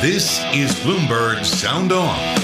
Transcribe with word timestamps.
this 0.00 0.40
is 0.52 0.72
Bloomberg 0.74 1.44
Sound 1.44 1.92
On. 1.92 2.43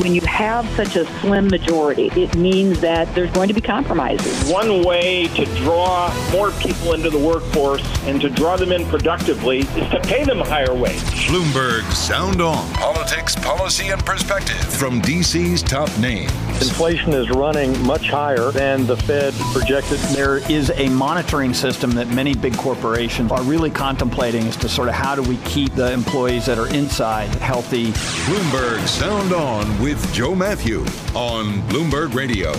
When 0.00 0.14
you 0.14 0.20
have 0.22 0.68
such 0.76 0.94
a 0.96 1.06
slim 1.20 1.48
majority, 1.48 2.08
it 2.14 2.36
means 2.36 2.80
that 2.80 3.12
there's 3.14 3.30
going 3.30 3.48
to 3.48 3.54
be 3.54 3.62
compromises. 3.62 4.50
One 4.50 4.84
way 4.84 5.28
to 5.28 5.46
draw 5.56 6.12
more 6.30 6.50
people 6.52 6.92
into 6.92 7.08
the 7.08 7.18
workforce 7.18 7.82
and 8.02 8.20
to 8.20 8.28
draw 8.28 8.58
them 8.58 8.72
in 8.72 8.84
productively 8.86 9.60
is 9.60 9.90
to 9.90 10.00
pay 10.02 10.22
them 10.24 10.40
a 10.42 10.44
higher 10.44 10.74
wage. 10.74 11.00
Bloomberg 11.28 11.90
Sound 11.92 12.42
On. 12.42 12.70
Politics, 12.74 13.36
policy, 13.36 13.88
and 13.88 14.04
perspective 14.04 14.56
from 14.56 15.00
DC's 15.00 15.62
top 15.62 15.88
names. 15.98 16.30
Inflation 16.60 17.14
is 17.14 17.30
running 17.30 17.80
much 17.86 18.10
higher 18.10 18.50
than 18.50 18.86
the 18.86 18.98
Fed 18.98 19.32
projected. 19.54 19.98
There 20.14 20.38
is 20.50 20.70
a 20.76 20.90
monitoring 20.90 21.54
system 21.54 21.92
that 21.92 22.08
many 22.08 22.34
big 22.34 22.54
corporations 22.58 23.32
are 23.32 23.42
really 23.42 23.70
contemplating 23.70 24.46
as 24.46 24.56
to 24.58 24.68
sort 24.68 24.88
of 24.88 24.94
how 24.94 25.14
do 25.14 25.22
we 25.22 25.38
keep 25.38 25.74
the 25.74 25.90
employees 25.90 26.44
that 26.46 26.58
are 26.58 26.68
inside 26.74 27.28
healthy. 27.36 27.92
Bloomberg 28.26 28.86
Sound 28.86 29.32
On 29.32 29.66
with 29.86 30.12
Joe 30.12 30.34
Matthew 30.34 30.80
on 31.14 31.62
Bloomberg 31.68 32.12
Radio. 32.12 32.50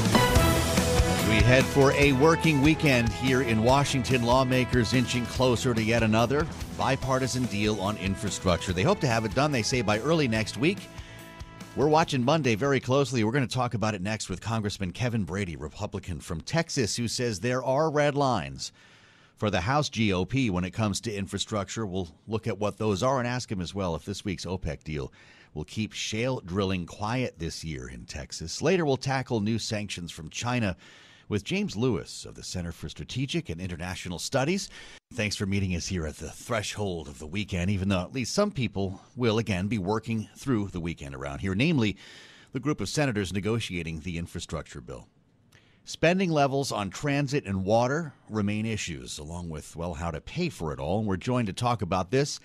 We 1.28 1.44
head 1.44 1.66
for 1.66 1.92
a 1.92 2.14
working 2.14 2.62
weekend 2.62 3.10
here 3.10 3.42
in 3.42 3.64
Washington. 3.64 4.24
Lawmakers 4.24 4.94
inching 4.94 5.26
closer 5.26 5.74
to 5.74 5.84
yet 5.84 6.04
another 6.04 6.48
bipartisan 6.78 7.44
deal 7.48 7.82
on 7.82 7.98
infrastructure. 7.98 8.72
They 8.72 8.84
hope 8.84 9.02
to 9.02 9.08
have 9.08 9.26
it 9.26 9.36
done, 9.36 9.52
they 9.52 9.62
say, 9.62 9.82
by 9.82 10.00
early 10.00 10.30
next 10.30 10.56
week. 10.56 10.78
We're 11.76 11.90
watching 11.90 12.24
Monday 12.24 12.56
very 12.56 12.80
closely. 12.80 13.26
We're 13.26 13.34
going 13.34 13.46
to 13.46 13.54
talk 13.54 13.74
about 13.74 13.94
it 13.94 14.02
next 14.02 14.30
with 14.30 14.40
Congressman 14.40 14.94
Kevin 14.94 15.26
Brady, 15.26 15.58
Republican 15.58 16.22
from 16.22 16.40
Texas, 16.40 16.96
who 16.96 17.10
says 17.10 17.42
there 17.42 17.62
are 17.62 17.92
red 17.92 18.16
lines 18.16 18.72
for 19.36 19.50
the 19.50 19.60
House 19.60 19.90
GOP 19.90 20.50
when 20.50 20.64
it 20.64 20.72
comes 20.72 21.02
to 21.02 21.14
infrastructure. 21.14 21.86
We'll 21.86 22.08
look 22.26 22.48
at 22.48 22.58
what 22.58 22.78
those 22.78 23.04
are 23.04 23.20
and 23.20 23.28
ask 23.28 23.52
him 23.52 23.60
as 23.60 23.76
well 23.76 23.96
if 23.96 24.06
this 24.06 24.24
week's 24.24 24.46
OPEC 24.46 24.86
deal 24.86 25.12
will 25.58 25.66
keep 25.66 25.92
shale 25.92 26.40
drilling 26.40 26.86
quiet 26.86 27.40
this 27.40 27.64
year 27.64 27.90
in 27.90 28.06
Texas. 28.06 28.62
Later, 28.62 28.86
we'll 28.86 28.96
tackle 28.96 29.40
new 29.40 29.58
sanctions 29.58 30.12
from 30.12 30.30
China 30.30 30.78
with 31.30 31.44
James 31.44 31.76
Lewis 31.76 32.26
of 32.26 32.36
the 32.36 32.44
Center 32.44 32.72
for 32.72 32.88
Strategic 32.88 33.50
and 33.50 33.60
International 33.60 34.20
Studies. 34.20 34.70
Thanks 35.14 35.36
for 35.36 35.48
meeting 35.48 35.76
us 35.76 35.88
here 35.88 36.06
at 36.06 36.18
the 36.18 36.30
threshold 36.30 37.08
of 37.08 37.18
the 37.18 37.26
weekend, 37.26 37.72
even 37.72 37.90
though 37.90 38.02
at 38.02 38.14
least 38.14 38.36
some 38.36 38.52
people 38.52 39.02
will 39.16 39.40
again 39.40 39.68
be 39.68 39.80
working 39.80 40.30
through 40.38 40.68
the 40.68 40.80
weekend 40.80 41.16
around 41.16 41.40
here, 41.40 41.56
namely 41.56 41.98
the 42.54 42.60
group 42.60 42.80
of 42.80 42.88
senators 42.88 43.34
negotiating 43.34 44.02
the 44.02 44.20
infrastructure 44.20 44.80
bill. 44.80 45.08
Spending 45.86 46.30
levels 46.30 46.72
on 46.72 46.92
transit 46.92 47.46
and 47.46 47.66
water 47.66 48.14
remain 48.30 48.68
issues, 48.68 49.18
along 49.18 49.50
with, 49.50 49.76
well, 49.76 49.96
how 49.96 50.12
to 50.12 50.22
pay 50.22 50.50
for 50.50 50.72
it 50.72 50.80
all. 50.80 51.00
And 51.00 51.08
we're 51.08 51.18
joined 51.18 51.48
to 51.48 51.54
talk 51.54 51.82
about 51.82 52.12
this 52.12 52.40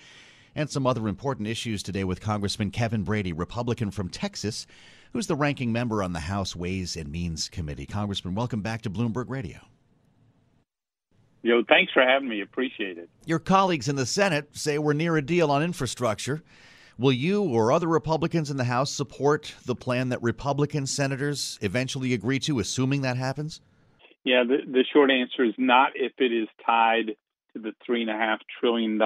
and 0.55 0.69
some 0.69 0.85
other 0.85 1.07
important 1.07 1.47
issues 1.47 1.83
today 1.83 2.03
with 2.03 2.21
Congressman 2.21 2.71
Kevin 2.71 3.03
Brady, 3.03 3.33
Republican 3.33 3.91
from 3.91 4.09
Texas, 4.09 4.67
who's 5.11 5.27
the 5.27 5.35
ranking 5.35 5.71
member 5.71 6.03
on 6.03 6.13
the 6.13 6.19
House 6.21 6.55
Ways 6.55 6.95
and 6.95 7.11
Means 7.11 7.49
Committee. 7.49 7.85
Congressman, 7.85 8.35
welcome 8.35 8.61
back 8.61 8.81
to 8.83 8.89
Bloomberg 8.89 9.29
Radio. 9.29 9.59
Yo, 11.41 11.61
thanks 11.67 11.91
for 11.91 12.01
having 12.01 12.29
me. 12.29 12.41
Appreciate 12.41 12.97
it. 12.97 13.09
Your 13.25 13.39
colleagues 13.39 13.89
in 13.89 13.97
the 13.97 14.05
Senate 14.05 14.55
say 14.55 14.77
we're 14.77 14.93
near 14.93 15.17
a 15.17 15.21
deal 15.21 15.51
on 15.51 15.61
infrastructure. 15.61 16.41
Will 16.97 17.11
you 17.11 17.43
or 17.43 17.71
other 17.71 17.87
Republicans 17.87 18.49
in 18.49 18.57
the 18.57 18.63
House 18.63 18.91
support 18.91 19.53
the 19.65 19.75
plan 19.75 20.09
that 20.09 20.21
Republican 20.21 20.85
senators 20.85 21.59
eventually 21.61 22.13
agree 22.13 22.39
to, 22.39 22.59
assuming 22.59 23.01
that 23.01 23.17
happens? 23.17 23.61
Yeah, 24.23 24.43
the, 24.47 24.57
the 24.65 24.85
short 24.93 25.11
answer 25.11 25.43
is 25.43 25.55
not 25.57 25.91
if 25.95 26.13
it 26.19 26.31
is 26.31 26.47
tied 26.65 27.07
to 27.53 27.59
the 27.59 27.73
$3.5 27.87 28.37
trillion 28.59 28.97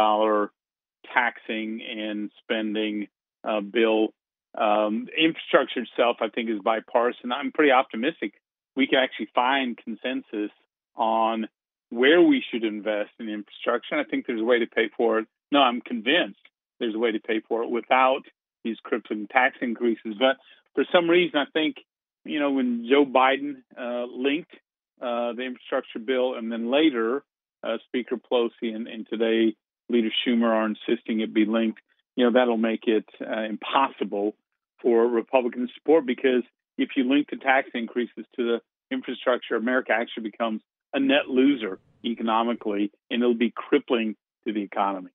taxing 1.13 1.81
and 1.81 2.31
spending 2.44 3.07
uh, 3.44 3.62
bill. 3.62 4.09
Um, 4.57 5.07
infrastructure 5.16 5.81
itself, 5.81 6.18
I 6.22 6.29
think, 6.29 6.50
is 6.50 6.59
bipartisan. 6.63 7.31
I'm 7.31 7.51
pretty 7.51 7.72
optimistic 7.72 8.34
we 8.78 8.88
can 8.88 9.00
actually 9.00 9.29
find 9.34 9.75
consensus 9.75 10.51
on 10.96 11.47
where 11.90 12.22
we 12.22 12.44
should 12.50 12.63
invest 12.63 13.09
in 13.19 13.28
infrastructure. 13.28 13.96
And 13.96 14.01
I 14.01 14.03
think 14.09 14.28
there's 14.28 14.40
a 14.40 14.46
way 14.46 14.59
to 14.59 14.67
pay 14.67 14.90
for 14.96 15.19
it. 15.19 15.28
No, 15.51 15.59
I'm 15.59 15.81
convinced 15.81 16.40
there's 16.79 16.94
a 16.94 17.00
way 17.00 17.12
to 17.12 17.19
pay 17.19 17.41
for 17.47 17.63
it 17.63 17.72
without 17.72 18.22
these 18.63 18.78
crippling 18.84 19.28
tax 19.28 19.57
increases. 19.62 20.13
But 20.19 20.38
for 20.75 20.85
some 20.91 21.09
reason, 21.09 21.40
I 21.40 21.46
think, 21.51 21.78
you 22.23 22.40
know, 22.40 22.51
when 22.51 22.85
Joe 22.88 23.06
Biden 23.06 23.63
uh, 23.75 24.06
linked 24.06 24.53
uh, 25.01 25.34
the 25.34 25.44
infrastructure 25.44 26.00
bill 26.00 26.35
and 26.35 26.51
then 26.51 26.69
later 26.69 27.23
uh, 27.63 27.78
Speaker 27.88 28.17
Pelosi 28.17 28.75
and, 28.75 28.88
and, 28.88 29.07
today 29.07 29.56
Leader 29.89 30.09
Schumer 30.25 30.49
are 30.49 30.65
insisting 30.65 31.21
it 31.21 31.33
be 31.33 31.45
linked, 31.45 31.79
you 32.15 32.25
know, 32.25 32.31
that'll 32.31 32.57
make 32.57 32.87
it 32.87 33.05
uh, 33.21 33.43
impossible 33.43 34.35
for 34.81 35.07
Republican 35.07 35.69
support 35.75 36.05
because 36.05 36.43
if 36.77 36.89
you 36.95 37.09
link 37.09 37.27
the 37.29 37.37
tax 37.37 37.69
increases 37.73 38.25
to 38.35 38.43
the 38.43 38.61
infrastructure, 38.91 39.55
America 39.55 39.91
actually 39.93 40.23
becomes 40.23 40.61
a 40.93 40.99
net 40.99 41.27
loser 41.27 41.79
economically, 42.05 42.91
and 43.09 43.21
it'll 43.21 43.35
be 43.35 43.53
crippling 43.55 44.15
to 44.45 44.53
the 44.53 44.61
economy. 44.61 45.09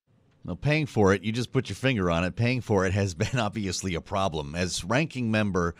Well, 0.44 0.56
paying 0.56 0.86
for 0.86 1.14
it, 1.14 1.22
you 1.22 1.32
just 1.32 1.52
put 1.52 1.68
your 1.68 1.76
finger 1.76 2.10
on 2.10 2.24
it. 2.24 2.34
Paying 2.34 2.62
for 2.62 2.84
it 2.84 2.92
has 2.92 3.14
been 3.14 3.38
obviously 3.38 3.94
a 3.94 4.00
problem. 4.00 4.54
As 4.54 4.84
ranking 4.84 5.30
member 5.30 5.74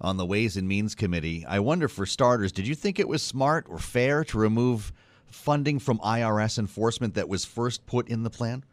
on 0.00 0.16
the 0.16 0.26
Ways 0.26 0.56
and 0.56 0.68
Means 0.68 0.94
Committee, 0.94 1.44
I 1.46 1.60
wonder 1.60 1.88
for 1.88 2.06
starters, 2.06 2.52
did 2.52 2.66
you 2.66 2.74
think 2.74 2.98
it 2.98 3.08
was 3.08 3.22
smart 3.22 3.66
or 3.68 3.78
fair 3.78 4.24
to 4.24 4.38
remove 4.38 4.92
funding 5.34 5.78
from 5.78 5.98
IRS 5.98 6.58
enforcement 6.58 7.14
that 7.14 7.28
was 7.28 7.44
first 7.44 7.86
put 7.86 8.08
in 8.08 8.22
the 8.22 8.30
plan? 8.30 8.64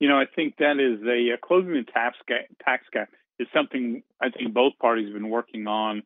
You 0.00 0.08
know, 0.08 0.18
I 0.18 0.24
think 0.34 0.56
that 0.58 0.80
is 0.80 1.06
a 1.06 1.34
uh, 1.34 1.36
closing 1.46 1.74
the 1.74 1.84
tax 1.84 2.16
gap, 2.26 2.40
tax 2.64 2.84
gap 2.92 3.08
is 3.38 3.46
something 3.54 4.02
I 4.20 4.30
think 4.30 4.52
both 4.52 4.72
parties 4.80 5.06
have 5.06 5.14
been 5.14 5.30
working 5.30 5.66
on 5.66 6.02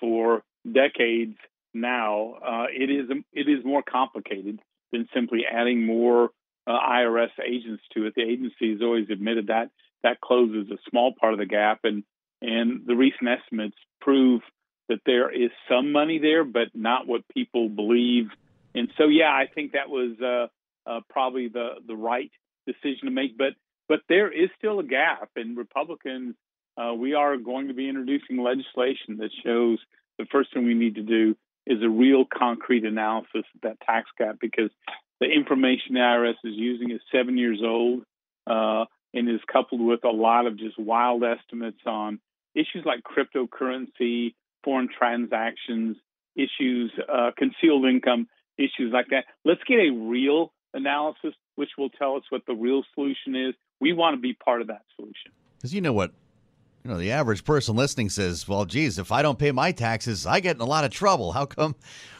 for 0.00 0.42
decades 0.70 1.36
now. 1.72 2.34
Uh, 2.44 2.66
it 2.70 2.90
is 2.90 3.08
it 3.32 3.48
is 3.48 3.64
more 3.64 3.82
complicated 3.82 4.60
than 4.92 5.08
simply 5.14 5.42
adding 5.50 5.84
more 5.84 6.30
uh, 6.66 6.72
IRS 6.72 7.30
agents 7.44 7.82
to 7.94 8.06
it. 8.06 8.14
The 8.16 8.22
agency 8.22 8.72
has 8.72 8.82
always 8.82 9.08
admitted 9.10 9.48
that 9.48 9.70
that 10.02 10.20
closes 10.20 10.70
a 10.70 10.78
small 10.90 11.12
part 11.18 11.32
of 11.32 11.38
the 11.38 11.46
gap, 11.46 11.80
and 11.84 12.02
and 12.42 12.86
the 12.86 12.96
recent 12.96 13.28
estimates 13.28 13.76
prove 14.00 14.42
that 14.88 15.00
there 15.04 15.30
is 15.30 15.50
some 15.68 15.92
money 15.92 16.18
there, 16.18 16.44
but 16.44 16.68
not 16.74 17.06
what 17.06 17.22
people 17.32 17.68
believe. 17.68 18.26
And 18.76 18.92
so, 18.98 19.08
yeah, 19.08 19.30
I 19.30 19.46
think 19.52 19.72
that 19.72 19.88
was 19.88 20.20
uh, 20.20 20.46
uh, 20.88 21.00
probably 21.08 21.48
the 21.48 21.76
the 21.86 21.96
right 21.96 22.30
decision 22.66 23.06
to 23.06 23.10
make. 23.10 23.36
But 23.36 23.54
but 23.88 24.00
there 24.08 24.30
is 24.30 24.50
still 24.58 24.78
a 24.78 24.84
gap, 24.84 25.30
and 25.34 25.56
Republicans, 25.56 26.34
uh, 26.76 26.92
we 26.94 27.14
are 27.14 27.36
going 27.36 27.68
to 27.68 27.74
be 27.74 27.88
introducing 27.88 28.42
legislation 28.42 29.18
that 29.18 29.30
shows 29.44 29.78
the 30.18 30.26
first 30.30 30.52
thing 30.52 30.64
we 30.64 30.74
need 30.74 30.96
to 30.96 31.02
do 31.02 31.36
is 31.66 31.82
a 31.82 31.88
real 31.88 32.24
concrete 32.24 32.84
analysis 32.84 33.44
of 33.54 33.60
that 33.62 33.80
tax 33.80 34.08
gap 34.16 34.36
because 34.40 34.70
the 35.20 35.26
information 35.26 35.94
the 35.94 36.00
IRS 36.00 36.36
is 36.44 36.54
using 36.54 36.90
is 36.90 37.00
seven 37.10 37.36
years 37.36 37.60
old 37.64 38.02
uh, 38.46 38.84
and 39.12 39.28
is 39.28 39.40
coupled 39.50 39.80
with 39.80 40.04
a 40.04 40.10
lot 40.10 40.46
of 40.46 40.58
just 40.58 40.78
wild 40.78 41.24
estimates 41.24 41.80
on 41.86 42.20
issues 42.54 42.84
like 42.84 43.00
cryptocurrency, 43.02 44.34
foreign 44.62 44.88
transactions, 44.88 45.96
issues, 46.36 46.92
uh, 47.12 47.30
concealed 47.36 47.84
income, 47.86 48.28
issues 48.58 48.92
like 48.92 49.06
that. 49.10 49.24
Let's 49.44 49.62
get 49.66 49.76
a 49.76 49.90
real 49.90 50.52
analysis, 50.74 51.34
which 51.54 51.70
will 51.78 51.90
tell 51.90 52.16
us 52.16 52.22
what 52.30 52.42
the 52.46 52.54
real 52.54 52.82
solution 52.94 53.34
is. 53.34 53.54
We 53.80 53.92
want 53.92 54.16
to 54.16 54.20
be 54.20 54.34
part 54.34 54.60
of 54.60 54.66
that 54.68 54.82
solution. 54.94 55.32
Because 55.56 55.74
you 55.74 55.80
know 55.80 55.92
what 55.92 56.12
You 56.86 56.92
know, 56.92 56.98
the 56.98 57.10
average 57.10 57.42
person 57.44 57.74
listening 57.74 58.10
says, 58.10 58.46
well, 58.46 58.64
geez, 58.64 58.96
if 58.98 59.10
I 59.10 59.20
don't 59.20 59.40
pay 59.40 59.50
my 59.50 59.72
taxes, 59.72 60.24
I 60.24 60.38
get 60.38 60.54
in 60.54 60.62
a 60.62 60.66
lot 60.66 60.84
of 60.84 60.92
trouble. 60.92 61.32
How 61.32 61.44
come 61.44 61.74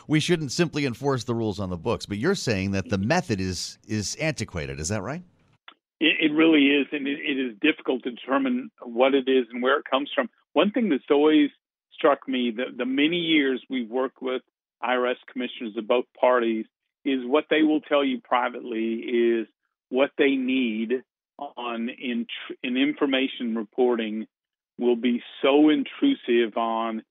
we 0.08 0.18
shouldn't 0.18 0.50
simply 0.50 0.86
enforce 0.86 1.22
the 1.22 1.36
rules 1.36 1.60
on 1.60 1.70
the 1.70 1.76
books? 1.76 2.04
But 2.04 2.18
you're 2.18 2.34
saying 2.34 2.72
that 2.72 2.88
the 2.88 2.98
method 2.98 3.40
is 3.40 3.78
is 3.86 4.16
antiquated. 4.16 4.80
Is 4.80 4.88
that 4.88 5.02
right? 5.02 5.22
It, 6.00 6.16
it 6.20 6.32
really 6.34 6.66
is, 6.66 6.88
and 6.90 7.06
it, 7.06 7.20
it 7.20 7.38
is 7.38 7.54
difficult 7.62 8.02
to 8.02 8.10
determine 8.10 8.70
what 8.82 9.14
it 9.14 9.28
is 9.28 9.46
and 9.52 9.62
where 9.62 9.78
it 9.78 9.84
comes 9.88 10.10
from. 10.12 10.28
One 10.52 10.72
thing 10.72 10.88
that's 10.88 11.10
always 11.10 11.50
struck 11.94 12.26
me, 12.26 12.50
the, 12.50 12.64
the 12.76 12.86
many 12.86 13.18
years 13.18 13.62
we've 13.70 13.88
worked 13.88 14.20
with 14.20 14.42
IRS 14.82 15.16
commissioners 15.30 15.76
of 15.76 15.86
both 15.86 16.06
parties, 16.18 16.66
is 17.04 17.20
what 17.24 17.44
they 17.50 17.62
will 17.62 17.80
tell 17.80 18.04
you 18.04 18.20
privately 18.20 18.94
is 18.94 19.46
what 19.88 20.10
they 20.18 20.34
need 20.36 21.02
on 21.38 21.88
in, 21.88 22.26
in 22.62 22.76
information 22.76 23.54
reporting 23.54 24.26
will 24.78 24.96
be 24.96 25.22
so 25.42 25.68
intrusive 25.68 26.56
on 26.56 27.02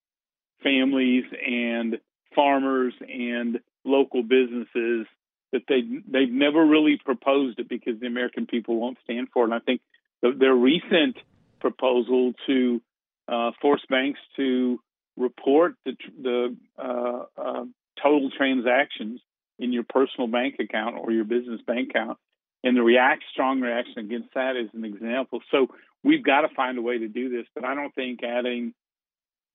families 0.63 1.23
and 1.45 1.99
farmers 2.35 2.93
and 3.01 3.59
local 3.85 4.23
businesses 4.23 5.07
that 5.51 5.61
they 5.69 5.81
they've 6.07 6.31
never 6.31 6.65
really 6.65 6.99
proposed 7.03 7.59
it 7.59 7.69
because 7.69 7.99
the 7.99 8.07
American 8.07 8.45
people 8.45 8.77
won't 8.77 8.97
stand 9.03 9.29
for 9.33 9.43
it. 9.43 9.45
And 9.45 9.53
I 9.53 9.59
think 9.59 9.81
the, 10.21 10.31
their 10.37 10.53
recent 10.53 11.17
proposal 11.61 12.33
to 12.47 12.81
uh, 13.27 13.51
force 13.61 13.83
banks 13.89 14.19
to 14.35 14.79
report 15.17 15.75
the 15.85 15.95
the 16.21 16.55
uh, 16.77 17.25
uh, 17.37 17.65
total 18.01 18.29
transactions 18.37 19.21
in 19.57 19.71
your 19.71 19.83
personal 19.83 20.27
bank 20.27 20.55
account 20.59 20.97
or 20.97 21.11
your 21.11 21.23
business 21.23 21.61
bank 21.65 21.89
account 21.89 22.17
and 22.65 22.75
the 22.75 22.81
react 22.81 23.23
strong 23.31 23.61
reaction 23.61 23.99
against 23.99 24.33
that 24.33 24.55
is 24.57 24.69
an 24.73 24.83
example. 24.83 25.39
So 25.51 25.67
we've 26.03 26.23
got 26.23 26.41
to 26.41 26.49
find 26.55 26.77
a 26.79 26.81
way 26.81 26.97
to 26.97 27.07
do 27.07 27.29
this, 27.29 27.45
but 27.53 27.63
I 27.63 27.75
don't 27.75 27.93
think 27.93 28.21
adding 28.23 28.73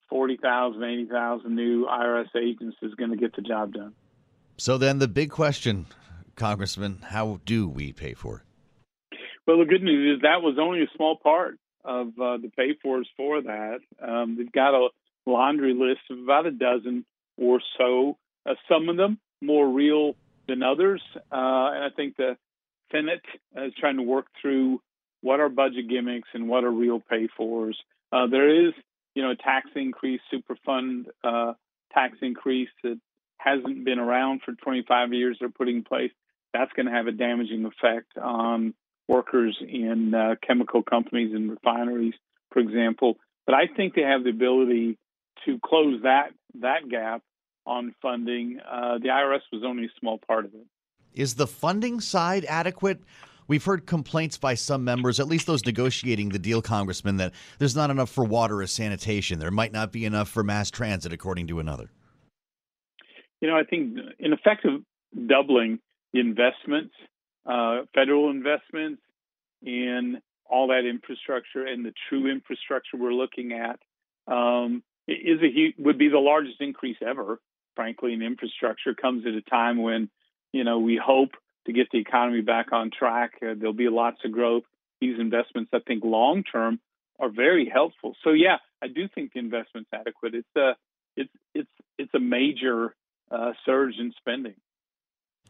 40,000, 0.08 0.82
80,000 0.82 1.54
new 1.54 1.86
IRS 1.86 2.28
agents 2.40 2.76
is 2.82 2.94
going 2.94 3.10
to 3.10 3.16
get 3.16 3.34
the 3.34 3.42
job 3.42 3.74
done. 3.74 3.94
So 4.58 4.78
then 4.78 5.00
the 5.00 5.08
big 5.08 5.30
question, 5.30 5.86
Congressman, 6.36 7.00
how 7.02 7.40
do 7.44 7.68
we 7.68 7.92
pay 7.92 8.14
for 8.14 8.36
it? 8.36 9.18
Well, 9.44 9.58
the 9.58 9.64
good 9.64 9.82
news 9.82 10.16
is 10.16 10.22
that 10.22 10.40
was 10.40 10.56
only 10.60 10.82
a 10.82 10.96
small 10.96 11.16
part 11.16 11.58
of 11.84 12.08
uh, 12.08 12.36
the 12.36 12.50
pay 12.56 12.76
for 12.80 12.98
fors 12.98 13.08
for 13.16 13.42
that. 13.42 13.78
Um, 14.00 14.36
they've 14.36 14.52
got 14.52 14.74
a 14.74 14.88
laundry 15.26 15.74
list 15.74 16.00
of 16.10 16.18
about 16.18 16.46
a 16.46 16.50
dozen 16.50 17.04
or 17.36 17.60
so. 17.78 18.16
Uh, 18.46 18.54
some 18.68 18.88
of 18.88 18.96
them 18.96 19.18
more 19.40 19.68
real 19.68 20.14
than 20.48 20.62
others, 20.62 21.02
uh, 21.16 21.20
and 21.30 21.84
I 21.84 21.88
think 21.94 22.16
the 22.16 22.36
Senate 22.92 23.22
is 23.56 23.72
trying 23.78 23.96
to 23.96 24.02
work 24.02 24.26
through 24.40 24.80
what 25.22 25.40
are 25.40 25.48
budget 25.48 25.88
gimmicks 25.88 26.28
and 26.34 26.48
what 26.48 26.64
are 26.64 26.70
real 26.70 27.00
pay 27.00 27.28
fors. 27.36 27.78
Uh, 28.12 28.26
there 28.26 28.66
is, 28.66 28.72
you 29.14 29.22
know, 29.22 29.30
a 29.30 29.36
tax 29.36 29.68
increase, 29.76 30.20
Superfund 30.32 31.06
uh, 31.22 31.52
tax 31.92 32.18
increase 32.22 32.70
that 32.82 32.98
hasn't 33.38 33.84
been 33.84 33.98
around 33.98 34.42
for 34.44 34.52
25 34.52 35.12
years. 35.12 35.36
They're 35.38 35.50
putting 35.50 35.76
in 35.76 35.84
place. 35.84 36.10
That's 36.52 36.72
going 36.72 36.86
to 36.86 36.92
have 36.92 37.06
a 37.06 37.12
damaging 37.12 37.64
effect 37.64 38.18
on 38.20 38.74
workers 39.08 39.56
in 39.60 40.14
uh, 40.14 40.34
chemical 40.46 40.82
companies 40.82 41.32
and 41.34 41.50
refineries, 41.50 42.14
for 42.52 42.60
example. 42.60 43.16
But 43.46 43.54
I 43.54 43.66
think 43.66 43.94
they 43.94 44.02
have 44.02 44.24
the 44.24 44.30
ability 44.30 44.98
to 45.46 45.58
close 45.64 46.02
that 46.02 46.30
that 46.60 46.88
gap 46.88 47.22
on 47.66 47.94
funding. 48.02 48.58
Uh, 48.60 48.98
the 48.98 49.08
IRS 49.08 49.40
was 49.52 49.62
only 49.64 49.84
a 49.84 49.90
small 49.98 50.18
part 50.18 50.44
of 50.44 50.54
it. 50.54 50.66
Is 51.14 51.34
the 51.34 51.46
funding 51.46 52.00
side 52.00 52.44
adequate? 52.46 53.00
We've 53.46 53.64
heard 53.64 53.84
complaints 53.84 54.38
by 54.38 54.54
some 54.54 54.84
members, 54.84 55.18
at 55.18 55.26
least 55.26 55.48
those 55.48 55.66
negotiating 55.66 56.28
the 56.28 56.38
deal, 56.38 56.62
Congressman, 56.62 57.16
that 57.16 57.32
there's 57.58 57.74
not 57.74 57.90
enough 57.90 58.08
for 58.08 58.24
water 58.24 58.60
or 58.60 58.66
sanitation. 58.68 59.40
There 59.40 59.50
might 59.50 59.72
not 59.72 59.90
be 59.90 60.04
enough 60.04 60.28
for 60.28 60.44
mass 60.44 60.70
transit, 60.70 61.12
according 61.12 61.48
to 61.48 61.58
another. 61.58 61.90
You 63.40 63.48
know, 63.48 63.56
I 63.56 63.64
think 63.64 63.98
in 64.20 64.32
effect 64.32 64.64
of 64.64 64.82
doubling 65.26 65.80
the 66.12 66.20
investments, 66.20 66.94
uh, 67.44 67.82
federal 67.92 68.30
investments 68.30 69.02
in 69.62 70.20
all 70.48 70.68
that 70.68 70.88
infrastructure 70.88 71.66
and 71.66 71.84
the 71.84 71.92
true 72.08 72.30
infrastructure 72.30 72.96
we're 72.96 73.12
looking 73.12 73.52
at 73.52 73.80
um, 74.32 74.82
is 75.12 75.40
a 75.42 75.82
would 75.82 75.98
be 75.98 76.08
the 76.08 76.18
largest 76.18 76.60
increase 76.60 76.98
ever, 77.06 77.40
frankly, 77.76 78.12
in 78.12 78.22
infrastructure. 78.22 78.94
Comes 78.94 79.26
at 79.26 79.34
a 79.34 79.42
time 79.42 79.82
when 79.82 80.10
you 80.52 80.64
know, 80.64 80.78
we 80.78 81.00
hope 81.02 81.30
to 81.66 81.72
get 81.72 81.88
the 81.92 81.98
economy 81.98 82.40
back 82.40 82.72
on 82.72 82.90
track. 82.96 83.32
Uh, 83.42 83.54
there'll 83.56 83.72
be 83.72 83.88
lots 83.88 84.18
of 84.24 84.32
growth. 84.32 84.64
These 85.00 85.18
investments, 85.18 85.70
I 85.72 85.78
think, 85.86 86.04
long 86.04 86.42
term, 86.44 86.80
are 87.18 87.30
very 87.30 87.70
helpful. 87.72 88.16
So 88.24 88.30
yeah, 88.30 88.56
I 88.82 88.88
do 88.88 89.08
think 89.14 89.32
the 89.32 89.40
investment's 89.40 89.90
adequate. 89.92 90.34
It's 90.34 90.56
a 90.56 90.72
it's 91.16 91.30
it's 91.54 91.70
it's 91.98 92.14
a 92.14 92.20
major 92.20 92.94
uh, 93.30 93.52
surge 93.64 93.94
in 93.98 94.12
spending. 94.18 94.54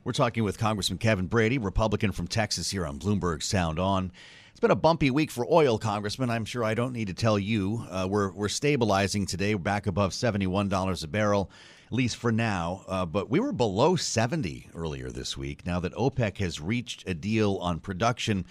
We're 0.03 0.13
talking 0.13 0.45
with 0.45 0.59
Congressman 0.59 0.99
Kevin 0.99 1.27
Brady, 1.27 1.59
Republican 1.59 2.13
from 2.13 2.27
Texas, 2.27 2.71
here 2.71 2.87
on 2.87 2.99
Bloomberg 2.99 3.43
Sound 3.43 3.79
On. 3.79 4.13
It's 4.61 4.63
been 4.67 4.73
a 4.73 4.77
bumpy 4.77 5.11
week 5.11 5.31
for 5.31 5.47
oil, 5.51 5.79
Congressman. 5.79 6.29
I'm 6.29 6.45
sure 6.45 6.63
I 6.63 6.75
don't 6.75 6.93
need 6.93 7.07
to 7.07 7.15
tell 7.15 7.39
you. 7.39 7.83
Uh, 7.89 8.07
we're 8.07 8.31
we're 8.33 8.51
stabilizing 8.51 9.25
today, 9.25 9.55
back 9.55 9.87
above 9.87 10.13
seventy-one 10.13 10.69
dollars 10.69 11.03
a 11.03 11.09
barrel 11.09 11.51
at 11.87 11.95
least 11.95 12.17
for 12.17 12.31
now. 12.31 12.85
Uh, 12.87 13.07
but 13.07 13.31
we 13.31 13.41
were 13.41 13.53
below 13.53 13.97
70 13.97 14.69
earlier 14.75 15.09
this 15.09 15.35
week. 15.35 15.65
Now 15.65 15.81
that 15.81 15.95
OPEC 15.95 16.37
has 16.37 16.61
reached 16.61 17.09
a 17.09 17.15
deal 17.15 17.57
on 17.63 17.81
production, 17.81 18.45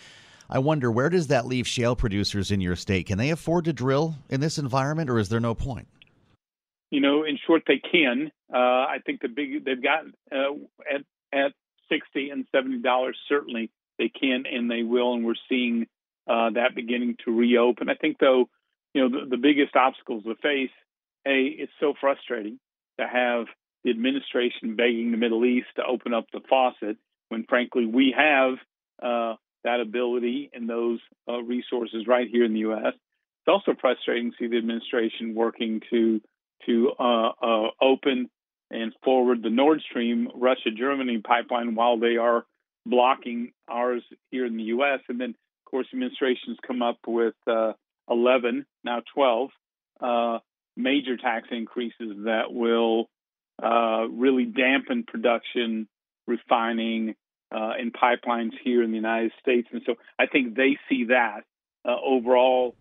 I 0.49 0.57
wonder 0.57 0.89
where 0.89 1.11
does 1.11 1.27
that 1.27 1.45
leave 1.45 1.67
shale 1.67 1.95
producers 1.95 2.49
in 2.49 2.59
your 2.59 2.75
state? 2.75 3.05
Can 3.05 3.19
they 3.19 3.29
afford 3.29 3.65
to 3.65 3.73
drill 3.73 4.15
in 4.31 4.41
this 4.41 4.57
environment, 4.57 5.11
or 5.11 5.19
is 5.19 5.29
there 5.29 5.39
no 5.39 5.53
point? 5.53 5.87
You 6.89 7.01
know, 7.01 7.23
in 7.23 7.37
short, 7.45 7.65
they 7.67 7.77
can. 7.77 8.31
Uh, 8.51 8.57
I 8.57 8.97
think 9.05 9.21
the 9.21 9.27
big 9.27 9.63
they've 9.63 9.83
got 9.83 10.05
uh, 10.31 10.55
at 10.91 11.01
at 11.31 11.51
sixty 11.87 12.31
and 12.31 12.47
seventy 12.51 12.79
dollars. 12.79 13.15
Certainly, 13.27 13.69
they 13.99 14.09
can 14.09 14.45
and 14.51 14.71
they 14.71 14.81
will, 14.81 15.13
and 15.13 15.23
we're 15.23 15.35
seeing 15.47 15.85
uh, 16.29 16.51
that 16.51 16.75
beginning 16.75 17.17
to 17.25 17.31
reopen. 17.31 17.89
I 17.89 17.95
think, 17.95 18.17
though, 18.19 18.49
you 18.93 19.01
know, 19.01 19.19
the, 19.19 19.29
the 19.31 19.37
biggest 19.37 19.75
obstacles 19.75 20.23
to 20.23 20.35
face. 20.35 20.71
A, 21.27 21.45
it's 21.47 21.71
so 21.81 21.93
frustrating 21.99 22.59
to 22.99 23.07
have 23.07 23.47
the 23.83 23.89
administration 23.89 24.75
begging 24.75 25.11
the 25.11 25.17
Middle 25.17 25.43
East 25.43 25.67
to 25.75 25.83
open 25.83 26.13
up 26.13 26.25
the 26.31 26.39
faucet 26.49 26.97
when, 27.27 27.45
frankly, 27.47 27.85
we 27.85 28.15
have 28.17 28.53
uh, 29.01 29.35
that 29.63 29.81
ability 29.81 30.49
and 30.53 30.69
those 30.69 30.99
uh, 31.27 31.41
resources 31.41 32.07
right 32.07 32.27
here 32.31 32.45
in 32.45 32.53
the 32.53 32.59
U.S. 32.59 32.93
It's 32.93 33.47
also 33.47 33.75
frustrating 33.79 34.31
to 34.31 34.37
see 34.39 34.47
the 34.47 34.57
administration 34.57 35.35
working 35.35 35.81
to 35.89 36.21
to 36.65 36.91
uh, 36.99 37.29
uh, 37.41 37.69
open 37.81 38.29
and 38.69 38.93
forward 39.03 39.41
the 39.41 39.49
Nord 39.49 39.81
Stream 39.89 40.29
Russia 40.35 40.71
Germany 40.77 41.19
pipeline 41.19 41.73
while 41.75 41.97
they 41.97 42.17
are 42.17 42.45
blocking 42.85 43.53
ours 43.67 44.03
here 44.29 44.45
in 44.45 44.57
the 44.57 44.63
U.S. 44.63 44.99
And 45.07 45.19
then, 45.19 45.35
of 45.69 45.71
course, 45.71 45.87
administrations 45.93 46.57
come 46.65 46.81
up 46.81 46.97
with 47.05 47.35
uh, 47.45 47.73
11, 48.09 48.65
now 48.83 49.03
12 49.13 49.49
uh, 50.01 50.39
major 50.75 51.15
tax 51.15 51.49
increases 51.51 52.23
that 52.25 52.51
will 52.51 53.07
uh, 53.61 54.07
really 54.09 54.45
dampen 54.45 55.03
production, 55.03 55.87
refining, 56.25 57.13
uh, 57.51 57.73
and 57.77 57.93
pipelines 57.93 58.53
here 58.63 58.81
in 58.81 58.89
the 58.89 58.95
United 58.95 59.31
States. 59.39 59.67
And 59.71 59.83
so 59.85 59.93
I 60.17 60.25
think 60.25 60.55
they 60.55 60.79
see 60.89 61.05
that 61.09 61.41
uh, 61.85 61.95
overall 62.03 62.75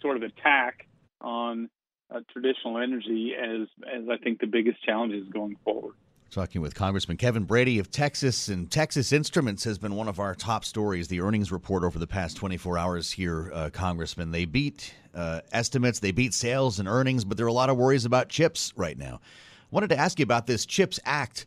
sort 0.00 0.16
of 0.16 0.22
attack 0.22 0.86
on 1.20 1.68
uh, 2.10 2.20
traditional 2.32 2.78
energy 2.78 3.34
as, 3.38 3.68
as 3.86 4.08
I 4.10 4.16
think 4.16 4.40
the 4.40 4.46
biggest 4.46 4.82
challenges 4.82 5.28
going 5.28 5.56
forward. 5.62 5.94
Talking 6.30 6.60
with 6.60 6.76
Congressman 6.76 7.16
Kevin 7.16 7.42
Brady 7.42 7.80
of 7.80 7.90
Texas, 7.90 8.46
and 8.46 8.70
Texas 8.70 9.12
Instruments 9.12 9.64
has 9.64 9.78
been 9.78 9.96
one 9.96 10.06
of 10.06 10.20
our 10.20 10.36
top 10.36 10.64
stories. 10.64 11.08
The 11.08 11.20
earnings 11.20 11.50
report 11.50 11.82
over 11.82 11.98
the 11.98 12.06
past 12.06 12.36
24 12.36 12.78
hours 12.78 13.10
here, 13.10 13.50
uh, 13.52 13.70
Congressman. 13.72 14.30
They 14.30 14.44
beat 14.44 14.94
uh, 15.12 15.40
estimates, 15.50 15.98
they 15.98 16.12
beat 16.12 16.32
sales 16.32 16.78
and 16.78 16.86
earnings, 16.86 17.24
but 17.24 17.36
there 17.36 17.46
are 17.46 17.48
a 17.48 17.52
lot 17.52 17.68
of 17.68 17.76
worries 17.76 18.04
about 18.04 18.28
chips 18.28 18.72
right 18.76 18.96
now. 18.96 19.20
I 19.24 19.66
wanted 19.72 19.88
to 19.88 19.98
ask 19.98 20.20
you 20.20 20.22
about 20.22 20.46
this 20.46 20.66
CHIPS 20.66 21.00
Act 21.04 21.46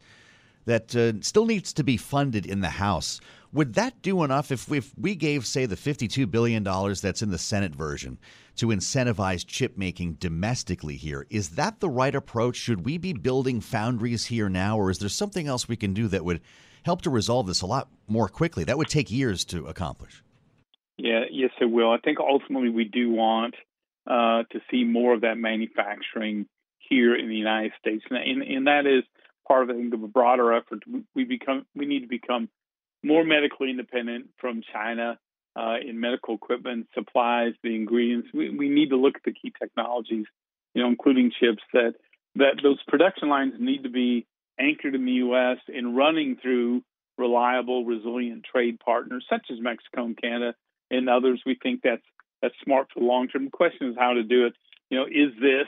that 0.65 0.93
uh, 0.93 1.13
still 1.21 1.45
needs 1.45 1.71
to 1.71 1.83
be 1.85 1.95
funded 1.95 2.45
in 2.45 2.59
the 2.59 2.69
House. 2.69 3.21
Would 3.53 3.75
that 3.75 4.01
do 4.01 4.23
enough 4.23 4.51
if 4.51 4.67
we, 4.67 4.79
if 4.79 4.91
we 4.97 5.13
gave, 5.13 5.45
say, 5.45 5.67
the 5.67 5.75
$52 5.75 6.29
billion 6.29 6.63
that's 6.63 7.21
in 7.21 7.29
the 7.29 7.37
Senate 7.37 7.75
version 7.75 8.17
to 8.55 8.67
incentivize 8.67 9.45
chip 9.45 9.77
making 9.77 10.13
domestically 10.13 10.95
here? 10.95 11.27
Is 11.29 11.49
that 11.49 11.79
the 11.79 11.89
right 11.89 12.15
approach? 12.15 12.55
Should 12.55 12.83
we 12.83 12.97
be 12.97 13.13
building 13.13 13.61
foundries 13.61 14.25
here 14.25 14.49
now, 14.49 14.77
or 14.79 14.89
is 14.89 14.97
there 14.97 15.09
something 15.09 15.47
else 15.47 15.67
we 15.67 15.75
can 15.75 15.93
do 15.93 16.07
that 16.07 16.25
would 16.25 16.41
help 16.83 17.03
to 17.03 17.11
resolve 17.11 17.45
this 17.45 17.61
a 17.61 17.67
lot 17.67 17.89
more 18.07 18.27
quickly? 18.27 18.63
That 18.63 18.79
would 18.79 18.89
take 18.89 19.11
years 19.11 19.45
to 19.45 19.67
accomplish. 19.67 20.23
Yeah, 20.97 21.25
yes, 21.31 21.51
it 21.61 21.65
will. 21.65 21.91
I 21.91 21.99
think 21.99 22.19
ultimately 22.19 22.69
we 22.69 22.85
do 22.85 23.11
want 23.11 23.53
uh, 24.07 24.43
to 24.51 24.61
see 24.71 24.83
more 24.83 25.13
of 25.13 25.21
that 25.21 25.37
manufacturing 25.37 26.47
here 26.79 27.15
in 27.15 27.29
the 27.29 27.35
United 27.35 27.73
States, 27.79 28.03
and, 28.09 28.41
and 28.41 28.67
that 28.67 28.87
is 28.87 29.03
part 29.47 29.63
of 29.63 29.75
I 29.75 29.79
think 29.79 29.93
of 29.93 30.01
a 30.01 30.07
broader 30.07 30.53
effort. 30.53 30.83
We 31.13 31.23
become 31.23 31.65
we 31.75 31.85
need 31.85 32.01
to 32.01 32.07
become 32.07 32.49
more 33.03 33.23
medically 33.23 33.69
independent 33.69 34.29
from 34.39 34.61
China 34.73 35.19
uh, 35.55 35.75
in 35.85 35.99
medical 35.99 36.35
equipment, 36.35 36.87
supplies, 36.93 37.53
the 37.63 37.75
ingredients. 37.75 38.29
We, 38.33 38.49
we 38.49 38.69
need 38.69 38.89
to 38.89 38.97
look 38.97 39.15
at 39.15 39.23
the 39.23 39.33
key 39.33 39.53
technologies, 39.59 40.25
you 40.73 40.81
know, 40.81 40.89
including 40.89 41.31
chips 41.39 41.63
that 41.73 41.93
that 42.35 42.59
those 42.63 42.81
production 42.87 43.29
lines 43.29 43.53
need 43.59 43.83
to 43.83 43.89
be 43.89 44.25
anchored 44.59 44.95
in 44.95 45.05
the 45.05 45.11
U.S. 45.11 45.57
and 45.67 45.95
running 45.95 46.37
through 46.41 46.81
reliable, 47.17 47.85
resilient 47.85 48.43
trade 48.43 48.79
partners 48.79 49.25
such 49.29 49.45
as 49.51 49.59
Mexico 49.61 50.05
and 50.05 50.19
Canada 50.19 50.55
and 50.89 51.09
others. 51.09 51.41
We 51.45 51.57
think 51.61 51.81
that's 51.83 52.01
that's 52.41 52.55
smart 52.63 52.87
for 52.93 52.99
the 52.99 53.05
long 53.05 53.27
term. 53.27 53.45
The 53.45 53.51
question 53.51 53.89
is 53.89 53.95
how 53.97 54.13
to 54.13 54.23
do 54.23 54.47
it. 54.47 54.53
You 54.89 54.99
know, 54.99 55.05
is 55.05 55.33
this 55.39 55.67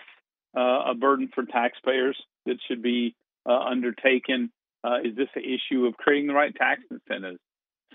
uh, 0.57 0.91
a 0.91 0.95
burden 0.95 1.29
for 1.33 1.45
taxpayers 1.45 2.17
that 2.45 2.57
should 2.67 2.81
be 2.81 3.15
uh, 3.47 3.57
undertaken? 3.57 4.51
Uh, 4.85 4.99
is 5.03 5.15
this 5.15 5.29
an 5.35 5.41
issue 5.43 5.85
of 5.85 5.97
creating 5.97 6.27
the 6.27 6.33
right 6.33 6.53
tax 6.55 6.81
incentives 6.91 7.39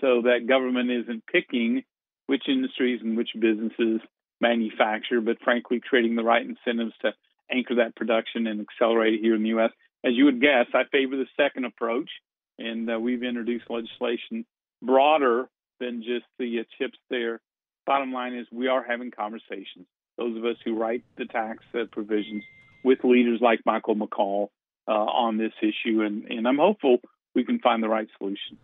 so 0.01 0.23
that 0.23 0.47
government 0.47 0.91
isn't 0.91 1.23
picking 1.31 1.83
which 2.27 2.49
industries 2.49 2.99
and 3.01 3.15
which 3.15 3.29
businesses 3.39 4.01
manufacture, 4.41 5.21
but 5.21 5.37
frankly, 5.41 5.79
creating 5.79 6.15
the 6.15 6.23
right 6.23 6.45
incentives 6.45 6.93
to 7.01 7.13
anchor 7.49 7.75
that 7.75 7.95
production 7.95 8.47
and 8.47 8.59
accelerate 8.59 9.13
it 9.13 9.21
here 9.21 9.35
in 9.35 9.43
the 9.43 9.49
U.S. 9.49 9.71
As 10.03 10.13
you 10.15 10.25
would 10.25 10.41
guess, 10.41 10.65
I 10.73 10.83
favor 10.91 11.15
the 11.15 11.27
second 11.37 11.65
approach, 11.65 12.09
and 12.57 12.89
uh, 12.89 12.99
we've 12.99 13.23
introduced 13.23 13.69
legislation 13.69 14.45
broader 14.81 15.47
than 15.79 16.03
just 16.03 16.25
the 16.39 16.59
uh, 16.59 16.63
chips 16.77 16.97
there. 17.09 17.39
Bottom 17.85 18.11
line 18.11 18.33
is, 18.33 18.47
we 18.51 18.67
are 18.67 18.83
having 18.83 19.11
conversations. 19.11 19.85
Those 20.17 20.35
of 20.35 20.43
us 20.43 20.57
who 20.65 20.77
write 20.77 21.03
the 21.17 21.25
tax 21.25 21.63
uh, 21.73 21.85
provisions 21.91 22.43
with 22.83 22.99
leaders 23.03 23.39
like 23.41 23.59
Michael 23.65 23.95
McCaul 23.95 24.49
uh, 24.87 24.91
on 24.91 25.37
this 25.37 25.53
issue, 25.61 26.01
and, 26.01 26.25
and 26.25 26.47
I'm 26.47 26.57
hopeful 26.57 26.97
we 27.33 27.43
can 27.43 27.59
find 27.59 27.81
the 27.81 27.89
right 27.89 28.07
solution. 28.17 28.57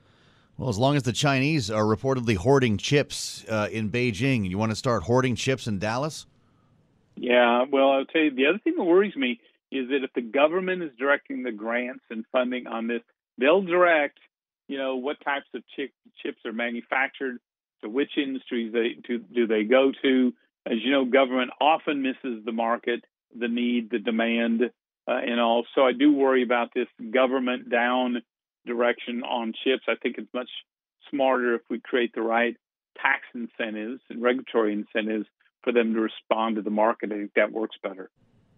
Well, 0.57 0.69
as 0.69 0.77
long 0.77 0.95
as 0.95 1.03
the 1.03 1.13
Chinese 1.13 1.69
are 1.69 1.83
reportedly 1.83 2.35
hoarding 2.35 2.77
chips 2.77 3.45
uh, 3.47 3.69
in 3.71 3.91
Beijing, 3.91 4.49
you 4.49 4.57
want 4.57 4.71
to 4.71 4.75
start 4.75 5.03
hoarding 5.03 5.35
chips 5.35 5.67
in 5.67 5.77
Dallas? 5.77 6.25
Yeah, 7.15 7.65
well, 7.71 7.91
I'll 7.91 8.05
tell 8.05 8.21
you 8.21 8.31
the 8.33 8.47
other 8.47 8.59
thing 8.63 8.73
that 8.77 8.83
worries 8.83 9.15
me 9.15 9.39
is 9.71 9.89
that 9.89 10.03
if 10.03 10.11
the 10.13 10.21
government 10.21 10.81
is 10.81 10.91
directing 10.97 11.43
the 11.43 11.51
grants 11.51 12.03
and 12.09 12.25
funding 12.31 12.67
on 12.67 12.87
this, 12.87 13.01
they'll 13.37 13.61
direct, 13.61 14.17
you 14.67 14.77
know, 14.77 14.95
what 14.95 15.17
types 15.23 15.47
of 15.53 15.61
chip, 15.75 15.91
chips 16.23 16.39
are 16.45 16.53
manufactured, 16.53 17.37
to 17.83 17.89
which 17.89 18.17
industries 18.17 18.73
they 18.73 18.95
do, 19.07 19.19
do 19.19 19.45
they 19.45 19.63
go 19.63 19.91
to. 20.01 20.33
As 20.65 20.77
you 20.83 20.91
know, 20.91 21.05
government 21.05 21.51
often 21.61 22.01
misses 22.01 22.43
the 22.45 22.51
market, 22.51 23.03
the 23.37 23.47
need, 23.47 23.91
the 23.91 23.99
demand, 23.99 24.71
uh, 25.07 25.13
and 25.13 25.39
all. 25.39 25.65
So 25.75 25.81
I 25.81 25.93
do 25.93 26.13
worry 26.13 26.43
about 26.43 26.69
this 26.75 26.87
government 27.11 27.69
down 27.69 28.21
direction 28.65 29.23
on 29.23 29.53
chips. 29.63 29.83
I 29.87 29.95
think 30.01 30.17
it's 30.17 30.33
much 30.33 30.49
smarter 31.09 31.55
if 31.55 31.61
we 31.69 31.79
create 31.79 32.13
the 32.13 32.21
right 32.21 32.55
tax 33.01 33.21
incentives 33.33 34.01
and 34.09 34.21
regulatory 34.21 34.73
incentives 34.73 35.25
for 35.63 35.71
them 35.71 35.93
to 35.93 35.99
respond 36.01 36.57
to 36.57 36.61
the 36.61 36.69
market. 36.69 37.11
I 37.11 37.15
think 37.15 37.31
that 37.35 37.51
works 37.51 37.77
better. 37.81 38.09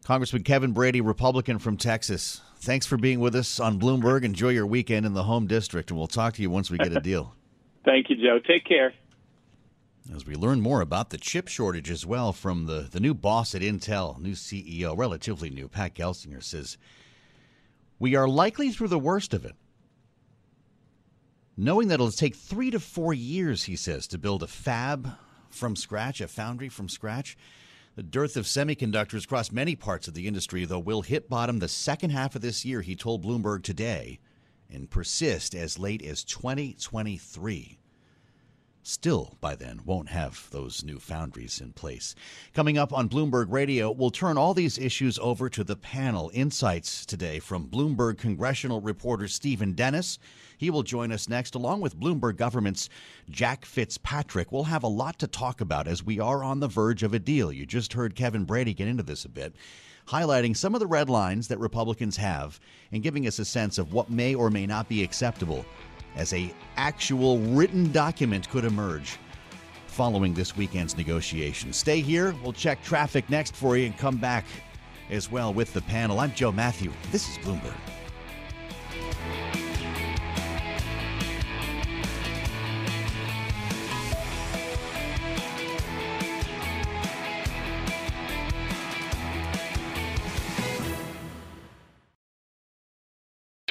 Congressman 0.04 0.44
Kevin 0.44 0.72
Brady, 0.72 1.02
Republican 1.02 1.60
from 1.60 1.78
Texas. 1.78 2.42
Thanks 2.58 2.86
for 2.86 2.98
being 2.98 3.20
with 3.20 3.36
us 3.36 3.60
on 3.60 3.80
Bloomberg. 3.80 4.24
Enjoy 4.24 4.50
your 4.50 4.66
weekend 4.66 5.06
in 5.06 5.14
the 5.14 5.24
home 5.24 5.46
district, 5.46 5.92
and 5.92 5.98
we'll 5.98 6.08
talk 6.08 6.34
to 6.36 6.42
you 6.42 6.50
once 6.50 6.72
we 6.72 6.78
get 6.78 6.94
a 6.94 7.00
deal. 7.02 7.36
Thank 7.86 8.10
you, 8.10 8.16
Joe. 8.16 8.40
Take 8.40 8.66
care. 8.66 8.94
As 10.16 10.26
we 10.26 10.34
learn 10.36 10.62
more 10.62 10.82
about 10.82 11.12
the 11.12 11.20
chip 11.20 11.48
shortage 11.48 11.92
as 11.92 12.04
well 12.04 12.34
from 12.34 12.66
the, 12.66 12.88
the 12.90 13.00
new 13.00 13.14
boss 13.14 13.54
at 13.54 13.62
Intel, 13.62 14.20
new 14.20 14.32
CEO, 14.32 14.98
relatively 14.98 15.52
new, 15.52 15.68
Pat 15.68 15.94
Gelsinger, 15.94 16.42
says, 16.42 16.78
We 18.00 18.16
are 18.16 18.28
likely 18.28 18.72
through 18.72 18.88
the 18.88 18.98
worst 18.98 19.36
of 19.36 19.46
it. 19.46 19.56
Knowing 21.56 21.90
that 21.90 21.96
it'll 21.96 22.12
take 22.12 22.36
three 22.36 22.72
to 22.72 22.80
four 22.80 23.14
years, 23.14 23.66
he 23.66 23.76
says, 23.76 24.08
to 24.08 24.18
build 24.18 24.42
a 24.42 24.48
fab 24.48 25.12
from 25.50 25.76
scratch, 25.76 26.22
a 26.22 26.28
foundry 26.28 26.70
from 26.70 26.90
scratch. 26.90 27.38
The 27.96 28.04
dearth 28.04 28.36
of 28.36 28.46
semiconductors 28.46 29.26
across 29.26 29.52
many 29.52 29.76
parts 29.76 30.08
of 30.08 30.16
the 30.16 30.28
industry, 30.28 30.66
though, 30.66 30.80
will 30.80 31.04
hit 31.04 31.30
bottom 31.30 31.60
the 31.60 31.68
second 31.68 32.12
half 32.12 32.36
of 32.36 32.42
this 32.42 32.66
year, 32.66 32.82
he 32.82 32.96
told 32.96 33.24
Bloomberg 33.24 33.62
today, 33.62 34.20
and 34.72 34.90
persist 34.90 35.54
as 35.54 35.78
late 35.78 36.02
as 36.02 36.24
2023 36.24 37.79
still 38.84 39.38
by 39.42 39.56
then 39.56 39.82
won't 39.86 40.10
have 40.10 40.48
those 40.52 40.84
new 40.84 41.00
foundries 41.00 41.62
in 41.62 41.72
place. 41.74 42.16
Coming 42.54 42.78
up 42.78 42.94
on 42.94 43.10
Bloomberg 43.10 43.52
Radio, 43.52 43.92
we'll 43.92 44.10
turn 44.10 44.38
all 44.38 44.54
these 44.54 44.78
issues 44.78 45.20
over 45.20 45.50
to 45.50 45.64
the 45.64 45.76
panel. 45.76 46.32
Insights 46.34 47.06
today 47.06 47.40
from 47.40 47.68
Bloomberg 47.68 48.18
congressional 48.18 48.82
reporter 48.82 49.28
Stephen 49.28 49.74
Dennis. 49.74 50.20
He 50.58 50.70
will 50.70 50.84
join 50.84 51.12
us 51.12 51.30
next, 51.30 51.56
along 51.56 51.82
with 51.82 52.00
Bloomberg 52.00 52.38
government's 52.38 52.90
Jack 53.30 53.66
Fitzpatrick. 53.66 54.52
We'll 54.52 54.64
have 54.64 54.84
a 54.84 54.88
lot 54.88 55.20
to 55.20 55.28
talk 55.28 55.62
about 55.62 55.88
as 55.88 56.04
we 56.04 56.20
are 56.20 56.44
on 56.44 56.60
the 56.60 56.68
verge 56.68 57.04
of 57.04 57.14
a 57.14 57.20
deal. 57.20 57.52
You 57.52 57.66
just 57.66 57.94
heard 57.94 58.16
Kevin 58.16 58.44
Brady 58.44 58.74
get 58.74 58.88
into 58.88 59.04
this 59.04 59.26
a 59.26 59.30
bit 59.30 59.56
highlighting 60.10 60.58
some 60.58 60.74
of 60.74 60.80
the 60.80 60.88
red 60.88 61.08
lines 61.08 61.48
that 61.48 61.60
Republicans 61.60 62.18
have 62.18 62.60
and 62.92 63.04
giving 63.04 63.28
us 63.28 63.38
a 63.38 63.46
sense 63.46 63.78
of 63.78 63.94
what 63.94 64.10
may 64.10 64.34
or 64.34 64.50
may 64.50 64.66
not 64.66 64.90
be 64.90 65.04
acceptable 65.04 65.64
as 66.16 66.34
a 66.34 66.54
actual 66.78 67.40
written 67.40 67.92
document 67.92 68.50
could 68.50 68.66
emerge 68.66 69.18
following 69.88 70.34
this 70.34 70.56
weekend's 70.56 70.96
negotiations. 70.96 71.76
Stay 71.76 72.00
here. 72.02 72.34
We'll 72.42 72.54
check 72.54 72.82
traffic 72.84 73.30
next 73.30 73.56
for 73.56 73.78
you 73.78 73.88
and 73.88 73.98
come 73.98 74.18
back 74.18 74.46
as 75.10 75.32
well 75.32 75.54
with 75.54 75.74
the 75.74 75.82
panel. 75.82 76.20
I'm 76.20 76.34
Joe 76.34 76.52
Matthew. 76.52 76.92
This 77.12 77.28
is 77.30 77.38
Bloomberg. 77.40 77.76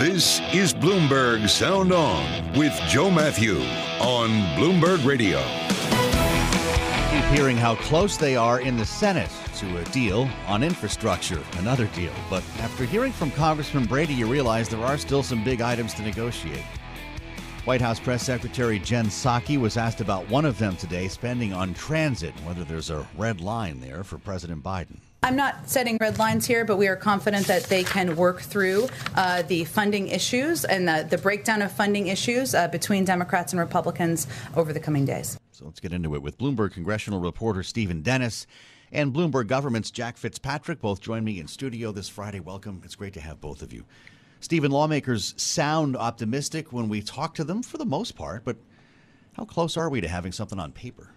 This 0.00 0.40
is 0.54 0.72
Bloomberg 0.72 1.46
Sound 1.46 1.92
On 1.92 2.58
with 2.58 2.72
Joe 2.88 3.10
Matthew 3.10 3.58
on 4.00 4.30
Bloomberg 4.56 5.04
Radio. 5.04 5.42
Keep 7.10 7.38
hearing 7.38 7.58
how 7.58 7.74
close 7.74 8.16
they 8.16 8.34
are 8.34 8.62
in 8.62 8.78
the 8.78 8.86
Senate 8.86 9.30
to 9.56 9.76
a 9.76 9.84
deal 9.92 10.26
on 10.46 10.62
infrastructure, 10.62 11.42
another 11.58 11.84
deal. 11.88 12.14
But 12.30 12.42
after 12.60 12.86
hearing 12.86 13.12
from 13.12 13.30
Congressman 13.32 13.84
Brady, 13.84 14.14
you 14.14 14.26
realize 14.26 14.70
there 14.70 14.80
are 14.80 14.96
still 14.96 15.22
some 15.22 15.44
big 15.44 15.60
items 15.60 15.92
to 15.92 16.02
negotiate. 16.02 16.64
White 17.66 17.82
House 17.82 18.00
Press 18.00 18.22
Secretary 18.22 18.78
Jen 18.78 19.08
Psaki 19.08 19.60
was 19.60 19.76
asked 19.76 20.00
about 20.00 20.26
one 20.30 20.46
of 20.46 20.56
them 20.56 20.76
today 20.76 21.08
spending 21.08 21.52
on 21.52 21.74
transit, 21.74 22.32
whether 22.46 22.64
there's 22.64 22.88
a 22.88 23.06
red 23.18 23.42
line 23.42 23.80
there 23.80 24.02
for 24.02 24.16
President 24.16 24.64
Biden. 24.64 24.96
I'm 25.22 25.36
not 25.36 25.68
setting 25.68 25.98
red 26.00 26.18
lines 26.18 26.46
here, 26.46 26.64
but 26.64 26.76
we 26.76 26.88
are 26.88 26.96
confident 26.96 27.46
that 27.46 27.64
they 27.64 27.84
can 27.84 28.16
work 28.16 28.40
through 28.40 28.88
uh, 29.14 29.42
the 29.42 29.64
funding 29.64 30.08
issues 30.08 30.64
and 30.64 30.88
the, 30.88 31.06
the, 31.08 31.18
breakdown 31.18 31.60
of 31.60 31.70
funding 31.70 32.06
issues 32.06 32.54
uh, 32.54 32.68
between 32.68 33.04
Democrats 33.04 33.52
and 33.52 33.60
Republicans 33.60 34.26
over 34.56 34.72
the 34.72 34.80
coming 34.80 35.04
days. 35.04 35.38
So 35.52 35.66
let's 35.66 35.78
get 35.78 35.92
into 35.92 36.14
it 36.14 36.22
with 36.22 36.38
Bloomberg 36.38 36.72
congressional 36.72 37.20
reporter 37.20 37.62
Stephen 37.62 38.00
Dennis 38.00 38.46
and 38.92 39.12
Bloomberg 39.12 39.46
government's 39.46 39.90
Jack 39.90 40.16
Fitzpatrick. 40.16 40.80
Both 40.80 41.02
join 41.02 41.22
me 41.22 41.38
in 41.38 41.48
studio 41.48 41.92
this 41.92 42.08
Friday. 42.08 42.40
Welcome. 42.40 42.80
It's 42.82 42.94
great 42.94 43.12
to 43.14 43.20
have 43.20 43.42
both 43.42 43.60
of 43.60 43.74
you. 43.74 43.84
Stephen, 44.40 44.70
lawmakers 44.70 45.34
sound 45.36 45.98
optimistic 45.98 46.72
when 46.72 46.88
we 46.88 47.02
talk 47.02 47.34
to 47.34 47.44
them 47.44 47.62
for 47.62 47.76
the 47.76 47.84
most 47.84 48.16
part, 48.16 48.42
but 48.42 48.56
how 49.34 49.44
close 49.44 49.76
are 49.76 49.90
we 49.90 50.00
to 50.00 50.08
having 50.08 50.32
something 50.32 50.58
on 50.58 50.72
paper? 50.72 51.10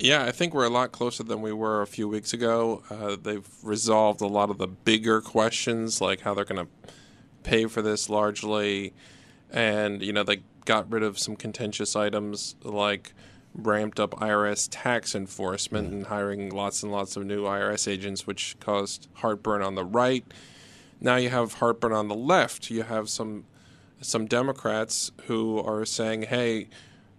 Yeah, 0.00 0.24
I 0.24 0.30
think 0.30 0.54
we're 0.54 0.64
a 0.64 0.70
lot 0.70 0.92
closer 0.92 1.24
than 1.24 1.42
we 1.42 1.52
were 1.52 1.82
a 1.82 1.86
few 1.86 2.06
weeks 2.06 2.32
ago. 2.32 2.84
Uh, 2.88 3.16
they've 3.20 3.48
resolved 3.64 4.20
a 4.20 4.28
lot 4.28 4.48
of 4.48 4.58
the 4.58 4.68
bigger 4.68 5.20
questions, 5.20 6.00
like 6.00 6.20
how 6.20 6.34
they're 6.34 6.44
going 6.44 6.64
to 6.64 6.92
pay 7.42 7.66
for 7.66 7.82
this 7.82 8.08
largely. 8.08 8.94
And, 9.50 10.00
you 10.00 10.12
know, 10.12 10.22
they 10.22 10.42
got 10.66 10.88
rid 10.88 11.02
of 11.02 11.18
some 11.18 11.34
contentious 11.34 11.96
items 11.96 12.54
like 12.62 13.12
ramped 13.56 13.98
up 13.98 14.12
IRS 14.12 14.68
tax 14.70 15.16
enforcement 15.16 15.90
and 15.90 16.06
hiring 16.06 16.50
lots 16.50 16.84
and 16.84 16.92
lots 16.92 17.16
of 17.16 17.26
new 17.26 17.42
IRS 17.42 17.90
agents, 17.90 18.24
which 18.24 18.56
caused 18.60 19.08
heartburn 19.14 19.62
on 19.62 19.74
the 19.74 19.84
right. 19.84 20.24
Now 21.00 21.16
you 21.16 21.30
have 21.30 21.54
heartburn 21.54 21.92
on 21.92 22.06
the 22.06 22.14
left. 22.14 22.70
You 22.70 22.84
have 22.84 23.08
some 23.08 23.46
some 24.00 24.26
Democrats 24.26 25.10
who 25.26 25.58
are 25.58 25.84
saying, 25.84 26.22
"Hey, 26.22 26.68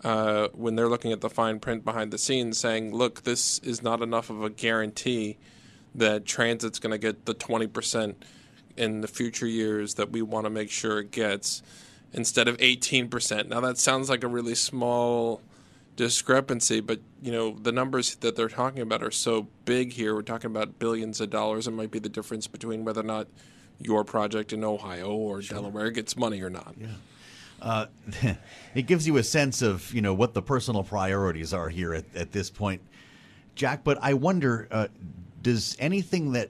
uh, 0.03 0.48
when 0.53 0.75
they're 0.75 0.88
looking 0.88 1.12
at 1.12 1.22
the 1.22 1.29
fine 1.29 1.60
print 1.60 1.84
behind 1.84 2.12
the 2.12 2.18
scenes, 2.18 2.58
saying, 2.58 2.94
"Look, 2.94 3.24
this 3.24 3.60
is 3.60 3.82
not 3.82 4.01
enough 4.01 4.29
of 4.29 4.44
a 4.44 4.50
guarantee 4.50 5.38
that 5.96 6.25
transit's 6.25 6.79
going 6.79 6.91
to 6.91 6.98
get 6.98 7.25
the 7.25 7.34
20 7.34 7.68
percent 7.68 8.24
in 8.77 9.01
the 9.01 9.08
future 9.08 9.48
years 9.48 9.96
that 9.96 10.12
we 10.12 10.22
want 10.22 10.46
to 10.46 10.50
make 10.50 10.70
sure 10.72 11.00
it 11.00 11.12
gets." 11.12 11.62
Instead 12.12 12.48
of 12.48 12.58
18%. 12.58 13.50
Now, 13.50 13.60
that 13.60 13.77
sounds 13.77 14.10
like 14.10 14.24
a 14.24 14.27
really 14.27 14.56
small 14.56 15.41
discrepancy, 16.00 16.79
but 16.79 17.01
you 17.22 17.29
know 17.29 17.58
the 17.62 17.74
numbers 17.74 18.15
that 18.15 18.38
they're 18.38 18.48
talking 18.48 18.82
about 18.82 19.03
are 19.03 19.12
so 19.12 19.48
big 19.65 19.91
here. 19.91 20.15
We're 20.15 20.22
talking 20.22 20.50
about 20.50 20.79
billions 20.79 21.20
of 21.20 21.29
dollars. 21.29 21.68
It 21.68 21.72
might 21.72 21.91
be 21.91 22.00
the 22.00 22.08
difference 22.08 22.48
between 22.48 22.86
whether 22.86 23.01
or 23.01 23.03
not 23.03 23.27
your 23.82 24.06
project 24.06 24.53
in 24.53 24.63
Ohio 24.63 25.12
or 25.12 25.41
sure. 25.41 25.58
Delaware 25.58 25.91
gets 25.91 26.15
money 26.15 26.41
or 26.41 26.50
not. 26.50 26.74
Yeah. 26.79 26.88
Uh, 27.61 27.87
it 28.75 28.87
gives 28.87 29.07
you 29.07 29.17
a 29.17 29.23
sense 29.23 29.61
of 29.61 29.93
you 29.93 30.01
know 30.01 30.13
what 30.13 30.33
the 30.33 30.41
personal 30.41 30.83
priorities 30.83 31.53
are 31.53 31.69
here 31.69 31.93
at, 31.93 32.05
at 32.15 32.31
this 32.31 32.49
point, 32.49 32.81
Jack. 33.55 33.83
But 33.83 33.97
I 34.01 34.13
wonder, 34.13 34.67
uh, 34.71 34.87
does 35.41 35.75
anything 35.79 36.33
that 36.33 36.49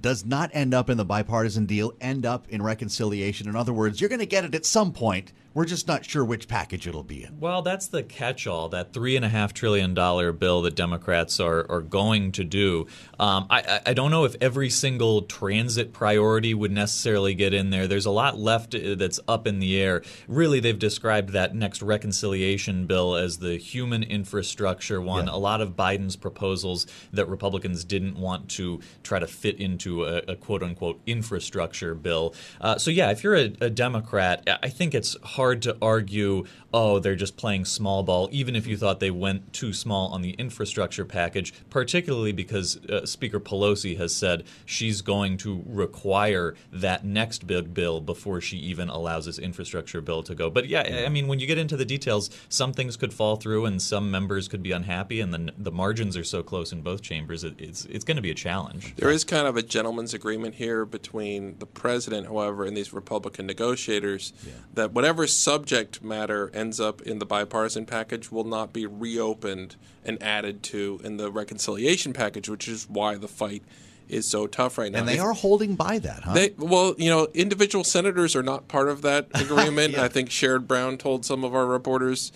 does 0.00 0.24
not 0.24 0.50
end 0.54 0.72
up 0.72 0.88
in 0.88 0.96
the 0.96 1.04
bipartisan 1.04 1.66
deal 1.66 1.92
end 2.00 2.24
up 2.24 2.48
in 2.48 2.62
reconciliation? 2.62 3.48
In 3.48 3.56
other 3.56 3.72
words, 3.72 4.00
you're 4.00 4.08
going 4.08 4.20
to 4.20 4.26
get 4.26 4.44
it 4.44 4.54
at 4.54 4.64
some 4.64 4.92
point 4.92 5.32
we're 5.54 5.64
just 5.64 5.86
not 5.86 6.04
sure 6.04 6.24
which 6.24 6.48
package 6.48 6.86
it'll 6.86 7.02
be 7.02 7.24
in. 7.24 7.38
Well, 7.38 7.62
that's 7.62 7.86
the 7.86 8.02
catch 8.02 8.46
all, 8.46 8.68
that 8.70 8.92
$3.5 8.92 9.52
trillion 9.52 9.94
bill 9.94 10.62
that 10.62 10.74
Democrats 10.74 11.40
are, 11.40 11.70
are 11.70 11.82
going 11.82 12.32
to 12.32 12.44
do. 12.44 12.86
Um, 13.18 13.46
I, 13.50 13.80
I 13.86 13.94
don't 13.94 14.10
know 14.10 14.24
if 14.24 14.34
every 14.40 14.70
single 14.70 15.22
transit 15.22 15.92
priority 15.92 16.54
would 16.54 16.72
necessarily 16.72 17.34
get 17.34 17.52
in 17.52 17.70
there. 17.70 17.86
There's 17.86 18.06
a 18.06 18.10
lot 18.10 18.38
left 18.38 18.74
uh, 18.74 18.94
that's 18.94 19.20
up 19.28 19.46
in 19.46 19.58
the 19.58 19.80
air. 19.80 20.02
Really, 20.26 20.60
they've 20.60 20.78
described 20.78 21.30
that 21.30 21.54
next 21.54 21.82
reconciliation 21.82 22.86
bill 22.86 23.16
as 23.16 23.38
the 23.38 23.56
human 23.56 24.02
infrastructure 24.02 25.00
one. 25.00 25.26
Yeah. 25.26 25.34
A 25.34 25.36
lot 25.36 25.60
of 25.60 25.76
Biden's 25.76 26.16
proposals 26.16 26.86
that 27.12 27.28
Republicans 27.28 27.84
didn't 27.84 28.16
want 28.16 28.48
to 28.50 28.80
try 29.02 29.18
to 29.18 29.26
fit 29.26 29.60
into 29.60 30.04
a, 30.04 30.18
a 30.28 30.36
quote 30.36 30.62
unquote 30.62 31.00
infrastructure 31.06 31.94
bill. 31.94 32.34
Uh, 32.60 32.78
so, 32.78 32.90
yeah, 32.90 33.10
if 33.10 33.22
you're 33.22 33.36
a, 33.36 33.52
a 33.60 33.70
Democrat, 33.70 34.48
I 34.62 34.68
think 34.68 34.94
it's 34.94 35.16
hard 35.22 35.41
hard 35.42 35.60
to 35.60 35.76
argue, 35.82 36.44
oh, 36.72 37.00
they're 37.00 37.16
just 37.16 37.36
playing 37.36 37.64
small 37.64 38.04
ball, 38.04 38.28
even 38.30 38.54
if 38.54 38.64
you 38.64 38.76
thought 38.76 39.00
they 39.00 39.10
went 39.10 39.52
too 39.52 39.72
small 39.72 40.06
on 40.12 40.22
the 40.22 40.30
infrastructure 40.34 41.04
package, 41.04 41.52
particularly 41.68 42.30
because 42.30 42.76
uh, 42.86 43.04
Speaker 43.04 43.40
Pelosi 43.40 43.98
has 43.98 44.14
said 44.14 44.44
she's 44.64 45.02
going 45.02 45.36
to 45.38 45.64
require 45.66 46.54
that 46.72 47.04
next 47.04 47.44
big 47.44 47.74
bill 47.74 48.00
before 48.00 48.40
she 48.40 48.56
even 48.58 48.88
allows 48.88 49.26
this 49.26 49.40
infrastructure 49.40 50.00
bill 50.00 50.22
to 50.22 50.32
go. 50.36 50.48
But 50.48 50.68
yeah, 50.68 51.02
I 51.04 51.08
mean, 51.08 51.26
when 51.26 51.40
you 51.40 51.48
get 51.48 51.58
into 51.58 51.76
the 51.76 51.84
details, 51.84 52.30
some 52.48 52.72
things 52.72 52.96
could 52.96 53.12
fall 53.12 53.34
through 53.34 53.66
and 53.66 53.82
some 53.82 54.12
members 54.12 54.46
could 54.46 54.62
be 54.62 54.70
unhappy, 54.70 55.20
and 55.20 55.34
then 55.34 55.50
the 55.58 55.72
margins 55.72 56.16
are 56.16 56.22
so 56.22 56.44
close 56.44 56.70
in 56.70 56.82
both 56.82 57.02
chambers, 57.02 57.42
it, 57.42 57.54
it's, 57.58 57.84
it's 57.86 58.04
going 58.04 58.16
to 58.16 58.22
be 58.22 58.30
a 58.30 58.34
challenge. 58.34 58.94
There 58.94 59.10
is 59.10 59.24
kind 59.24 59.48
of 59.48 59.56
a 59.56 59.62
gentleman's 59.62 60.14
agreement 60.14 60.54
here 60.54 60.84
between 60.84 61.58
the 61.58 61.66
president, 61.66 62.28
however, 62.28 62.64
and 62.64 62.76
these 62.76 62.92
Republican 62.92 63.46
negotiators 63.46 64.32
yeah. 64.46 64.52
that 64.74 64.92
whatever 64.92 65.26
subject 65.36 66.02
matter 66.02 66.50
ends 66.54 66.80
up 66.80 67.02
in 67.02 67.18
the 67.18 67.26
bipartisan 67.26 67.86
package 67.86 68.30
will 68.30 68.44
not 68.44 68.72
be 68.72 68.86
reopened 68.86 69.76
and 70.04 70.22
added 70.22 70.62
to 70.64 71.00
in 71.04 71.16
the 71.16 71.30
reconciliation 71.30 72.12
package, 72.12 72.48
which 72.48 72.68
is 72.68 72.88
why 72.88 73.16
the 73.16 73.28
fight 73.28 73.62
is 74.08 74.28
so 74.28 74.46
tough 74.46 74.78
right 74.78 74.92
now. 74.92 75.00
And 75.00 75.08
they 75.08 75.18
are 75.18 75.32
holding 75.32 75.74
by 75.74 75.98
that, 75.98 76.22
huh? 76.22 76.34
They, 76.34 76.54
well, 76.58 76.94
you 76.98 77.10
know, 77.10 77.28
individual 77.34 77.84
senators 77.84 78.36
are 78.36 78.42
not 78.42 78.68
part 78.68 78.88
of 78.88 79.02
that 79.02 79.28
agreement. 79.34 79.94
yeah. 79.94 80.04
I 80.04 80.08
think 80.08 80.28
Sherrod 80.28 80.66
Brown 80.66 80.98
told 80.98 81.24
some 81.24 81.44
of 81.44 81.54
our 81.54 81.66
reporters 81.66 82.32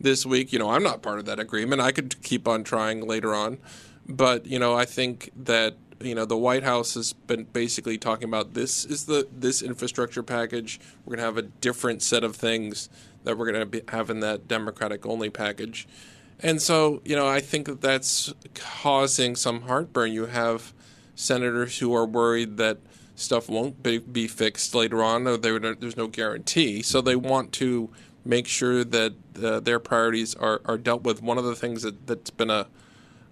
this 0.00 0.26
week, 0.26 0.52
you 0.52 0.58
know, 0.58 0.70
I'm 0.70 0.82
not 0.82 1.02
part 1.02 1.18
of 1.18 1.26
that 1.26 1.38
agreement. 1.38 1.80
I 1.80 1.92
could 1.92 2.20
keep 2.22 2.48
on 2.48 2.64
trying 2.64 3.06
later 3.06 3.34
on. 3.34 3.58
But, 4.08 4.46
you 4.46 4.58
know, 4.58 4.74
I 4.74 4.86
think 4.86 5.30
that 5.36 5.76
you 6.00 6.14
know 6.14 6.24
the 6.24 6.36
White 6.36 6.62
House 6.62 6.94
has 6.94 7.12
been 7.12 7.44
basically 7.44 7.98
talking 7.98 8.24
about 8.24 8.54
this 8.54 8.84
is 8.84 9.06
the 9.06 9.28
this 9.32 9.62
infrastructure 9.62 10.22
package. 10.22 10.80
We're 11.04 11.16
going 11.16 11.18
to 11.18 11.24
have 11.24 11.36
a 11.36 11.42
different 11.42 12.02
set 12.02 12.24
of 12.24 12.36
things 12.36 12.88
that 13.24 13.36
we're 13.36 13.52
going 13.52 13.70
to 13.70 13.82
have 13.88 14.10
in 14.10 14.20
that 14.20 14.48
Democratic 14.48 15.04
only 15.06 15.30
package, 15.30 15.86
and 16.40 16.60
so 16.60 17.02
you 17.04 17.16
know 17.16 17.28
I 17.28 17.40
think 17.40 17.66
that 17.66 17.80
that's 17.80 18.32
causing 18.54 19.36
some 19.36 19.62
heartburn. 19.62 20.12
You 20.12 20.26
have 20.26 20.72
senators 21.14 21.78
who 21.78 21.94
are 21.94 22.06
worried 22.06 22.56
that 22.56 22.78
stuff 23.14 23.48
won't 23.48 23.82
be, 23.82 23.98
be 23.98 24.26
fixed 24.26 24.74
later 24.74 25.02
on, 25.02 25.26
or 25.26 25.36
there's 25.36 25.96
no 25.96 26.06
guarantee. 26.06 26.82
So 26.82 27.00
they 27.00 27.16
want 27.16 27.52
to 27.52 27.90
make 28.24 28.46
sure 28.46 28.84
that 28.84 29.12
uh, 29.42 29.60
their 29.60 29.78
priorities 29.78 30.34
are, 30.34 30.62
are 30.64 30.78
dealt 30.78 31.02
with. 31.02 31.22
One 31.22 31.38
of 31.38 31.44
the 31.44 31.54
things 31.54 31.82
that, 31.82 32.06
that's 32.06 32.30
been 32.30 32.50
a 32.50 32.66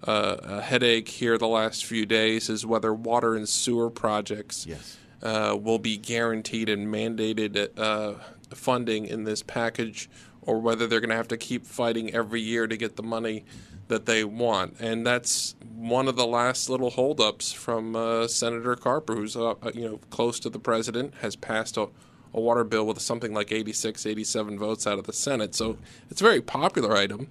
uh, 0.03 0.37
a 0.43 0.61
headache 0.61 1.07
here 1.07 1.37
the 1.37 1.47
last 1.47 1.85
few 1.85 2.05
days 2.05 2.49
is 2.49 2.65
whether 2.65 2.93
water 2.93 3.35
and 3.35 3.47
sewer 3.47 3.89
projects 3.89 4.65
yes. 4.65 4.97
uh, 5.21 5.57
will 5.59 5.79
be 5.79 5.97
guaranteed 5.97 6.69
and 6.69 6.87
mandated 6.87 7.77
uh, 7.77 8.13
funding 8.53 9.05
in 9.05 9.23
this 9.23 9.43
package, 9.43 10.09
or 10.41 10.59
whether 10.59 10.87
they're 10.87 11.01
going 11.01 11.09
to 11.09 11.15
have 11.15 11.27
to 11.27 11.37
keep 11.37 11.65
fighting 11.65 12.13
every 12.13 12.41
year 12.41 12.67
to 12.67 12.77
get 12.77 12.95
the 12.95 13.03
money 13.03 13.43
that 13.87 14.05
they 14.05 14.23
want. 14.23 14.79
And 14.79 15.05
that's 15.05 15.55
one 15.75 16.07
of 16.07 16.15
the 16.15 16.27
last 16.27 16.69
little 16.69 16.91
holdups 16.91 17.51
from 17.51 17.95
uh, 17.95 18.27
Senator 18.27 18.75
Carper, 18.75 19.15
who's 19.15 19.35
uh, 19.35 19.55
you 19.73 19.87
know 19.87 19.99
close 20.09 20.39
to 20.41 20.49
the 20.49 20.59
president, 20.59 21.15
has 21.21 21.35
passed 21.35 21.77
a 21.77 21.89
a 22.33 22.39
water 22.39 22.63
bill 22.63 22.85
with 22.85 22.99
something 22.99 23.33
like 23.33 23.51
86, 23.51 24.05
87 24.05 24.59
votes 24.59 24.85
out 24.85 24.99
of 24.99 25.05
the 25.05 25.13
Senate. 25.13 25.55
So 25.55 25.77
it's 26.09 26.21
a 26.21 26.23
very 26.23 26.41
popular 26.41 26.95
item. 26.95 27.29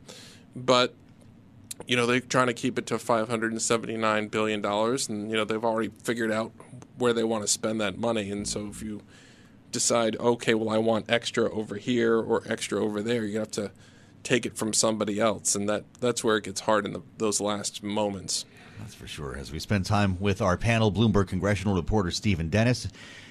But 0.56 0.94
you 1.86 1.96
know 1.96 2.06
they're 2.06 2.20
trying 2.20 2.48
to 2.48 2.54
keep 2.54 2.78
it 2.78 2.86
to 2.86 2.98
579 2.98 4.28
billion 4.28 4.60
dollars 4.60 5.08
and 5.08 5.30
you 5.30 5.36
know 5.36 5.44
they've 5.44 5.64
already 5.64 5.90
figured 6.02 6.30
out 6.30 6.52
where 6.96 7.12
they 7.12 7.24
want 7.24 7.42
to 7.42 7.48
spend 7.48 7.80
that 7.80 7.98
money 7.98 8.30
and 8.30 8.48
so 8.48 8.66
if 8.68 8.82
you 8.82 9.02
decide 9.70 10.16
okay 10.16 10.54
well 10.54 10.70
I 10.70 10.78
want 10.78 11.10
extra 11.10 11.50
over 11.50 11.76
here 11.76 12.18
or 12.18 12.42
extra 12.46 12.82
over 12.82 13.02
there 13.02 13.24
you 13.24 13.38
have 13.38 13.50
to 13.52 13.70
take 14.22 14.44
it 14.44 14.56
from 14.56 14.72
somebody 14.72 15.20
else 15.20 15.54
and 15.54 15.68
that 15.68 15.84
that's 16.00 16.24
where 16.24 16.36
it 16.36 16.44
gets 16.44 16.60
hard 16.62 16.84
in 16.84 16.92
the, 16.92 17.02
those 17.18 17.40
last 17.40 17.82
moments 17.82 18.44
that's 18.80 18.94
for 18.94 19.06
sure 19.06 19.36
as 19.36 19.52
we 19.52 19.58
spend 19.58 19.84
time 19.86 20.18
with 20.20 20.42
our 20.42 20.56
panel 20.56 20.90
Bloomberg 20.90 21.28
congressional 21.28 21.74
reporter 21.74 22.10
Stephen 22.10 22.48
Dennis 22.48 22.88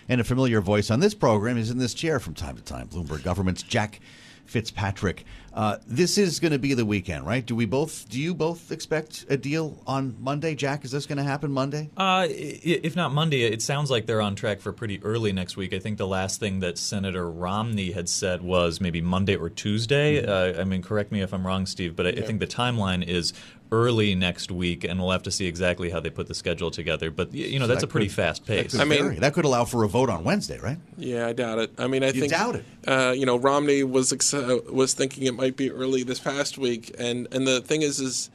and 0.09 0.21
a 0.21 0.23
familiar 0.23 0.61
voice 0.61 0.89
on 0.89 0.99
this 0.99 1.13
program 1.13 1.57
is 1.57 1.69
in 1.69 1.77
this 1.77 1.93
chair 1.93 2.19
from 2.19 2.33
time 2.33 2.55
to 2.55 2.61
time 2.61 2.87
Bloomberg 2.87 3.23
government's 3.23 3.63
Jack 3.63 3.99
Fitzpatrick. 4.47 5.25
Uh, 5.57 5.77
this 5.87 6.19
is 6.19 6.39
going 6.39 6.51
to 6.51 6.59
be 6.59 6.75
the 6.75 6.85
weekend, 6.85 7.25
right? 7.25 7.43
Do 7.43 7.55
we 7.55 7.65
both? 7.65 8.07
Do 8.09 8.21
you 8.21 8.35
both 8.35 8.71
expect 8.71 9.25
a 9.27 9.37
deal 9.37 9.81
on 9.87 10.15
Monday, 10.19 10.53
Jack? 10.53 10.85
Is 10.85 10.91
this 10.91 11.07
going 11.07 11.17
to 11.17 11.23
happen 11.23 11.51
Monday? 11.51 11.89
Uh, 11.97 12.27
if 12.29 12.95
not 12.95 13.11
Monday, 13.11 13.41
it 13.41 13.63
sounds 13.63 13.89
like 13.89 14.05
they're 14.05 14.21
on 14.21 14.35
track 14.35 14.61
for 14.61 14.71
pretty 14.71 15.01
early 15.03 15.33
next 15.33 15.57
week. 15.57 15.73
I 15.73 15.79
think 15.79 15.97
the 15.97 16.05
last 16.05 16.39
thing 16.39 16.59
that 16.59 16.77
Senator 16.77 17.27
Romney 17.27 17.89
had 17.89 18.07
said 18.07 18.43
was 18.43 18.79
maybe 18.79 19.01
Monday 19.01 19.35
or 19.35 19.49
Tuesday. 19.49 20.21
Mm-hmm. 20.21 20.59
Uh, 20.59 20.61
I 20.61 20.63
mean, 20.63 20.83
correct 20.83 21.11
me 21.11 21.21
if 21.21 21.33
I'm 21.33 21.45
wrong, 21.45 21.65
Steve, 21.65 21.95
but 21.95 22.05
I, 22.05 22.11
yeah. 22.11 22.21
I 22.21 22.25
think 22.27 22.39
the 22.39 22.45
timeline 22.45 23.03
is 23.03 23.33
early 23.71 24.15
next 24.15 24.51
week, 24.51 24.83
and 24.83 24.99
we'll 24.99 25.11
have 25.11 25.23
to 25.23 25.31
see 25.31 25.45
exactly 25.45 25.89
how 25.89 25.99
they 25.99 26.09
put 26.09 26.27
the 26.27 26.33
schedule 26.33 26.71
together. 26.71 27.11
But 27.11 27.33
you 27.33 27.59
know, 27.59 27.65
so 27.65 27.67
that's 27.67 27.81
that 27.81 27.87
a 27.87 27.91
pretty 27.91 28.07
could, 28.07 28.15
fast 28.15 28.45
pace. 28.45 28.77
I 28.77 28.83
mean, 28.83 29.19
that 29.19 29.33
could 29.33 29.45
allow 29.45 29.65
for 29.65 29.83
a 29.83 29.89
vote 29.89 30.09
on 30.09 30.23
Wednesday, 30.23 30.59
right? 30.59 30.77
Yeah, 30.97 31.27
I 31.27 31.33
doubt 31.33 31.59
it. 31.59 31.71
I 31.77 31.87
mean, 31.87 32.03
I 32.03 32.07
you 32.07 32.21
think 32.21 32.31
doubt 32.31 32.55
it. 32.55 32.65
Uh, 32.87 33.13
you 33.15 33.25
know, 33.25 33.37
Romney 33.37 33.83
was 33.83 34.13
ex- 34.13 34.33
uh, 34.33 34.59
was 34.71 34.93
thinking 34.93 35.25
it 35.25 35.35
might 35.35 35.46
be 35.55 35.71
early 35.71 36.03
this 36.03 36.19
past 36.19 36.57
week, 36.57 36.93
and 36.97 37.27
and 37.31 37.47
the 37.47 37.61
thing 37.61 37.81
is, 37.81 37.99
is 37.99 38.29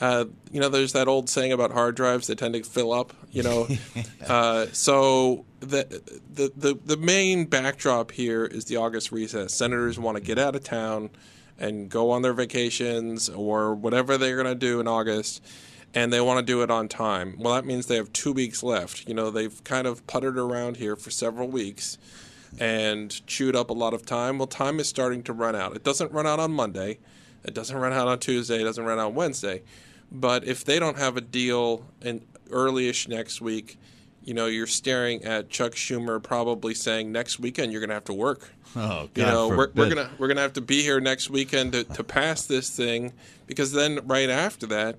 uh, 0.00 0.24
you 0.50 0.60
know, 0.60 0.68
there's 0.68 0.92
that 0.92 1.08
old 1.08 1.28
saying 1.28 1.52
about 1.52 1.72
hard 1.72 1.94
drives 1.94 2.26
that 2.28 2.38
tend 2.38 2.54
to 2.54 2.62
fill 2.62 2.92
up. 2.92 3.12
You 3.30 3.42
know, 3.42 3.68
uh, 4.26 4.66
so 4.72 5.44
the, 5.60 6.02
the 6.32 6.52
the 6.56 6.78
the 6.84 6.96
main 6.96 7.46
backdrop 7.46 8.12
here 8.12 8.44
is 8.44 8.66
the 8.66 8.76
August 8.76 9.12
recess. 9.12 9.54
Senators 9.54 9.98
want 9.98 10.16
to 10.16 10.22
get 10.22 10.38
out 10.38 10.54
of 10.54 10.64
town 10.64 11.10
and 11.58 11.88
go 11.88 12.10
on 12.10 12.22
their 12.22 12.32
vacations 12.32 13.28
or 13.28 13.74
whatever 13.74 14.16
they're 14.16 14.36
going 14.36 14.46
to 14.46 14.54
do 14.54 14.80
in 14.80 14.88
August 14.88 15.42
and 15.94 16.12
they 16.12 16.20
want 16.20 16.38
to 16.38 16.44
do 16.44 16.62
it 16.62 16.70
on 16.70 16.88
time. 16.88 17.36
Well, 17.38 17.54
that 17.54 17.64
means 17.64 17.86
they 17.86 17.96
have 17.96 18.12
two 18.12 18.32
weeks 18.32 18.62
left. 18.62 19.06
You 19.06 19.14
know, 19.14 19.30
they've 19.30 19.62
kind 19.64 19.86
of 19.86 20.06
puttered 20.06 20.38
around 20.38 20.78
here 20.78 20.96
for 20.96 21.10
several 21.10 21.48
weeks 21.48 21.98
and 22.58 23.26
chewed 23.26 23.56
up 23.56 23.70
a 23.70 23.72
lot 23.72 23.94
of 23.94 24.04
time. 24.04 24.38
Well, 24.38 24.46
time 24.46 24.80
is 24.80 24.88
starting 24.88 25.22
to 25.24 25.32
run 25.32 25.56
out. 25.56 25.74
It 25.76 25.84
doesn't 25.84 26.12
run 26.12 26.26
out 26.26 26.40
on 26.40 26.52
Monday, 26.52 26.98
it 27.44 27.54
doesn't 27.54 27.76
run 27.76 27.92
out 27.92 28.08
on 28.08 28.18
Tuesday, 28.18 28.60
it 28.60 28.64
doesn't 28.64 28.84
run 28.84 28.98
out 28.98 29.06
on 29.08 29.14
Wednesday. 29.14 29.62
But 30.10 30.46
if 30.46 30.64
they 30.64 30.78
don't 30.78 30.98
have 30.98 31.16
a 31.16 31.22
deal 31.22 31.86
in 32.02 32.24
earlyish 32.50 33.08
next 33.08 33.40
week, 33.40 33.78
you 34.24 34.34
know, 34.34 34.46
you're 34.46 34.66
staring 34.66 35.24
at 35.24 35.50
Chuck 35.50 35.72
Schumer 35.72 36.22
probably 36.22 36.74
saying 36.74 37.10
next 37.10 37.40
weekend 37.40 37.72
you're 37.72 37.80
going 37.80 37.88
to 37.88 37.94
have 37.94 38.04
to 38.04 38.12
work. 38.12 38.50
Oh, 38.76 39.08
God 39.12 39.16
you 39.16 39.22
know, 39.24 39.48
we're, 39.48 39.70
we're, 39.74 39.88
gonna 39.88 40.10
we're 40.18 40.28
gonna 40.28 40.40
have 40.40 40.52
to 40.54 40.60
be 40.60 40.82
here 40.82 41.00
next 41.00 41.28
weekend 41.28 41.72
to, 41.72 41.84
to 41.84 42.04
pass 42.04 42.46
this 42.46 42.70
thing 42.70 43.12
because 43.46 43.72
then 43.72 44.00
right 44.04 44.30
after 44.30 44.66
that, 44.68 44.96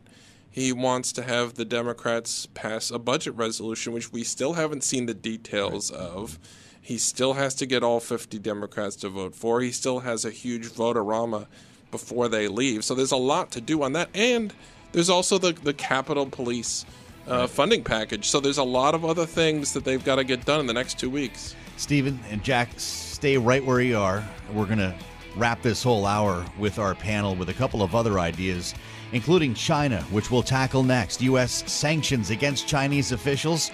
he 0.52 0.72
wants 0.72 1.12
to 1.14 1.24
have 1.24 1.56
the 1.56 1.66
Democrats 1.66 2.48
pass 2.54 2.92
a 2.92 3.00
budget 3.00 3.34
resolution, 3.36 3.92
which 3.92 4.12
we 4.12 4.24
still 4.24 4.54
haven't 4.54 4.84
seen 4.84 5.08
the 5.08 5.14
details 5.16 5.92
right. 5.92 6.02
of. 6.02 6.40
He 6.84 6.98
still 6.98 7.34
has 7.34 7.56
to 7.56 7.66
get 7.66 7.82
all 7.82 8.02
50 8.02 8.38
Democrats 8.40 8.98
to 8.98 9.10
vote 9.10 9.34
for. 9.34 9.62
He 9.62 9.72
still 9.72 10.02
has 10.02 10.26
a 10.26 10.30
huge 10.30 10.66
vote-a-rama 10.66 11.48
before 11.92 12.28
they 12.28 12.50
leave. 12.50 12.84
So 12.84 12.94
there's 12.94 13.14
a 13.14 13.18
lot 13.18 13.52
to 13.52 13.62
do 13.62 13.84
on 13.84 13.94
that. 13.94 14.10
And 14.14 14.54
there's 14.92 15.10
also 15.10 15.38
the, 15.38 15.54
the 15.54 15.74
Capitol 15.74 16.26
Police 16.26 16.86
uh, 17.26 17.48
funding 17.48 17.86
package. 17.86 18.28
So 18.28 18.42
there's 18.42 18.58
a 18.58 18.64
lot 18.64 18.96
of 18.96 19.06
other 19.06 19.26
things 19.26 19.72
that 19.74 19.86
they've 19.86 20.04
got 20.04 20.18
to 20.18 20.26
get 20.26 20.44
done 20.44 20.60
in 20.60 20.68
the 20.68 20.74
next 20.74 21.00
two 21.00 21.10
weeks. 21.10 21.56
Stephen 21.78 22.20
and 22.30 22.44
Jack, 22.44 22.70
stay 22.76 23.38
right 23.38 23.64
where 23.64 23.80
you 23.80 23.98
are. 23.98 24.22
We're 24.52 24.66
going 24.66 24.80
to 24.80 24.94
wrap 25.38 25.62
this 25.62 25.82
whole 25.82 26.06
hour 26.06 26.46
with 26.60 26.80
our 26.80 26.96
panel 26.96 27.34
with 27.34 27.48
a 27.48 27.54
couple 27.54 27.82
of 27.82 27.96
other 27.96 28.20
ideas, 28.20 28.76
including 29.14 29.54
China, 29.54 30.02
which 30.12 30.30
we'll 30.30 30.44
tackle 30.44 30.84
next. 30.84 31.22
U.S. 31.22 31.64
sanctions 31.72 32.30
against 32.30 32.68
Chinese 32.68 33.14
officials 33.14 33.72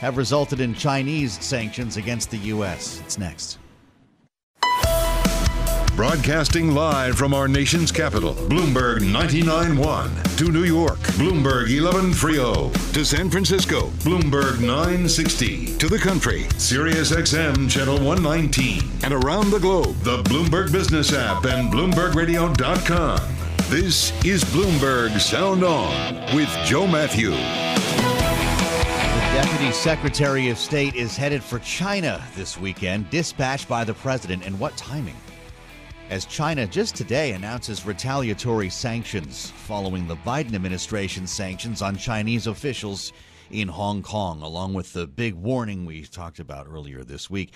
have 0.00 0.16
resulted 0.16 0.60
in 0.60 0.74
Chinese 0.74 1.38
sanctions 1.44 1.98
against 1.98 2.30
the 2.30 2.38
U.S. 2.38 3.00
It's 3.00 3.18
next. 3.18 3.58
Broadcasting 5.94 6.74
live 6.74 7.16
from 7.16 7.34
our 7.34 7.46
nation's 7.46 7.92
capital, 7.92 8.32
Bloomberg 8.32 9.00
99.1. 9.00 10.38
To 10.38 10.50
New 10.50 10.64
York, 10.64 10.98
Bloomberg 11.18 11.66
11.30. 11.66 12.94
To 12.94 13.04
San 13.04 13.28
Francisco, 13.28 13.88
Bloomberg 13.98 14.60
960. 14.60 15.76
To 15.76 15.88
the 15.88 15.98
country, 15.98 16.46
Sirius 16.56 17.12
XM 17.12 17.68
Channel 17.70 17.96
119. 17.96 18.80
And 19.04 19.12
around 19.12 19.50
the 19.50 19.58
globe, 19.58 19.96
the 19.96 20.22
Bloomberg 20.22 20.72
Business 20.72 21.12
app 21.12 21.44
and 21.44 21.70
BloombergRadio.com. 21.70 23.18
This 23.68 24.24
is 24.24 24.42
Bloomberg 24.44 25.20
Sound 25.20 25.62
On 25.62 26.34
with 26.34 26.48
Joe 26.64 26.86
Matthew. 26.86 27.32
Deputy 29.42 29.72
Secretary 29.72 30.50
of 30.50 30.58
State 30.58 30.94
is 30.94 31.16
headed 31.16 31.42
for 31.42 31.58
China 31.60 32.22
this 32.36 32.58
weekend, 32.58 33.08
dispatched 33.08 33.66
by 33.70 33.84
the 33.84 33.94
president. 33.94 34.44
And 34.44 34.60
what 34.60 34.76
timing? 34.76 35.16
as 36.10 36.26
China 36.26 36.66
just 36.66 36.94
today 36.94 37.32
announces 37.32 37.86
retaliatory 37.86 38.68
sanctions 38.68 39.50
following 39.50 40.06
the 40.06 40.16
Biden 40.16 40.54
administration's 40.54 41.30
sanctions 41.30 41.80
on 41.80 41.96
Chinese 41.96 42.48
officials 42.48 43.14
in 43.50 43.66
Hong 43.66 44.02
Kong, 44.02 44.42
along 44.42 44.74
with 44.74 44.92
the 44.92 45.06
big 45.06 45.32
warning 45.32 45.86
we 45.86 46.02
talked 46.02 46.38
about 46.38 46.66
earlier 46.68 47.02
this 47.02 47.30
week. 47.30 47.54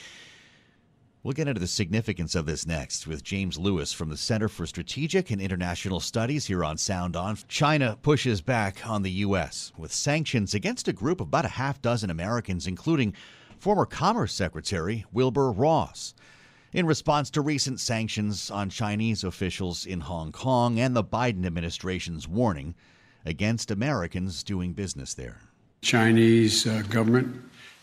We'll 1.24 1.32
get 1.32 1.48
into 1.48 1.58
the 1.58 1.66
significance 1.66 2.34
of 2.34 2.44
this 2.44 2.66
next 2.66 3.06
with 3.06 3.24
James 3.24 3.56
Lewis 3.56 3.94
from 3.94 4.10
the 4.10 4.16
Center 4.18 4.46
for 4.46 4.66
Strategic 4.66 5.30
and 5.30 5.40
International 5.40 5.98
Studies 5.98 6.44
here 6.44 6.62
on 6.62 6.76
Sound 6.76 7.16
On. 7.16 7.38
China 7.48 7.96
pushes 8.02 8.42
back 8.42 8.86
on 8.86 9.02
the 9.02 9.10
U.S. 9.10 9.72
with 9.78 9.90
sanctions 9.90 10.52
against 10.52 10.86
a 10.86 10.92
group 10.92 11.22
of 11.22 11.28
about 11.28 11.46
a 11.46 11.48
half 11.48 11.80
dozen 11.80 12.10
Americans, 12.10 12.66
including 12.66 13.14
former 13.58 13.86
Commerce 13.86 14.34
Secretary 14.34 15.06
Wilbur 15.14 15.50
Ross 15.50 16.14
in 16.74 16.84
response 16.84 17.30
to 17.30 17.40
recent 17.40 17.80
sanctions 17.80 18.50
on 18.50 18.68
Chinese 18.68 19.24
officials 19.24 19.86
in 19.86 20.00
Hong 20.00 20.30
Kong 20.30 20.78
and 20.78 20.94
the 20.94 21.02
Biden 21.02 21.46
administration's 21.46 22.28
warning 22.28 22.74
against 23.24 23.70
Americans 23.70 24.42
doing 24.42 24.74
business 24.74 25.14
there. 25.14 25.40
Chinese 25.80 26.66
uh, 26.66 26.82
government 26.90 27.34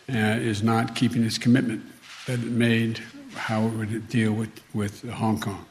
uh, 0.09 0.37
is 0.37 0.61
not 0.61 0.93
keeping 0.93 1.23
its 1.23 1.39
commitment 1.39 1.83
that 2.27 2.37
it 2.37 2.51
made 2.51 3.01
how 3.35 3.63
would 3.67 3.89
it 3.89 3.93
would 3.93 4.09
deal 4.09 4.33
with, 4.33 4.49
with 4.73 5.09
Hong 5.09 5.39
Kong. 5.39 5.65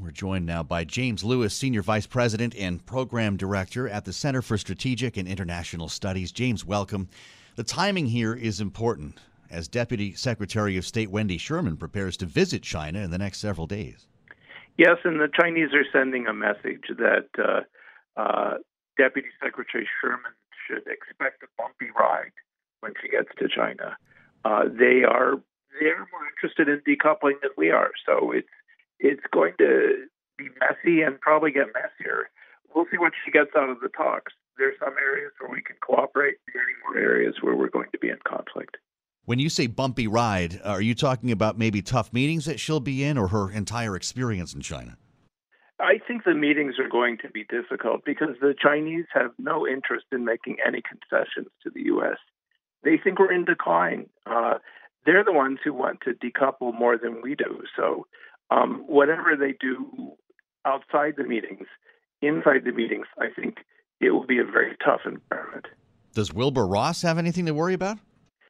We're 0.00 0.10
joined 0.10 0.46
now 0.46 0.62
by 0.62 0.84
James 0.84 1.24
Lewis, 1.24 1.54
Senior 1.54 1.82
Vice 1.82 2.06
President 2.06 2.54
and 2.56 2.84
Program 2.84 3.36
Director 3.36 3.88
at 3.88 4.04
the 4.04 4.12
Center 4.12 4.42
for 4.42 4.58
Strategic 4.58 5.16
and 5.16 5.26
International 5.26 5.88
Studies. 5.88 6.32
James, 6.32 6.64
welcome. 6.64 7.08
The 7.56 7.64
timing 7.64 8.06
here 8.06 8.34
is 8.34 8.60
important 8.60 9.18
as 9.50 9.68
Deputy 9.68 10.14
Secretary 10.14 10.76
of 10.76 10.84
State 10.84 11.10
Wendy 11.10 11.38
Sherman 11.38 11.76
prepares 11.76 12.16
to 12.18 12.26
visit 12.26 12.62
China 12.62 13.00
in 13.00 13.10
the 13.10 13.18
next 13.18 13.38
several 13.38 13.66
days. 13.66 14.06
Yes, 14.76 14.98
and 15.04 15.18
the 15.18 15.28
Chinese 15.32 15.70
are 15.72 15.86
sending 15.90 16.26
a 16.26 16.34
message 16.34 16.84
that 16.98 17.28
uh, 17.38 18.20
uh, 18.20 18.54
Deputy 18.98 19.28
Secretary 19.42 19.88
Sherman 20.00 20.32
should 20.66 20.86
expect 20.86 21.42
a 21.42 21.46
bumpy 21.56 21.90
ride 21.98 22.32
when 22.80 22.92
she 23.00 23.08
gets 23.08 23.30
to 23.38 23.48
China. 23.48 23.96
Uh, 24.44 24.64
they 24.68 25.02
are 25.02 25.40
they're 25.80 26.06
more 26.12 26.26
interested 26.34 26.68
in 26.68 26.80
decoupling 26.86 27.40
than 27.42 27.50
we 27.56 27.70
are, 27.70 27.90
so 28.04 28.32
it's 28.32 28.48
it's 28.98 29.22
going 29.32 29.52
to 29.58 30.06
be 30.38 30.48
messy 30.60 31.02
and 31.02 31.20
probably 31.20 31.50
get 31.50 31.66
messier. 31.74 32.30
We'll 32.74 32.86
see 32.90 32.98
what 32.98 33.12
she 33.24 33.30
gets 33.30 33.50
out 33.56 33.70
of 33.70 33.80
the 33.80 33.88
talks. 33.88 34.32
There's 34.58 34.76
some 34.78 34.94
areas 35.00 35.32
where 35.38 35.50
we 35.50 35.62
can 35.62 35.76
cooperate, 35.80 36.36
many 36.54 36.72
more 36.84 36.98
areas 36.98 37.34
where 37.42 37.54
we're 37.54 37.68
going 37.68 37.90
to 37.92 37.98
be 37.98 38.08
in 38.08 38.18
conflict. 38.26 38.78
When 39.26 39.38
you 39.38 39.48
say 39.48 39.66
bumpy 39.66 40.06
ride, 40.06 40.60
are 40.64 40.80
you 40.80 40.94
talking 40.94 41.30
about 41.30 41.58
maybe 41.58 41.82
tough 41.82 42.12
meetings 42.12 42.44
that 42.46 42.60
she'll 42.60 42.80
be 42.80 43.02
in 43.02 43.18
or 43.18 43.28
her 43.28 43.50
entire 43.50 43.96
experience 43.96 44.54
in 44.54 44.60
China? 44.60 44.96
I 45.78 45.98
think 46.06 46.24
the 46.24 46.34
meetings 46.34 46.76
are 46.78 46.88
going 46.88 47.18
to 47.18 47.28
be 47.28 47.44
difficult 47.44 48.02
because 48.06 48.36
the 48.40 48.54
Chinese 48.58 49.04
have 49.12 49.32
no 49.38 49.66
interest 49.66 50.06
in 50.10 50.24
making 50.24 50.56
any 50.66 50.80
concessions 50.80 51.48
to 51.64 51.70
the 51.70 51.82
U.S. 51.86 52.16
They 52.82 52.98
think 53.02 53.18
we're 53.18 53.32
in 53.32 53.44
decline. 53.44 54.06
Uh, 54.24 54.54
they're 55.06 55.24
the 55.24 55.32
ones 55.32 55.58
who 55.64 55.72
want 55.72 56.00
to 56.02 56.12
decouple 56.12 56.78
more 56.78 56.98
than 56.98 57.22
we 57.22 57.34
do. 57.34 57.62
So, 57.76 58.06
um, 58.50 58.84
whatever 58.86 59.36
they 59.38 59.54
do 59.58 60.12
outside 60.64 61.14
the 61.16 61.24
meetings, 61.24 61.66
inside 62.20 62.64
the 62.64 62.72
meetings, 62.72 63.06
I 63.18 63.26
think 63.34 63.58
it 64.00 64.10
will 64.10 64.26
be 64.26 64.38
a 64.38 64.44
very 64.44 64.76
tough 64.84 65.00
environment. 65.06 65.66
Does 66.14 66.32
Wilbur 66.32 66.66
Ross 66.66 67.02
have 67.02 67.18
anything 67.18 67.46
to 67.46 67.54
worry 67.54 67.74
about? 67.74 67.98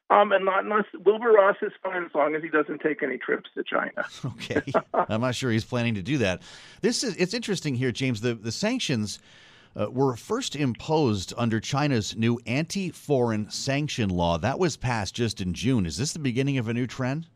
Um, 0.09 0.31
and 0.31 0.45
not 0.45 0.63
unless 0.63 0.85
Wilbur 1.05 1.31
Ross 1.31 1.57
is 1.61 1.73
fine 1.83 2.05
as 2.05 2.11
long 2.15 2.33
as 2.33 2.41
he 2.41 2.47
doesn't 2.47 2.79
take 2.79 3.03
any 3.03 3.17
trips 3.17 3.49
to 3.55 3.63
China. 3.63 4.05
okay, 4.25 4.61
I'm 4.93 5.21
not 5.21 5.35
sure 5.35 5.51
he's 5.51 5.65
planning 5.65 5.95
to 5.95 6.01
do 6.01 6.19
that. 6.19 6.41
This 6.81 7.03
is 7.03 7.15
it's 7.17 7.33
interesting 7.33 7.75
here, 7.75 7.91
James. 7.91 8.21
The 8.21 8.33
the 8.33 8.51
sanctions. 8.51 9.19
Uh, 9.75 9.87
were 9.89 10.15
first 10.15 10.55
imposed 10.55 11.33
under 11.37 11.59
China's 11.59 12.15
new 12.15 12.39
anti 12.45 12.89
foreign 12.89 13.49
sanction 13.49 14.09
law. 14.09 14.37
That 14.37 14.59
was 14.59 14.77
passed 14.77 15.15
just 15.15 15.41
in 15.41 15.53
June. 15.53 15.85
Is 15.85 15.97
this 15.97 16.13
the 16.13 16.19
beginning 16.19 16.57
of 16.57 16.67
a 16.67 16.73
new 16.73 16.87
trend? 16.87 17.27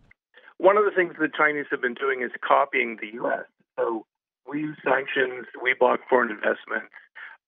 One 0.58 0.78
of 0.78 0.86
the 0.86 0.91
things 0.91 1.13
the 1.20 1.30
Chinese 1.36 1.65
have 1.72 1.82
been 1.82 1.96
doing 1.96 2.22
is 2.22 2.32
copying 2.48 2.98
the 3.02 3.13
U.S. 3.15 3.46
So 3.78 4.06
we 4.48 4.62
use 4.62 4.78
sanctions, 4.84 5.46
we 5.62 5.74
block 5.80 6.02
foreign 6.10 6.30
investments, 6.30 6.94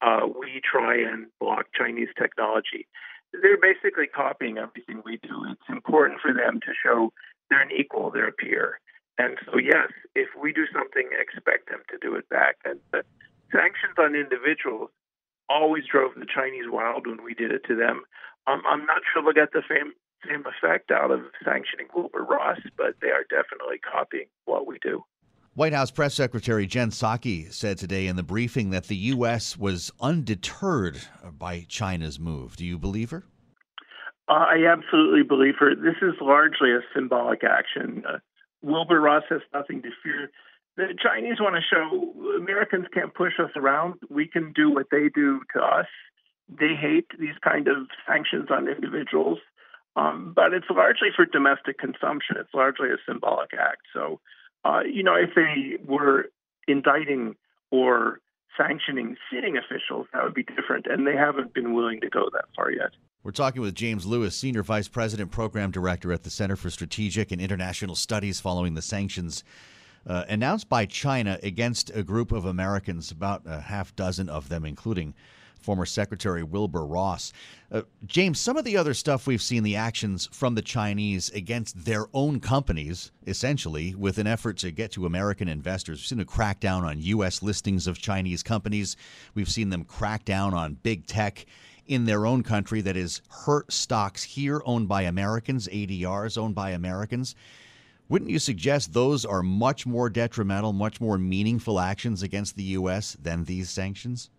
uh, 0.02 0.28
we 0.28 0.62
try 0.64 0.96
and 0.96 1.28
block 1.40 1.68
Chinese 1.78 2.10
technology 2.18 2.88
they're 3.42 3.58
basically 3.58 4.08
copying 4.08 4.58
everything 4.58 5.02
we 5.04 5.18
do. 5.18 5.46
It's 5.50 5.70
important 5.70 6.22
for 6.22 6.34
them 6.34 6.60
to 6.62 6.72
show 6.84 7.12
they're 7.50 7.62
an 7.62 7.72
equal, 7.72 8.12
they're 8.12 8.30
a 8.30 8.34
peer. 8.34 8.80
And 9.18 9.38
so, 9.46 9.58
yes, 9.58 9.90
if 10.16 10.30
we 10.40 10.54
do 10.54 10.66
something, 10.74 11.10
expect 11.20 11.70
them 11.70 11.82
to 11.90 11.98
do 11.98 12.16
it 12.16 12.28
back. 12.30 12.58
And 12.66 12.80
sanctions 13.54 13.96
on 13.98 14.16
individuals 14.16 14.90
always 15.50 15.84
drove 15.90 16.16
the 16.16 16.26
Chinese 16.26 16.66
wild 16.68 17.06
when 17.08 17.24
we 17.24 17.34
did 17.34 17.52
it 17.52 17.62
to 17.68 17.76
them. 17.76 18.04
Um, 18.48 18.62
I'm 18.68 18.86
not 18.86 19.02
sure 19.12 19.24
they'll 19.24 19.34
get 19.34 19.54
the 19.54 19.64
same 19.70 19.94
same 20.28 20.44
effect 20.48 20.90
out 20.90 21.12
of 21.12 21.20
sanctioning 21.44 21.88
Wilbur 21.94 22.24
Ross, 22.24 22.58
but 22.78 22.96
they 23.02 23.10
are 23.10 23.26
definitely 23.30 23.78
copying 23.80 24.28
what 24.46 24.66
we 24.66 24.80
do. 24.82 25.04
White 25.54 25.74
House 25.74 25.92
Press 25.92 26.16
Secretary 26.16 26.66
Jen 26.66 26.90
Psaki 26.90 27.52
said 27.54 27.78
today 27.78 28.08
in 28.08 28.16
the 28.16 28.24
briefing 28.24 28.70
that 28.70 28.86
the 28.86 28.96
U.S. 28.96 29.58
was 29.58 29.92
undeterred 30.00 30.98
by 31.38 31.66
China's 31.68 32.20
move. 32.20 32.56
Do 32.56 32.66
you 32.66 32.80
believe 32.80 33.12
her? 33.12 33.26
Uh, 34.30 34.46
I 34.50 34.66
absolutely 34.66 35.24
believe 35.24 35.56
her. 35.60 35.76
This 35.76 35.98
is 36.02 36.14
largely 36.22 36.72
a 36.72 36.80
symbolic 36.96 37.44
action. 37.44 38.04
Uh, 38.08 38.20
Wilbur 38.62 39.02
Ross 39.02 39.24
has 39.30 39.42
nothing 39.54 39.82
to 39.82 39.90
fear. 40.02 40.32
The 40.76 40.96
Chinese 41.02 41.40
want 41.40 41.56
to 41.56 41.62
show 41.62 42.38
Americans 42.38 42.88
can't 42.94 43.14
push 43.14 43.34
us 43.40 43.52
around. 43.56 43.96
We 44.10 44.28
can 44.28 44.54
do 44.54 44.72
what 44.72 44.88
they 44.92 45.10
do 45.14 45.42
to 45.56 45.62
us. 45.62 45.86
They 46.50 46.74
hate 46.80 47.08
these 47.20 47.38
kind 47.44 47.68
of 47.68 47.88
sanctions 48.08 48.48
on 48.50 48.68
individuals, 48.68 49.40
um, 49.96 50.34
but 50.36 50.54
it's 50.54 50.66
largely 50.70 51.10
for 51.16 51.26
domestic 51.26 51.78
consumption. 51.78 52.38
It's 52.40 52.54
largely 52.54 52.90
a 52.90 52.98
symbolic 53.08 53.52
act. 53.54 53.82
So 53.94 54.20
uh, 54.66 54.82
you 54.82 55.04
know, 55.04 55.16
if 55.16 55.32
they 55.36 55.78
were 55.86 56.30
indicting 56.68 57.36
or 57.72 58.20
sanctioning 58.58 59.16
sitting 59.32 59.58
officials, 59.58 60.08
that 60.14 60.24
would 60.24 60.34
be 60.34 60.44
different. 60.44 60.86
And 60.88 61.06
they 61.06 61.16
haven't 61.16 61.54
been 61.54 61.74
willing 61.74 62.00
to 62.02 62.10
go 62.10 62.30
that 62.34 62.46
far 62.56 62.72
yet. 62.72 62.92
We're 63.24 63.32
talking 63.32 63.62
with 63.62 63.74
James 63.74 64.06
Lewis, 64.06 64.36
Senior 64.36 64.64
Vice 64.64 64.88
President, 64.88 65.32
Program 65.32 65.72
Director 65.72 66.12
at 66.12 66.24
the 66.24 66.30
Center 66.30 66.56
for 66.56 66.70
Strategic 66.70 67.32
and 67.32 67.42
International 67.42 67.96
Studies, 67.96 68.40
following 68.40 68.74
the 68.74 68.82
sanctions 68.82 69.44
uh, 70.08 70.26
announced 70.28 70.70
by 70.70 70.86
China 70.86 71.40
against 71.44 71.90
a 71.96 72.04
group 72.04 72.32
of 72.32 72.46
Americans, 72.46 73.12
about 73.12 73.44
a 73.46 73.62
half 73.62 73.96
dozen 73.96 74.30
of 74.30 74.50
them, 74.50 74.66
including 74.66 75.14
former 75.64 75.86
Secretary 75.86 76.44
Wilbur 76.44 76.86
Ross. 76.86 77.32
Uh, 77.72 77.84
James, 78.06 78.40
some 78.40 78.58
of 78.58 78.66
the 78.66 78.78
other 78.78 78.94
stuff 78.94 79.26
we've 79.26 79.42
seen 79.42 79.64
the 79.64 79.76
actions 79.76 80.28
from 80.32 80.56
the 80.56 80.62
Chinese 80.62 81.30
against 81.30 81.86
their 81.86 82.08
own 82.14 82.40
companies, 82.40 83.12
essentially, 83.26 83.96
with 83.96 84.18
an 84.18 84.28
effort 84.28 84.58
to 84.58 84.72
get 84.72 84.92
to 84.92 85.06
American 85.06 85.48
investors. 85.48 86.00
We've 86.00 86.08
seen 86.08 86.20
a 86.20 86.26
crackdown 86.26 86.84
on 86.84 87.02
U.S. 87.02 87.42
listings 87.42 87.88
of 87.88 87.98
Chinese 87.98 88.44
companies. 88.44 88.98
We've 89.34 89.50
seen 89.50 89.70
them 89.70 89.86
crack 89.86 90.26
down 90.26 90.54
on 90.54 90.78
big 90.84 91.08
tech 91.08 91.46
in 91.88 92.06
their 92.06 92.26
own 92.26 92.44
country 92.44 92.82
that 92.82 92.96
is 92.96 93.22
hurt 93.30 93.72
stocks 93.72 94.24
here 94.24 94.62
owned 94.66 94.88
by 94.88 95.04
Americans, 95.04 95.68
ADRs 95.68 96.38
owned 96.38 96.56
by 96.56 96.72
Americans. 96.72 97.36
Wouldn't 98.14 98.30
you 98.30 98.38
suggest 98.38 98.94
those 98.94 99.26
are 99.26 99.42
much 99.42 99.88
more 99.88 100.08
detrimental, 100.08 100.72
much 100.72 101.02
more 101.02 101.18
meaningful 101.18 101.80
actions 101.80 102.22
against 102.22 102.56
the 102.56 102.78
U.S. 102.78 103.18
than 103.20 103.46
these 103.46 103.72
sanctions? 103.72 104.30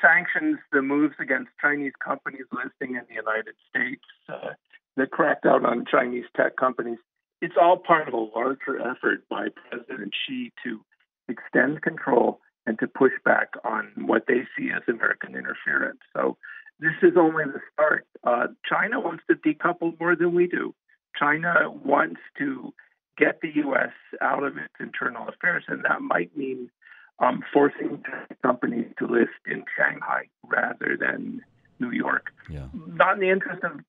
Sanctions, 0.00 0.60
the 0.70 0.82
moves 0.82 1.16
against 1.18 1.50
Chinese 1.60 1.94
companies 1.98 2.44
listing 2.52 2.94
in 2.94 3.02
the 3.08 3.14
United 3.14 3.56
States, 3.68 4.04
uh, 4.28 4.50
the 4.96 5.08
crackdown 5.08 5.64
on 5.64 5.84
Chinese 5.84 6.26
tech 6.36 6.56
companies, 6.56 6.98
it's 7.40 7.56
all 7.60 7.76
part 7.76 8.06
of 8.06 8.14
a 8.14 8.28
larger 8.38 8.80
effort 8.80 9.28
by 9.28 9.48
President 9.68 10.12
Xi 10.24 10.52
to 10.62 10.80
extend 11.28 11.82
control 11.82 12.38
and 12.66 12.78
to 12.78 12.86
push 12.86 13.14
back 13.24 13.48
on 13.64 13.90
what 14.06 14.26
they 14.28 14.42
see 14.56 14.70
as 14.70 14.82
American 14.86 15.34
interference. 15.34 15.98
So 16.14 16.36
this 16.78 16.94
is 17.02 17.14
only 17.18 17.46
the 17.46 17.58
start. 17.72 18.06
Uh, 18.22 18.46
China 18.64 19.00
wants 19.00 19.24
to 19.28 19.34
decouple 19.34 19.98
more 19.98 20.14
than 20.14 20.36
we 20.36 20.46
do. 20.46 20.72
China 21.18 21.68
wants 21.68 22.20
to 22.38 22.72
get 23.18 23.40
the 23.40 23.50
U.S. 23.56 23.92
out 24.20 24.42
of 24.42 24.56
its 24.56 24.74
internal 24.80 25.28
affairs, 25.28 25.64
and 25.68 25.84
that 25.84 26.00
might 26.00 26.36
mean 26.36 26.70
um, 27.18 27.42
forcing 27.52 28.02
companies 28.42 28.86
to 28.98 29.06
list 29.06 29.30
in 29.46 29.64
Shanghai 29.76 30.24
rather 30.46 30.96
than 30.98 31.42
New 31.78 31.90
York. 31.90 32.32
Yeah. 32.50 32.66
Not 32.86 33.14
in 33.14 33.20
the 33.20 33.30
interest 33.30 33.62
of 33.64 33.80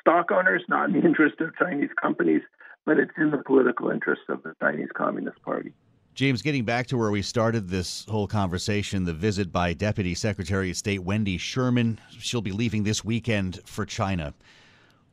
stock 0.00 0.30
owners, 0.30 0.62
not 0.68 0.90
in 0.90 1.00
the 1.00 1.06
interest 1.06 1.40
of 1.40 1.56
Chinese 1.56 1.90
companies, 2.00 2.42
but 2.84 2.98
it's 2.98 3.12
in 3.16 3.30
the 3.30 3.38
political 3.38 3.90
interest 3.90 4.22
of 4.28 4.42
the 4.42 4.54
Chinese 4.60 4.88
Communist 4.94 5.42
Party. 5.42 5.72
James, 6.14 6.40
getting 6.40 6.64
back 6.64 6.86
to 6.86 6.96
where 6.96 7.10
we 7.10 7.20
started 7.20 7.68
this 7.68 8.06
whole 8.08 8.26
conversation, 8.26 9.04
the 9.04 9.12
visit 9.12 9.52
by 9.52 9.74
Deputy 9.74 10.14
Secretary 10.14 10.70
of 10.70 10.76
State 10.76 11.00
Wendy 11.00 11.36
Sherman. 11.36 12.00
She'll 12.18 12.40
be 12.40 12.52
leaving 12.52 12.84
this 12.84 13.04
weekend 13.04 13.60
for 13.66 13.84
China. 13.84 14.32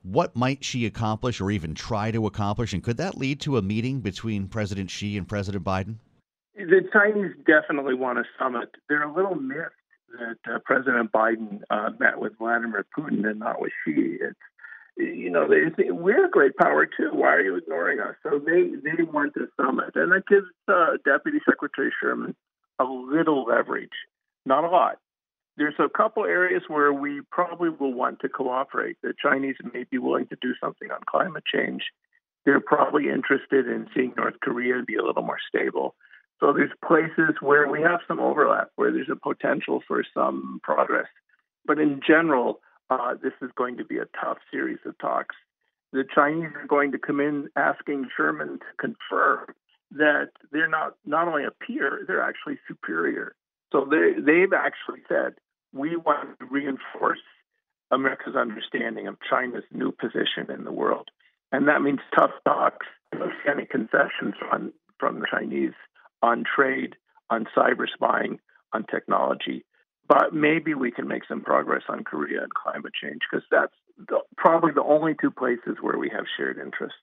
What 0.04 0.36
might 0.36 0.64
she 0.64 0.86
accomplish 0.86 1.40
or 1.40 1.50
even 1.50 1.74
try 1.74 2.12
to 2.12 2.26
accomplish? 2.26 2.74
And 2.74 2.84
could 2.84 2.98
that 2.98 3.18
lead 3.18 3.40
to 3.42 3.58
a 3.58 3.62
meeting 3.62 4.02
between 4.02 4.48
President 4.48 4.92
Xi 4.92 5.18
and 5.18 5.28
President 5.28 5.64
Biden? 5.64 5.96
The 6.56 6.88
Chinese 6.92 7.32
definitely 7.48 7.96
want 7.96 8.20
a 8.20 8.24
summit. 8.38 8.70
They're 8.88 9.04
a 9.04 9.14
little 9.14 9.36
miffed 9.36 9.72
that 10.20 10.54
uh, 10.54 10.60
President 10.66 11.12
Biden 11.12 11.62
uh, 11.70 11.92
met 12.00 12.20
with 12.20 12.38
Vladimir 12.38 12.86
Putin 12.98 13.28
and 13.28 13.40
not 13.40 13.62
with 13.62 13.72
Xi. 13.86 14.18
It's 14.22 14.38
you 14.96 15.32
know, 15.32 15.48
they 15.48 15.74
say 15.76 15.90
we're 15.90 16.26
a 16.26 16.30
great 16.30 16.56
power 16.58 16.86
too. 16.86 17.10
Why 17.12 17.30
are 17.30 17.42
you 17.42 17.56
ignoring 17.56 18.00
us? 18.00 18.16
So 18.22 18.40
they 18.40 18.70
they 18.84 19.04
want 19.04 19.34
to 19.34 19.48
summit, 19.58 19.96
and 19.96 20.12
that 20.12 20.28
gives 20.28 20.46
uh, 20.68 20.98
Deputy 21.04 21.40
Secretary 21.50 21.92
Sherman 22.00 22.36
a 22.80 22.84
little 22.84 23.44
leverage, 23.46 23.90
not 24.46 24.64
a 24.64 24.70
lot. 24.70 25.00
There's 25.56 25.76
a 25.80 25.90
couple 25.90 26.26
areas 26.26 26.64
where 26.68 26.92
we 26.92 27.22
probably 27.32 27.70
will 27.70 27.94
want 27.94 28.20
to 28.22 28.30
cooperate. 28.30 28.98
The 29.04 29.14
Chinese 29.22 29.56
may 29.74 29.84
be 29.84 30.00
willing 30.00 30.28
to 30.28 30.38
do 30.42 30.54
something 30.60 30.90
on 30.92 31.00
climate 31.08 31.44
change. 31.46 31.84
They're 32.46 32.60
probably 32.60 33.10
interested 33.10 33.68
in 33.68 33.88
seeing 33.94 34.14
North 34.18 34.36
Korea 34.42 34.82
be 34.86 34.96
a 34.96 35.04
little 35.04 35.24
more 35.24 35.38
stable. 35.48 35.96
So 36.40 36.52
there's 36.52 36.72
places 36.86 37.36
where 37.40 37.68
we 37.68 37.82
have 37.82 38.02
some 38.08 38.20
overlap, 38.20 38.70
where 38.76 38.92
there's 38.92 39.10
a 39.12 39.16
potential 39.16 39.82
for 39.88 40.04
some 40.14 40.60
progress. 40.64 41.08
But 41.66 41.80
in 41.80 42.02
general, 42.06 42.60
uh, 42.90 43.14
this 43.22 43.34
is 43.42 43.50
going 43.56 43.78
to 43.78 43.86
be 43.86 43.98
a 43.98 44.06
tough 44.20 44.40
series 44.52 44.80
of 44.86 44.98
talks. 44.98 45.36
The 45.94 46.04
Chinese 46.14 46.52
are 46.56 46.68
going 46.68 46.92
to 46.92 46.98
come 46.98 47.20
in 47.20 47.50
asking 47.56 48.08
Sherman 48.18 48.60
to 48.60 48.66
confirm 48.78 49.54
that 49.92 50.32
they're 50.52 50.68
not 50.68 50.96
not 51.06 51.28
only 51.28 51.44
a 51.44 51.52
peer, 51.52 52.04
they're 52.08 52.24
actually 52.24 52.58
superior. 52.68 53.36
So 53.74 53.86
they 53.90 54.14
they've 54.22 54.54
actually 54.54 55.02
said 55.10 55.34
we 55.74 55.98
want 55.98 56.40
to 56.40 56.46
reinforce 56.46 57.20
America's 57.92 58.36
understanding 58.36 59.08
of 59.08 59.18
China's 59.30 59.66
new 59.72 59.92
position 59.92 60.50
in 60.50 60.64
the 60.64 60.72
world, 60.72 61.10
and 61.52 61.68
that 61.68 61.82
means 61.82 62.00
tough 62.18 62.32
talks, 62.46 62.86
any 63.46 63.66
concessions 63.66 64.36
on 64.50 64.72
from 64.98 65.20
the 65.20 65.28
Chinese 65.30 65.74
on 66.22 66.46
trade, 66.56 66.96
on 67.30 67.46
cyber 67.54 67.88
spying, 67.94 68.40
on 68.72 68.86
technology 68.86 69.66
but 70.08 70.34
maybe 70.34 70.74
we 70.74 70.92
can 70.92 71.08
make 71.08 71.24
some 71.28 71.42
progress 71.42 71.84
on 71.88 72.04
Korea 72.04 72.44
and 72.44 72.54
climate 72.54 72.94
change 73.02 73.22
because 73.30 73.46
that's 73.50 73.74
the, 74.10 74.20
probably 74.38 74.72
the 74.72 74.84
only 74.84 75.16
two 75.20 75.32
places 75.32 75.78
where 75.82 75.98
we 75.98 76.10
have 76.10 76.26
shared 76.38 76.58
interests. 76.58 76.98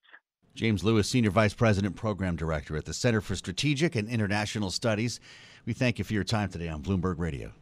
James 0.55 0.85
Lewis, 0.85 1.09
Senior 1.09 1.31
Vice 1.31 1.55
President, 1.55 1.97
Program 1.97 2.37
Director 2.37 2.77
at 2.77 2.85
the 2.85 2.93
Center 2.93 3.21
for 3.21 3.37
Strategic 3.37 3.95
and 3.95 4.09
International 4.09 4.71
Studies. 4.71 5.21
We 5.67 5.75
thank 5.75 5.99
you 5.99 6.05
for 6.05 6.15
your 6.15 6.25
time 6.25 6.49
today 6.49 6.69
on 6.69 6.83
Bloomberg 6.83 7.19
Radio. 7.19 7.53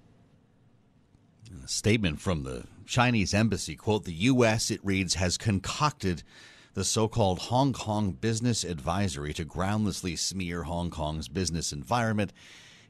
A 1.65 1.67
statement 1.67 2.21
from 2.21 2.45
the 2.45 2.65
Chinese 2.87 3.35
embassy 3.35 3.75
quote, 3.75 4.05
the 4.05 4.13
U.S., 4.13 4.71
it 4.71 4.79
reads, 4.85 5.15
has 5.15 5.37
concocted 5.37 6.23
the 6.75 6.85
so 6.85 7.09
called 7.09 7.41
Hong 7.41 7.73
Kong 7.73 8.13
Business 8.13 8.63
Advisory 8.63 9.33
to 9.35 9.45
groundlessly 9.45 10.15
smear 10.15 10.63
Hong 10.63 10.91
Kong's 10.91 11.27
business 11.27 11.73
environment 11.73 12.33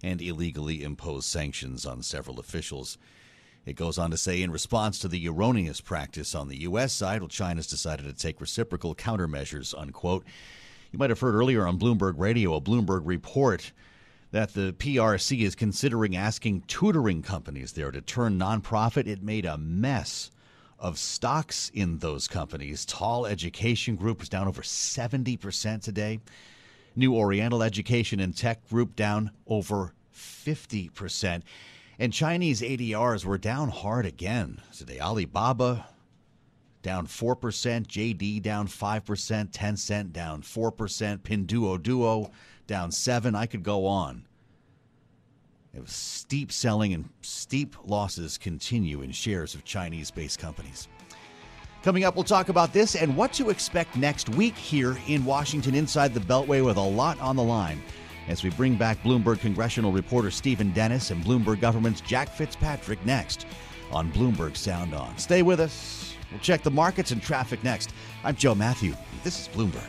and 0.03 0.21
illegally 0.21 0.83
impose 0.83 1.25
sanctions 1.25 1.87
on 1.87 2.03
several 2.03 2.38
officials. 2.38 2.99
It 3.64 3.77
goes 3.77 3.97
on 3.97 4.11
to 4.11 4.18
say, 4.18 4.42
in 4.42 4.51
response 4.51 4.99
to 4.99 5.09
the 5.09 5.27
erroneous 5.27 5.81
practice 5.81 6.35
on 6.35 6.49
the 6.49 6.61
U.S. 6.62 6.92
side, 6.92 7.23
well, 7.23 7.29
China's 7.29 7.66
decided 7.66 8.05
to 8.05 8.12
take 8.12 8.42
reciprocal 8.42 8.94
countermeasures, 8.94 9.75
unquote. 9.77 10.27
You 10.92 10.99
might 10.99 11.11
have 11.11 11.21
heard 11.21 11.35
earlier 11.35 11.66
on 11.66 11.79
Bloomberg 11.79 12.18
Radio, 12.18 12.55
a 12.55 12.61
Bloomberg 12.61 13.03
report 13.05 13.73
that 14.30 14.54
the 14.54 14.74
PRC 14.78 15.40
is 15.40 15.54
considering 15.54 16.16
asking 16.16 16.62
tutoring 16.62 17.22
companies 17.22 17.72
there 17.72 17.90
to 17.90 18.00
turn 18.00 18.38
nonprofit. 18.38 19.06
It 19.06 19.22
made 19.22 19.46
a 19.46 19.56
mess 19.56 20.30
of 20.78 20.98
stocks 20.98 21.70
in 21.74 21.98
those 21.98 22.28
companies. 22.28 22.84
TAL 22.84 23.26
Education 23.26 23.96
Group 23.96 24.20
was 24.20 24.28
down 24.28 24.46
over 24.46 24.62
70% 24.62 25.82
today. 25.82 26.20
New 26.94 27.14
Oriental 27.14 27.62
Education 27.62 28.20
and 28.20 28.36
Tech 28.36 28.68
Group 28.68 28.96
down 28.96 29.30
over 29.46 29.94
50%. 30.14 31.42
And 31.98 32.12
Chinese 32.12 32.60
ADRs 32.60 33.24
were 33.24 33.38
down 33.38 33.70
hard 33.70 34.06
again. 34.06 34.60
Today, 34.76 35.00
Alibaba 35.00 35.86
down 36.82 37.06
4%, 37.06 37.36
JD 37.86 38.42
down 38.42 38.68
5%, 38.68 39.50
Tencent 39.50 40.12
down 40.12 40.42
4%, 40.42 41.18
Pinduoduo 41.18 42.30
down 42.68 42.92
7 42.92 43.35
I 43.35 43.46
could 43.46 43.64
go 43.64 43.87
on. 43.87 44.24
It 45.74 45.81
was 45.81 45.92
steep 45.92 46.52
selling 46.52 46.94
and 46.94 47.09
steep 47.20 47.74
losses 47.85 48.38
continue 48.38 49.02
in 49.02 49.11
shares 49.11 49.54
of 49.54 49.64
Chinese 49.64 50.11
based 50.11 50.38
companies. 50.38 50.87
Coming 51.83 52.04
up, 52.04 52.14
we'll 52.14 52.24
talk 52.24 52.48
about 52.48 52.72
this 52.72 52.96
and 52.96 53.16
what 53.16 53.33
to 53.35 53.50
expect 53.50 53.96
next 53.96 54.28
week 54.31 54.54
here 54.57 54.96
in 55.07 55.24
Washington 55.24 55.74
inside 55.74 56.14
the 56.14 56.20
Beltway 56.20 56.64
with 56.64 56.76
a 56.76 56.81
lot 56.81 57.20
on 57.20 57.37
the 57.37 57.42
line 57.42 57.83
as 58.28 58.42
we 58.42 58.50
bring 58.50 58.76
back 58.76 59.02
Bloomberg 59.02 59.40
congressional 59.40 59.92
reporter 59.92 60.31
Stephen 60.31 60.70
Dennis 60.72 61.11
and 61.11 61.24
Bloomberg 61.24 61.61
government's 61.61 62.00
Jack 62.00 62.28
Fitzpatrick 62.28 63.04
next 63.07 63.46
on 63.90 64.12
Bloomberg 64.12 64.57
Sound 64.57 64.92
On. 64.94 65.16
Stay 65.16 65.42
with 65.42 65.61
us. 65.61 66.14
We'll 66.31 66.40
check 66.40 66.62
the 66.62 66.70
markets 66.70 67.11
and 67.11 67.22
traffic 67.22 67.62
next. 67.64 67.90
I'm 68.24 68.37
Joe 68.37 68.54
Matthew. 68.54 68.94
This 69.24 69.40
is 69.40 69.48
Bloomberg. 69.48 69.88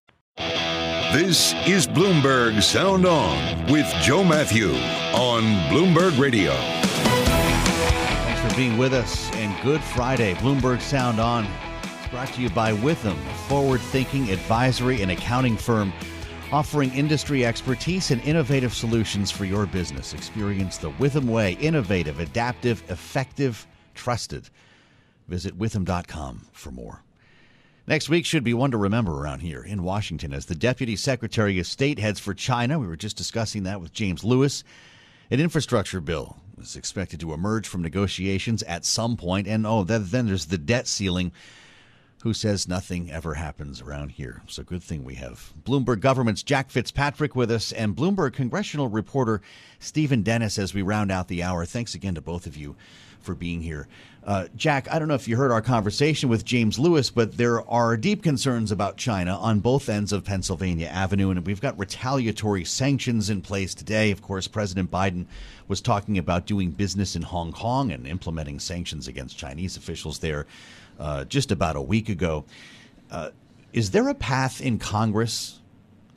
This 1.11 1.53
is 1.67 1.87
Bloomberg 1.87 2.63
Sound 2.63 3.05
On 3.05 3.65
with 3.69 3.85
Joe 4.01 4.23
Matthew 4.23 4.69
on 5.13 5.43
Bloomberg 5.69 6.17
Radio. 6.17 6.53
Thanks 8.23 8.39
for 8.39 8.55
being 8.55 8.77
with 8.77 8.93
us 8.93 9.29
and 9.35 9.61
good 9.61 9.81
Friday. 9.81 10.35
Bloomberg 10.35 10.79
Sound 10.79 11.19
On. 11.19 11.45
It's 11.83 12.07
brought 12.11 12.29
to 12.35 12.41
you 12.41 12.49
by 12.51 12.71
Withum, 12.71 13.17
a 13.29 13.33
forward 13.49 13.81
thinking 13.81 14.31
advisory 14.31 15.01
and 15.01 15.11
accounting 15.11 15.57
firm 15.57 15.91
offering 16.53 16.93
industry 16.93 17.45
expertise 17.45 18.11
and 18.11 18.21
innovative 18.21 18.73
solutions 18.73 19.29
for 19.29 19.43
your 19.43 19.65
business. 19.65 20.13
Experience 20.13 20.77
the 20.77 20.91
Withum 20.91 21.25
way 21.25 21.57
innovative, 21.59 22.21
adaptive, 22.21 22.89
effective, 22.89 23.67
trusted. 23.95 24.49
Visit 25.27 25.59
withum.com 25.59 26.47
for 26.53 26.71
more. 26.71 27.03
Next 27.87 28.09
week 28.09 28.25
should 28.25 28.43
be 28.43 28.53
one 28.53 28.71
to 28.71 28.77
remember 28.77 29.11
around 29.11 29.39
here 29.39 29.63
in 29.63 29.81
Washington 29.81 30.33
as 30.33 30.45
the 30.45 30.55
Deputy 30.55 30.95
Secretary 30.95 31.57
of 31.59 31.65
State 31.65 31.97
heads 31.97 32.19
for 32.19 32.35
China. 32.35 32.77
We 32.77 32.85
were 32.85 32.95
just 32.95 33.17
discussing 33.17 33.63
that 33.63 33.81
with 33.81 33.91
James 33.91 34.23
Lewis. 34.23 34.63
An 35.31 35.39
infrastructure 35.39 35.99
bill 35.99 36.37
is 36.61 36.75
expected 36.75 37.19
to 37.21 37.33
emerge 37.33 37.67
from 37.67 37.81
negotiations 37.81 38.61
at 38.63 38.85
some 38.85 39.17
point. 39.17 39.47
And 39.47 39.65
oh, 39.65 39.83
then, 39.83 40.05
then 40.05 40.27
there's 40.27 40.45
the 40.45 40.59
debt 40.59 40.87
ceiling. 40.87 41.31
Who 42.21 42.35
says 42.35 42.67
nothing 42.67 43.09
ever 43.09 43.33
happens 43.33 43.81
around 43.81 44.09
here? 44.09 44.43
So 44.45 44.61
good 44.61 44.83
thing 44.83 45.03
we 45.03 45.15
have 45.15 45.51
Bloomberg 45.63 46.01
government's 46.01 46.43
Jack 46.43 46.69
Fitzpatrick 46.69 47.35
with 47.35 47.49
us 47.49 47.71
and 47.71 47.95
Bloomberg 47.95 48.33
congressional 48.33 48.89
reporter 48.89 49.41
Stephen 49.79 50.21
Dennis 50.21 50.59
as 50.59 50.71
we 50.71 50.83
round 50.83 51.11
out 51.11 51.29
the 51.29 51.41
hour. 51.41 51.65
Thanks 51.65 51.95
again 51.95 52.13
to 52.13 52.21
both 52.21 52.45
of 52.45 52.55
you 52.55 52.75
for 53.21 53.33
being 53.33 53.61
here. 53.61 53.87
Uh, 54.23 54.47
Jack, 54.55 54.87
I 54.91 54.99
don't 54.99 55.07
know 55.07 55.15
if 55.15 55.27
you 55.27 55.35
heard 55.35 55.51
our 55.51 55.63
conversation 55.63 56.29
with 56.29 56.45
James 56.45 56.77
Lewis, 56.77 57.09
but 57.09 57.37
there 57.37 57.67
are 57.67 57.97
deep 57.97 58.21
concerns 58.21 58.71
about 58.71 58.95
China 58.95 59.35
on 59.35 59.61
both 59.61 59.89
ends 59.89 60.13
of 60.13 60.23
Pennsylvania 60.23 60.87
Avenue, 60.87 61.31
and 61.31 61.43
we've 61.45 61.59
got 61.59 61.77
retaliatory 61.79 62.63
sanctions 62.63 63.31
in 63.31 63.41
place 63.41 63.73
today. 63.73 64.11
Of 64.11 64.21
course, 64.21 64.47
President 64.47 64.91
Biden 64.91 65.25
was 65.67 65.81
talking 65.81 66.19
about 66.19 66.45
doing 66.45 66.69
business 66.69 67.15
in 67.15 67.23
Hong 67.23 67.51
Kong 67.51 67.91
and 67.91 68.05
implementing 68.05 68.59
sanctions 68.59 69.07
against 69.07 69.39
Chinese 69.39 69.75
officials 69.75 70.19
there 70.19 70.45
uh, 70.99 71.25
just 71.25 71.51
about 71.51 71.75
a 71.75 71.81
week 71.81 72.07
ago. 72.07 72.45
Uh, 73.09 73.31
is 73.73 73.89
there 73.89 74.07
a 74.07 74.13
path 74.13 74.61
in 74.61 74.77
Congress 74.77 75.60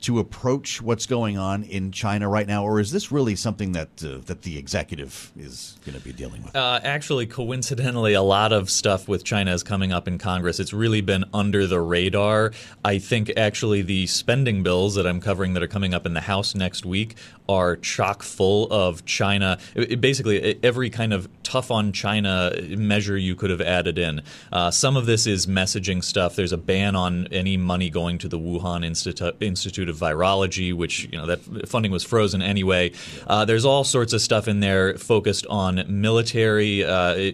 to 0.05 0.19
approach 0.19 0.83
what's 0.83 1.07
going 1.07 1.35
on 1.35 1.63
in 1.63 1.91
China 1.91 2.29
right 2.29 2.47
now, 2.47 2.63
or 2.63 2.79
is 2.79 2.91
this 2.91 3.11
really 3.11 3.35
something 3.35 3.71
that 3.71 4.03
uh, 4.03 4.19
that 4.27 4.43
the 4.43 4.55
executive 4.55 5.31
is 5.35 5.79
going 5.83 5.97
to 5.97 6.03
be 6.03 6.13
dealing 6.13 6.43
with? 6.43 6.55
Uh, 6.55 6.79
actually, 6.83 7.25
coincidentally, 7.25 8.13
a 8.13 8.21
lot 8.21 8.53
of 8.53 8.69
stuff 8.69 9.07
with 9.07 9.23
China 9.23 9.51
is 9.51 9.63
coming 9.63 9.91
up 9.91 10.07
in 10.07 10.19
Congress. 10.19 10.59
It's 10.59 10.73
really 10.73 11.01
been 11.01 11.25
under 11.33 11.65
the 11.65 11.81
radar. 11.81 12.51
I 12.83 12.99
think 12.99 13.31
actually 13.35 13.81
the 13.81 14.05
spending 14.05 14.61
bills 14.61 14.93
that 14.93 15.07
I'm 15.07 15.19
covering 15.19 15.55
that 15.55 15.63
are 15.63 15.67
coming 15.67 15.95
up 15.95 16.05
in 16.05 16.13
the 16.13 16.21
House 16.21 16.53
next 16.53 16.85
week 16.85 17.15
are 17.49 17.75
chock 17.75 18.21
full 18.21 18.71
of 18.71 19.05
China. 19.05 19.57
It, 19.73 19.93
it 19.93 20.01
basically, 20.01 20.59
every 20.63 20.91
kind 20.91 21.13
of 21.13 21.27
tough 21.41 21.71
on 21.71 21.91
China 21.91 22.51
measure 22.77 23.17
you 23.17 23.35
could 23.35 23.49
have 23.49 23.61
added 23.61 23.97
in. 23.97 24.21
Uh, 24.51 24.69
some 24.69 24.95
of 24.97 25.07
this 25.07 25.25
is 25.25 25.47
messaging 25.47 26.03
stuff. 26.03 26.35
There's 26.35 26.51
a 26.51 26.57
ban 26.57 26.95
on 26.95 27.27
any 27.27 27.57
money 27.57 27.89
going 27.89 28.19
to 28.19 28.27
the 28.27 28.37
Wuhan 28.37 28.85
Institute, 28.85 29.35
Institute 29.39 29.89
of 29.89 29.94
Virology, 29.95 30.73
which 30.73 31.05
you 31.05 31.17
know 31.17 31.25
that 31.25 31.69
funding 31.69 31.91
was 31.91 32.03
frozen 32.03 32.41
anyway. 32.41 32.91
Uh, 33.27 33.45
there's 33.45 33.65
all 33.65 33.83
sorts 33.83 34.13
of 34.13 34.21
stuff 34.21 34.47
in 34.47 34.59
there 34.59 34.97
focused 34.97 35.45
on 35.47 35.83
military. 35.87 36.83
Uh, 36.83 37.31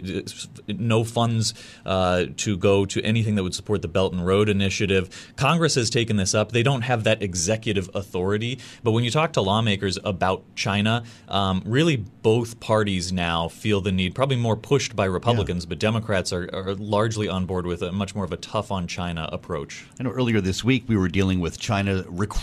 no 0.67 1.03
funds 1.03 1.53
uh, 1.85 2.25
to 2.37 2.57
go 2.57 2.85
to 2.85 3.01
anything 3.03 3.35
that 3.35 3.43
would 3.43 3.55
support 3.55 3.81
the 3.81 3.87
Belt 3.87 4.13
and 4.13 4.25
Road 4.25 4.49
Initiative. 4.49 5.33
Congress 5.35 5.75
has 5.75 5.89
taken 5.89 6.17
this 6.17 6.33
up. 6.33 6.51
They 6.51 6.63
don't 6.63 6.81
have 6.81 7.03
that 7.03 7.21
executive 7.21 7.89
authority, 7.93 8.59
but 8.83 8.91
when 8.91 9.03
you 9.03 9.11
talk 9.11 9.33
to 9.33 9.41
lawmakers 9.41 9.97
about 10.03 10.43
China, 10.55 11.03
um, 11.27 11.61
really 11.65 11.97
both 11.97 12.59
parties 12.59 13.11
now 13.11 13.47
feel 13.47 13.81
the 13.81 13.91
need, 13.91 14.15
probably 14.15 14.37
more 14.37 14.55
pushed 14.55 14.95
by 14.95 15.05
Republicans, 15.05 15.65
yeah. 15.65 15.69
but 15.69 15.79
Democrats 15.79 16.31
are, 16.31 16.49
are, 16.53 16.75
largely 16.75 17.27
on 17.27 17.45
board 17.45 17.65
with 17.65 17.81
a 17.81 17.91
much 17.91 18.15
more 18.15 18.23
of 18.23 18.31
a 18.31 18.37
tough 18.37 18.71
on 18.71 18.87
China 18.87 19.29
approach. 19.31 19.85
I 19.99 20.03
know 20.03 20.11
earlier 20.11 20.41
this 20.41 20.63
week 20.63 20.83
we 20.87 20.97
were 20.97 21.07
dealing 21.07 21.39
with 21.39 21.59
China 21.59 22.03
recruiting 22.07 22.40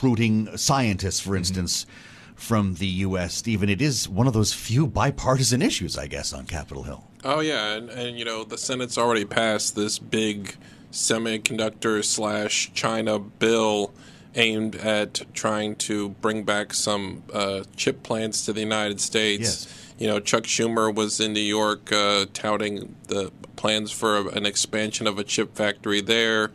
scientists, 0.56 1.20
for 1.20 1.30
mm-hmm. 1.30 1.38
instance. 1.38 1.84
Mm-hmm. 1.84 2.04
From 2.38 2.74
the 2.74 2.86
U.S., 2.86 3.34
Stephen, 3.34 3.68
it 3.68 3.82
is 3.82 4.08
one 4.08 4.28
of 4.28 4.32
those 4.32 4.54
few 4.54 4.86
bipartisan 4.86 5.60
issues, 5.60 5.98
I 5.98 6.06
guess, 6.06 6.32
on 6.32 6.46
Capitol 6.46 6.84
Hill. 6.84 7.02
Oh 7.24 7.40
yeah, 7.40 7.72
and, 7.74 7.90
and 7.90 8.16
you 8.16 8.24
know 8.24 8.44
the 8.44 8.56
Senate's 8.56 8.96
already 8.96 9.24
passed 9.24 9.74
this 9.74 9.98
big 9.98 10.54
semiconductor 10.92 12.04
slash 12.04 12.70
China 12.74 13.18
bill 13.18 13.92
aimed 14.34 14.76
at 14.76 15.22
trying 15.34 15.74
to 15.76 16.10
bring 16.10 16.44
back 16.44 16.72
some 16.72 17.22
uh, 17.32 17.64
chip 17.76 18.02
plants 18.02 18.44
to 18.46 18.52
the 18.52 18.60
United 18.60 19.00
States. 19.00 19.66
Yes. 19.66 19.94
You 19.98 20.06
know, 20.06 20.20
Chuck 20.20 20.44
Schumer 20.44 20.94
was 20.94 21.18
in 21.18 21.32
New 21.32 21.40
York 21.40 21.92
uh, 21.92 22.26
touting 22.32 22.94
the 23.08 23.32
plans 23.56 23.90
for 23.90 24.28
an 24.28 24.46
expansion 24.46 25.08
of 25.08 25.18
a 25.18 25.24
chip 25.24 25.56
factory 25.56 26.00
there. 26.00 26.52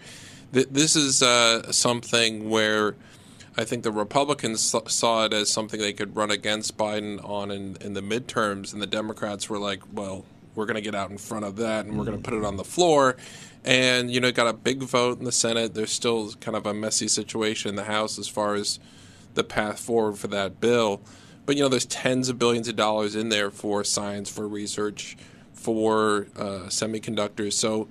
Th- 0.53 0.67
this 0.71 0.95
is 0.95 1.21
uh, 1.21 1.71
something 1.71 2.49
where 2.49 2.95
I 3.55 3.65
think 3.65 3.83
the 3.83 3.91
Republicans 3.91 4.75
saw 4.87 5.25
it 5.25 5.33
as 5.33 5.51
something 5.51 5.79
they 5.79 5.93
could 5.93 6.15
run 6.15 6.31
against 6.31 6.77
Biden 6.77 7.23
on 7.27 7.51
in, 7.51 7.77
in 7.81 7.93
the 7.93 8.01
midterms, 8.01 8.73
and 8.73 8.81
the 8.81 8.87
Democrats 8.87 9.47
were 9.49 9.59
like, 9.59 9.81
well, 9.91 10.25
we're 10.55 10.65
going 10.65 10.75
to 10.75 10.81
get 10.81 10.95
out 10.95 11.09
in 11.09 11.17
front 11.17 11.45
of 11.45 11.55
that 11.57 11.85
and 11.85 11.97
we're 11.97 12.05
going 12.05 12.17
to 12.17 12.23
put 12.23 12.37
it 12.37 12.45
on 12.45 12.57
the 12.57 12.63
floor 12.63 13.15
and 13.65 14.11
you 14.11 14.19
know 14.19 14.31
got 14.31 14.47
a 14.47 14.53
big 14.53 14.83
vote 14.83 15.19
in 15.19 15.25
the 15.25 15.31
Senate. 15.31 15.73
There's 15.73 15.91
still 15.91 16.31
kind 16.33 16.55
of 16.55 16.65
a 16.65 16.73
messy 16.73 17.07
situation 17.07 17.69
in 17.69 17.75
the 17.75 17.85
House 17.85 18.19
as 18.19 18.27
far 18.27 18.55
as 18.55 18.79
the 19.33 19.43
path 19.43 19.79
forward 19.79 20.17
for 20.17 20.27
that 20.27 20.59
bill. 20.59 21.01
But 21.45 21.55
you 21.55 21.63
know, 21.63 21.69
there's 21.69 21.85
tens 21.85 22.29
of 22.29 22.39
billions 22.39 22.67
of 22.67 22.75
dollars 22.75 23.15
in 23.15 23.29
there 23.29 23.51
for 23.51 23.83
science, 23.83 24.29
for 24.29 24.47
research, 24.47 25.17
for 25.53 26.27
uh, 26.37 26.67
semiconductors. 26.67 27.53
So 27.53 27.87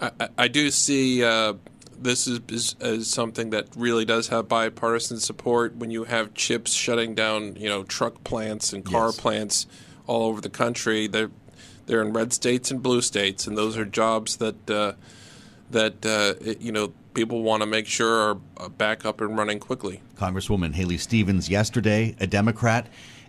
I, 0.00 0.28
I 0.36 0.48
do 0.48 0.70
see 0.70 1.24
uh, 1.24 1.54
this 2.00 2.26
is, 2.26 2.40
is, 2.48 2.76
is, 2.80 3.08
something 3.08 3.50
that 3.50 3.68
really 3.76 4.04
does 4.04 4.28
have 4.28 4.48
bipartisan 4.48 5.20
support. 5.20 5.76
When 5.76 5.90
you 5.90 6.04
have 6.04 6.34
chips 6.34 6.72
shutting 6.72 7.14
down, 7.14 7.56
you 7.56 7.68
know, 7.68 7.84
truck 7.84 8.24
plants 8.24 8.72
and 8.72 8.84
car 8.84 9.08
yes. 9.08 9.20
plants 9.20 9.66
all 10.06 10.24
over 10.24 10.40
the 10.40 10.50
country, 10.50 11.06
they're 11.06 11.30
they're 11.86 12.02
in 12.02 12.12
red 12.12 12.32
states 12.32 12.70
and 12.70 12.82
blue 12.82 13.02
states, 13.02 13.46
and 13.46 13.58
those 13.58 13.76
are 13.76 13.84
jobs 13.84 14.36
that 14.36 14.70
uh, 14.70 14.92
that 15.70 16.06
uh, 16.06 16.34
it, 16.40 16.60
you 16.60 16.72
know 16.72 16.92
people 17.14 17.42
want 17.42 17.62
to 17.62 17.66
make 17.66 17.86
sure 17.86 18.38
are 18.56 18.68
back 18.68 19.04
up 19.04 19.20
and 19.20 19.36
running 19.36 19.58
quickly. 19.58 20.00
Congresswoman 20.16 20.74
Haley 20.74 20.98
Stevens 20.98 21.48
yesterday, 21.48 22.14
a 22.20 22.26
Democrat, 22.26 22.86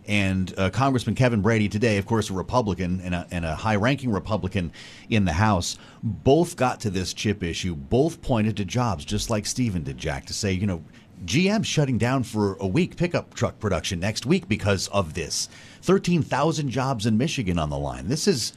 and 0.07 0.53
uh, 0.57 0.69
Congressman 0.69 1.15
Kevin 1.15 1.41
Brady 1.41 1.69
today, 1.69 1.97
of 1.97 2.05
course, 2.05 2.29
a 2.29 2.33
Republican 2.33 3.01
and 3.01 3.15
a, 3.15 3.27
and 3.31 3.45
a 3.45 3.55
high-ranking 3.55 4.11
Republican 4.11 4.71
in 5.09 5.25
the 5.25 5.33
House, 5.33 5.77
both 6.03 6.55
got 6.55 6.79
to 6.81 6.89
this 6.89 7.13
chip 7.13 7.43
issue. 7.43 7.75
Both 7.75 8.21
pointed 8.21 8.57
to 8.57 8.65
jobs, 8.65 9.05
just 9.05 9.29
like 9.29 9.45
Stephen 9.45 9.83
did, 9.83 9.97
Jack, 9.97 10.25
to 10.25 10.33
say, 10.33 10.51
you 10.51 10.67
know, 10.67 10.83
GM 11.25 11.63
shutting 11.63 11.97
down 11.97 12.23
for 12.23 12.55
a 12.55 12.67
week 12.67 12.97
pickup 12.97 13.33
truck 13.33 13.59
production 13.59 13.99
next 13.99 14.25
week 14.25 14.47
because 14.47 14.87
of 14.87 15.13
this. 15.13 15.49
13,000 15.83 16.69
jobs 16.69 17.05
in 17.05 17.17
Michigan 17.17 17.59
on 17.59 17.69
the 17.69 17.77
line. 17.77 18.07
This 18.07 18.27
is 18.27 18.53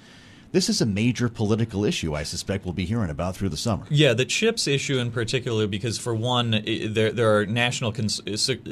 this 0.55 0.69
is 0.69 0.81
a 0.81 0.87
major 0.87 1.29
political 1.29 1.85
issue 1.85 2.15
I 2.15 2.23
suspect 2.23 2.65
we'll 2.65 2.75
be 2.75 2.85
hearing 2.85 3.11
about 3.11 3.35
through 3.35 3.49
the 3.49 3.57
summer. 3.57 3.87
Yeah, 3.91 4.15
the 4.15 4.25
chips 4.25 4.69
issue 4.69 4.99
in 4.99 5.11
particular, 5.11 5.67
because 5.67 5.99
for 5.99 6.15
one, 6.15 6.63
there, 6.65 7.11
there 7.11 7.37
are 7.37 7.45
national 7.45 7.91
cons- 7.91 8.21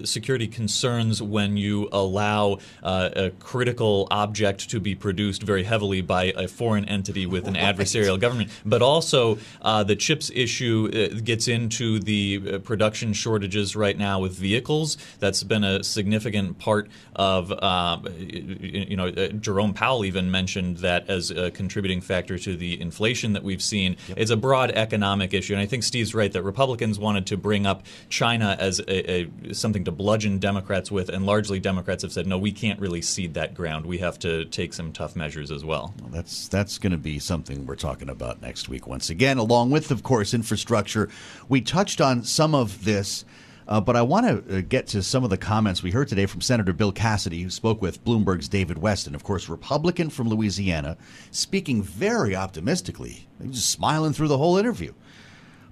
security 0.05 0.47
concerns 0.47 1.21
when 1.21 1.57
you 1.57 1.89
allow 1.91 2.59
uh, 2.85 3.11
a 3.17 3.31
critical 3.31 4.07
object 4.13 4.71
to 4.71 4.79
be 4.79 4.95
produced 4.95 5.43
very 5.43 5.65
heavily 5.65 6.03
by 6.03 6.33
a 6.37 6.47
foreign 6.47 6.85
entity 6.89 7.27
with 7.27 7.49
an 7.49 7.55
right. 7.55 7.77
adversarial 7.77 8.19
government. 8.19 8.51
But 8.65 8.81
also, 8.81 9.39
uh, 9.61 9.83
the 9.83 9.97
chips 9.97 10.31
issue 10.33 10.89
uh, 10.93 11.19
gets 11.21 11.49
into 11.49 11.99
the 11.99 12.43
uh, 12.45 12.59
production 12.61 13.13
shortages 13.13 13.75
right 13.75 13.99
now 13.99 14.21
with 14.21 14.37
vehicles. 14.37 14.99
That's 15.19 15.43
been 15.43 15.65
a 15.65 15.83
significant 15.83 16.61
part 16.61 16.89
of, 17.17 17.51
uh, 17.51 17.99
you 18.17 18.97
know, 18.97 19.09
uh, 19.09 19.29
Jerome 19.29 19.75
Powell 19.75 20.05
even 20.05 20.31
mentioned 20.31 20.77
that 20.79 21.11
as 21.11 21.33
a 21.33 21.51
contributing 21.73 22.03
factor 22.03 22.39
to 22.39 22.55
the 22.55 22.79
inflation 22.79 23.33
that 23.33 23.43
we've 23.43 23.63
seen. 23.63 23.97
Yep. 24.09 24.19
It's 24.19 24.31
a 24.31 24.37
broad 24.37 24.73
economic 24.73 25.33
issue, 25.33 25.55
and 25.55 25.63
I 25.63 25.65
think 25.65 25.85
Steve's 25.85 26.15
right 26.15 26.31
that 26.31 26.43
Republicans 26.43 26.99
wanted 26.99 27.27
to 27.29 27.39
bring 27.39 27.65
up 27.65 27.87
China 28.11 28.59
as 28.61 28.79
a, 28.81 29.23
a, 29.23 29.55
something 29.55 29.83
to 29.85 29.91
bludgeon 29.91 30.39
Democrats 30.39 30.91
with, 30.91 31.09
and 31.09 31.25
largely 31.25 31.59
Democrats 31.59 32.03
have 32.03 32.13
said 32.13 32.27
no, 32.27 32.37
we 32.37 32.53
can't 32.53 32.79
really 32.79 33.01
cede 33.01 33.33
that 33.35 33.55
ground. 33.55 33.87
We 33.87 33.99
have 33.99 34.19
to 34.19 34.45
take 34.45 34.75
some 34.75 34.93
tough 34.93 35.17
measures 35.17 35.51
as 35.51 35.65
well. 35.65 35.95
well 35.99 36.11
that's 36.11 36.47
that's 36.49 36.77
going 36.77 36.91
to 36.93 36.99
be 36.99 37.19
something 37.19 37.65
we're 37.65 37.75
talking 37.75 38.11
about 38.11 38.43
next 38.43 38.69
week 38.69 38.87
once 38.87 39.09
again, 39.09 39.39
along 39.39 39.71
with, 39.71 39.91
of 39.91 40.03
course, 40.03 40.35
infrastructure. 40.35 41.09
We 41.49 41.63
touched 41.63 42.03
on 42.03 42.23
some 42.23 42.55
of 42.55 42.85
this. 42.85 43.25
Uh, 43.69 43.81
but 43.81 43.97
I 43.97 44.03
want 44.03 44.27
to 44.27 44.59
uh, 44.59 44.61
get 44.61 44.89
to 44.89 45.03
some 45.03 45.25
of 45.25 45.31
the 45.31 45.37
comments 45.37 45.83
we 45.83 45.91
heard 45.91 46.09
today 46.09 46.27
from 46.27 46.41
Senator 46.41 46.73
Bill 46.73 46.93
Cassidy, 46.93 47.43
who 47.43 47.51
spoke 47.51 47.81
with 47.81 48.05
Bloomberg's 48.05 48.49
David 48.49 48.79
Westin, 48.79 49.15
of 49.15 49.23
course, 49.23 49.49
Republican 49.49 50.11
from 50.11 50.29
Louisiana, 50.29 50.97
speaking 51.31 51.83
very 51.83 52.35
optimistically, 52.35 53.29
just 53.51 53.71
smiling 53.71 54.13
through 54.13 54.29
the 54.29 54.39
whole 54.39 54.57
interview, 54.59 54.93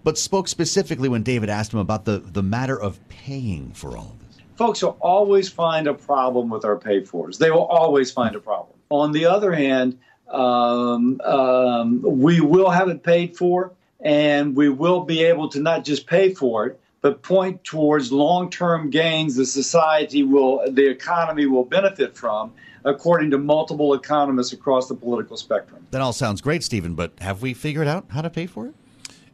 but 0.04 0.18
spoke 0.18 0.48
specifically 0.48 1.08
when 1.08 1.22
David 1.22 1.50
asked 1.50 1.72
him 1.72 1.80
about 1.80 2.04
the, 2.04 2.18
the 2.18 2.42
matter 2.42 2.80
of 2.80 3.06
paying 3.08 3.72
for 3.72 3.96
all 3.96 4.12
of 4.12 4.26
this. 4.26 4.38
Folks 4.56 4.82
will 4.82 4.98
always 5.00 5.48
find 5.48 5.86
a 5.86 5.94
problem 5.94 6.50
with 6.50 6.64
our 6.64 6.76
pay 6.76 7.04
fors. 7.04 7.38
They 7.38 7.50
will 7.50 7.66
always 7.66 8.12
find 8.12 8.36
a 8.36 8.40
problem. 8.40 8.78
On 8.90 9.12
the 9.12 9.24
other 9.26 9.52
hand, 9.52 9.98
um, 10.28 11.20
um, 11.24 12.02
we 12.02 12.40
will 12.40 12.70
have 12.70 12.88
it 12.88 13.02
paid 13.02 13.36
for, 13.36 13.72
and 14.00 14.54
we 14.54 14.68
will 14.68 15.02
be 15.04 15.24
able 15.24 15.48
to 15.50 15.60
not 15.60 15.84
just 15.84 16.06
pay 16.06 16.32
for 16.32 16.66
it, 16.66 16.79
but 17.02 17.22
point 17.22 17.62
towards 17.64 18.12
long-term 18.12 18.90
gains 18.90 19.36
the 19.36 19.46
society 19.46 20.22
will, 20.22 20.62
the 20.70 20.86
economy 20.88 21.46
will 21.46 21.64
benefit 21.64 22.16
from, 22.16 22.52
according 22.84 23.30
to 23.30 23.38
multiple 23.38 23.94
economists 23.94 24.52
across 24.52 24.88
the 24.88 24.94
political 24.94 25.36
spectrum. 25.36 25.86
That 25.90 26.00
all 26.00 26.12
sounds 26.12 26.40
great, 26.40 26.62
Stephen, 26.62 26.94
but 26.94 27.12
have 27.20 27.42
we 27.42 27.54
figured 27.54 27.86
out 27.86 28.04
how 28.10 28.22
to 28.22 28.30
pay 28.30 28.46
for 28.46 28.66
it? 28.66 28.74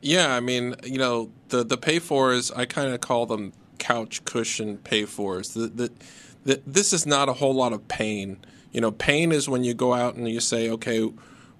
Yeah, 0.00 0.34
I 0.34 0.40
mean, 0.40 0.76
you 0.84 0.98
know, 0.98 1.30
the 1.48 1.64
the 1.64 1.76
pay 1.76 1.98
fors, 1.98 2.50
I 2.52 2.66
kind 2.66 2.92
of 2.92 3.00
call 3.00 3.26
them 3.26 3.52
couch 3.78 4.24
cushion 4.24 4.78
pay 4.78 5.04
fors. 5.04 5.54
The, 5.54 5.66
the, 5.66 5.92
the, 6.44 6.62
this 6.66 6.92
is 6.92 7.06
not 7.06 7.28
a 7.28 7.34
whole 7.34 7.54
lot 7.54 7.72
of 7.72 7.88
pain 7.88 8.38
You 8.76 8.82
know, 8.82 8.90
pain 8.92 9.32
is 9.32 9.48
when 9.48 9.64
you 9.64 9.72
go 9.72 9.94
out 9.94 10.16
and 10.16 10.28
you 10.28 10.38
say, 10.38 10.68
okay, 10.68 11.10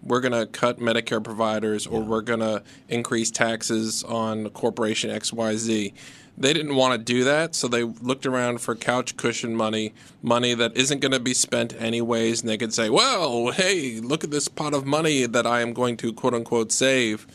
we're 0.07 0.21
going 0.21 0.33
to 0.33 0.47
cut 0.47 0.79
Medicare 0.79 1.23
providers 1.23 1.87
or 1.87 2.01
we're 2.01 2.23
going 2.23 2.41
to 2.41 2.63
increase 2.89 3.31
taxes 3.31 4.05
on 4.05 4.49
corporation 4.51 5.11
XYZ. 5.11 5.93
They 6.39 6.53
didn't 6.53 6.77
want 6.77 6.93
to 6.93 6.99
do 6.99 7.25
that, 7.25 7.55
so 7.55 7.67
they 7.67 7.83
looked 7.83 8.27
around 8.27 8.61
for 8.61 8.77
couch 8.77 9.17
cushion 9.17 9.57
money, 9.57 9.95
money 10.23 10.53
that 10.55 10.77
isn't 10.77 11.01
going 11.01 11.13
to 11.13 11.21
be 11.21 11.33
spent 11.33 11.75
anyways, 11.81 12.41
and 12.43 12.49
they 12.49 12.59
could 12.59 12.75
say, 12.75 12.91
well, 12.91 13.53
hey, 13.53 14.01
look 14.01 14.23
at 14.23 14.31
this 14.31 14.47
pot 14.47 14.75
of 14.75 14.85
money 14.85 15.25
that 15.25 15.47
I 15.47 15.61
am 15.63 15.73
going 15.73 15.97
to 15.99 16.13
quote 16.13 16.35
unquote 16.35 16.73
save. 16.73 17.27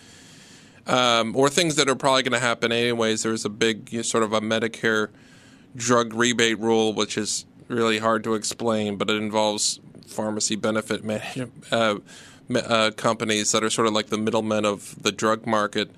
Um, 0.88 1.36
or 1.36 1.48
things 1.48 1.76
that 1.76 1.88
are 1.90 1.96
probably 1.96 2.24
going 2.24 2.34
to 2.34 2.40
happen 2.40 2.72
anyways. 2.72 3.22
There's 3.22 3.46
a 3.46 3.50
big 3.50 3.92
you 3.94 4.00
know, 4.00 4.04
sort 4.04 4.24
of 4.24 4.34
a 4.34 4.42
Medicare 4.42 5.10
drug 5.76 6.14
rebate 6.14 6.60
rule, 6.60 6.94
which 6.94 7.18
is 7.18 7.46
really 7.68 8.00
hard 8.00 8.24
to 8.24 8.34
explain, 8.34 8.98
but 8.98 9.10
it 9.10 9.16
involves 9.16 9.80
pharmacy 10.08 10.56
benefit 10.56 11.04
management. 11.04 11.66
uh, 11.72 11.96
uh, 12.58 12.92
companies 12.92 13.52
that 13.52 13.64
are 13.64 13.70
sort 13.70 13.88
of 13.88 13.94
like 13.94 14.08
the 14.08 14.18
middlemen 14.18 14.66
of 14.66 15.02
the 15.02 15.12
drug 15.12 15.46
market. 15.46 15.92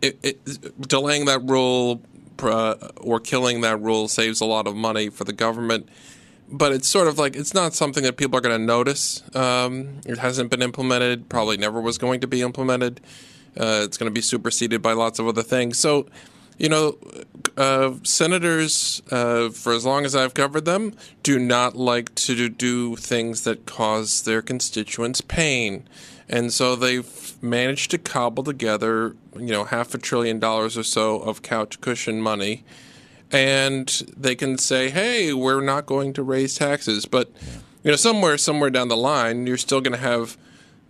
It, 0.00 0.18
it, 0.22 0.88
delaying 0.88 1.24
that 1.24 1.42
rule 1.42 2.02
uh, 2.40 2.74
or 2.96 3.20
killing 3.20 3.60
that 3.62 3.80
rule 3.80 4.08
saves 4.08 4.40
a 4.40 4.44
lot 4.44 4.66
of 4.66 4.74
money 4.74 5.08
for 5.08 5.24
the 5.24 5.32
government. 5.32 5.88
But 6.48 6.72
it's 6.72 6.88
sort 6.88 7.08
of 7.08 7.18
like 7.18 7.34
it's 7.34 7.54
not 7.54 7.74
something 7.74 8.02
that 8.04 8.16
people 8.16 8.36
are 8.38 8.42
going 8.42 8.58
to 8.58 8.64
notice. 8.64 9.22
Um, 9.34 10.00
it 10.04 10.18
hasn't 10.18 10.50
been 10.50 10.62
implemented, 10.62 11.28
probably 11.28 11.56
never 11.56 11.80
was 11.80 11.98
going 11.98 12.20
to 12.20 12.26
be 12.26 12.42
implemented. 12.42 13.00
Uh, 13.58 13.82
it's 13.84 13.96
going 13.96 14.10
to 14.10 14.14
be 14.14 14.20
superseded 14.20 14.82
by 14.82 14.92
lots 14.92 15.18
of 15.18 15.26
other 15.26 15.42
things. 15.42 15.78
So, 15.78 16.06
you 16.62 16.68
know, 16.68 16.96
uh, 17.56 17.92
senators, 18.04 19.02
uh, 19.10 19.48
for 19.48 19.72
as 19.72 19.84
long 19.84 20.04
as 20.04 20.14
I've 20.14 20.32
covered 20.32 20.64
them, 20.64 20.94
do 21.24 21.36
not 21.36 21.74
like 21.74 22.14
to 22.14 22.48
do 22.48 22.94
things 22.94 23.42
that 23.42 23.66
cause 23.66 24.22
their 24.22 24.40
constituents 24.42 25.20
pain. 25.20 25.88
And 26.28 26.52
so 26.52 26.76
they've 26.76 27.36
managed 27.42 27.90
to 27.90 27.98
cobble 27.98 28.44
together, 28.44 29.16
you 29.34 29.50
know, 29.50 29.64
half 29.64 29.92
a 29.92 29.98
trillion 29.98 30.38
dollars 30.38 30.78
or 30.78 30.84
so 30.84 31.18
of 31.18 31.42
couch 31.42 31.80
cushion 31.80 32.22
money. 32.22 32.62
And 33.32 33.88
they 34.16 34.36
can 34.36 34.56
say, 34.56 34.90
hey, 34.90 35.32
we're 35.32 35.62
not 35.62 35.84
going 35.84 36.12
to 36.12 36.22
raise 36.22 36.54
taxes. 36.54 37.06
But, 37.06 37.28
you 37.82 37.90
know, 37.90 37.96
somewhere, 37.96 38.38
somewhere 38.38 38.70
down 38.70 38.86
the 38.86 38.96
line, 38.96 39.48
you're 39.48 39.56
still 39.56 39.80
going 39.80 39.94
to 39.94 39.98
have 39.98 40.38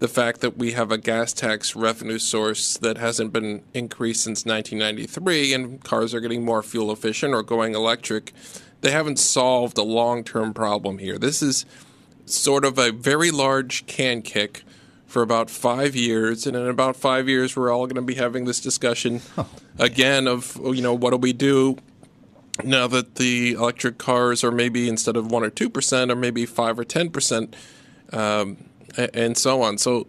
the 0.02 0.08
fact 0.08 0.40
that 0.40 0.58
we 0.58 0.72
have 0.72 0.90
a 0.90 0.98
gas 0.98 1.32
tax 1.32 1.76
revenue 1.76 2.18
source 2.18 2.76
that 2.78 2.98
hasn't 2.98 3.32
been 3.32 3.62
increased 3.72 4.24
since 4.24 4.44
1993 4.44 5.54
and 5.54 5.84
cars 5.84 6.12
are 6.12 6.18
getting 6.18 6.44
more 6.44 6.60
fuel 6.60 6.90
efficient 6.90 7.32
or 7.32 7.40
going 7.40 7.76
electric, 7.76 8.32
they 8.80 8.90
haven't 8.90 9.20
solved 9.20 9.78
a 9.78 9.82
long 9.84 10.24
term 10.24 10.52
problem 10.52 10.98
here. 10.98 11.18
This 11.18 11.40
is 11.40 11.64
sort 12.26 12.64
of 12.64 12.78
a 12.78 12.90
very 12.90 13.30
large 13.30 13.86
can 13.86 14.22
kick 14.22 14.64
for 15.06 15.22
about 15.22 15.48
five 15.48 15.94
years, 15.94 16.48
and 16.48 16.56
in 16.56 16.66
about 16.66 16.96
five 16.96 17.28
years, 17.28 17.54
we're 17.54 17.70
all 17.70 17.86
going 17.86 17.94
to 17.94 18.02
be 18.02 18.16
having 18.16 18.44
this 18.44 18.58
discussion 18.58 19.20
again 19.78 20.26
of 20.26 20.58
you 20.64 20.82
know 20.82 20.94
what 20.94 21.10
do 21.10 21.16
we 21.16 21.32
do 21.32 21.78
now 22.64 22.88
that 22.88 23.14
the 23.14 23.52
electric 23.52 23.98
cars 23.98 24.42
are 24.42 24.50
maybe 24.50 24.88
instead 24.88 25.16
of 25.16 25.30
one 25.30 25.44
or 25.44 25.50
two 25.50 25.70
percent, 25.70 26.10
or 26.10 26.16
maybe 26.16 26.44
five 26.44 26.76
or 26.76 26.84
ten 26.84 27.08
percent. 27.08 27.54
Um, 28.12 28.56
and 28.96 29.36
so 29.36 29.62
on. 29.62 29.78
So, 29.78 30.06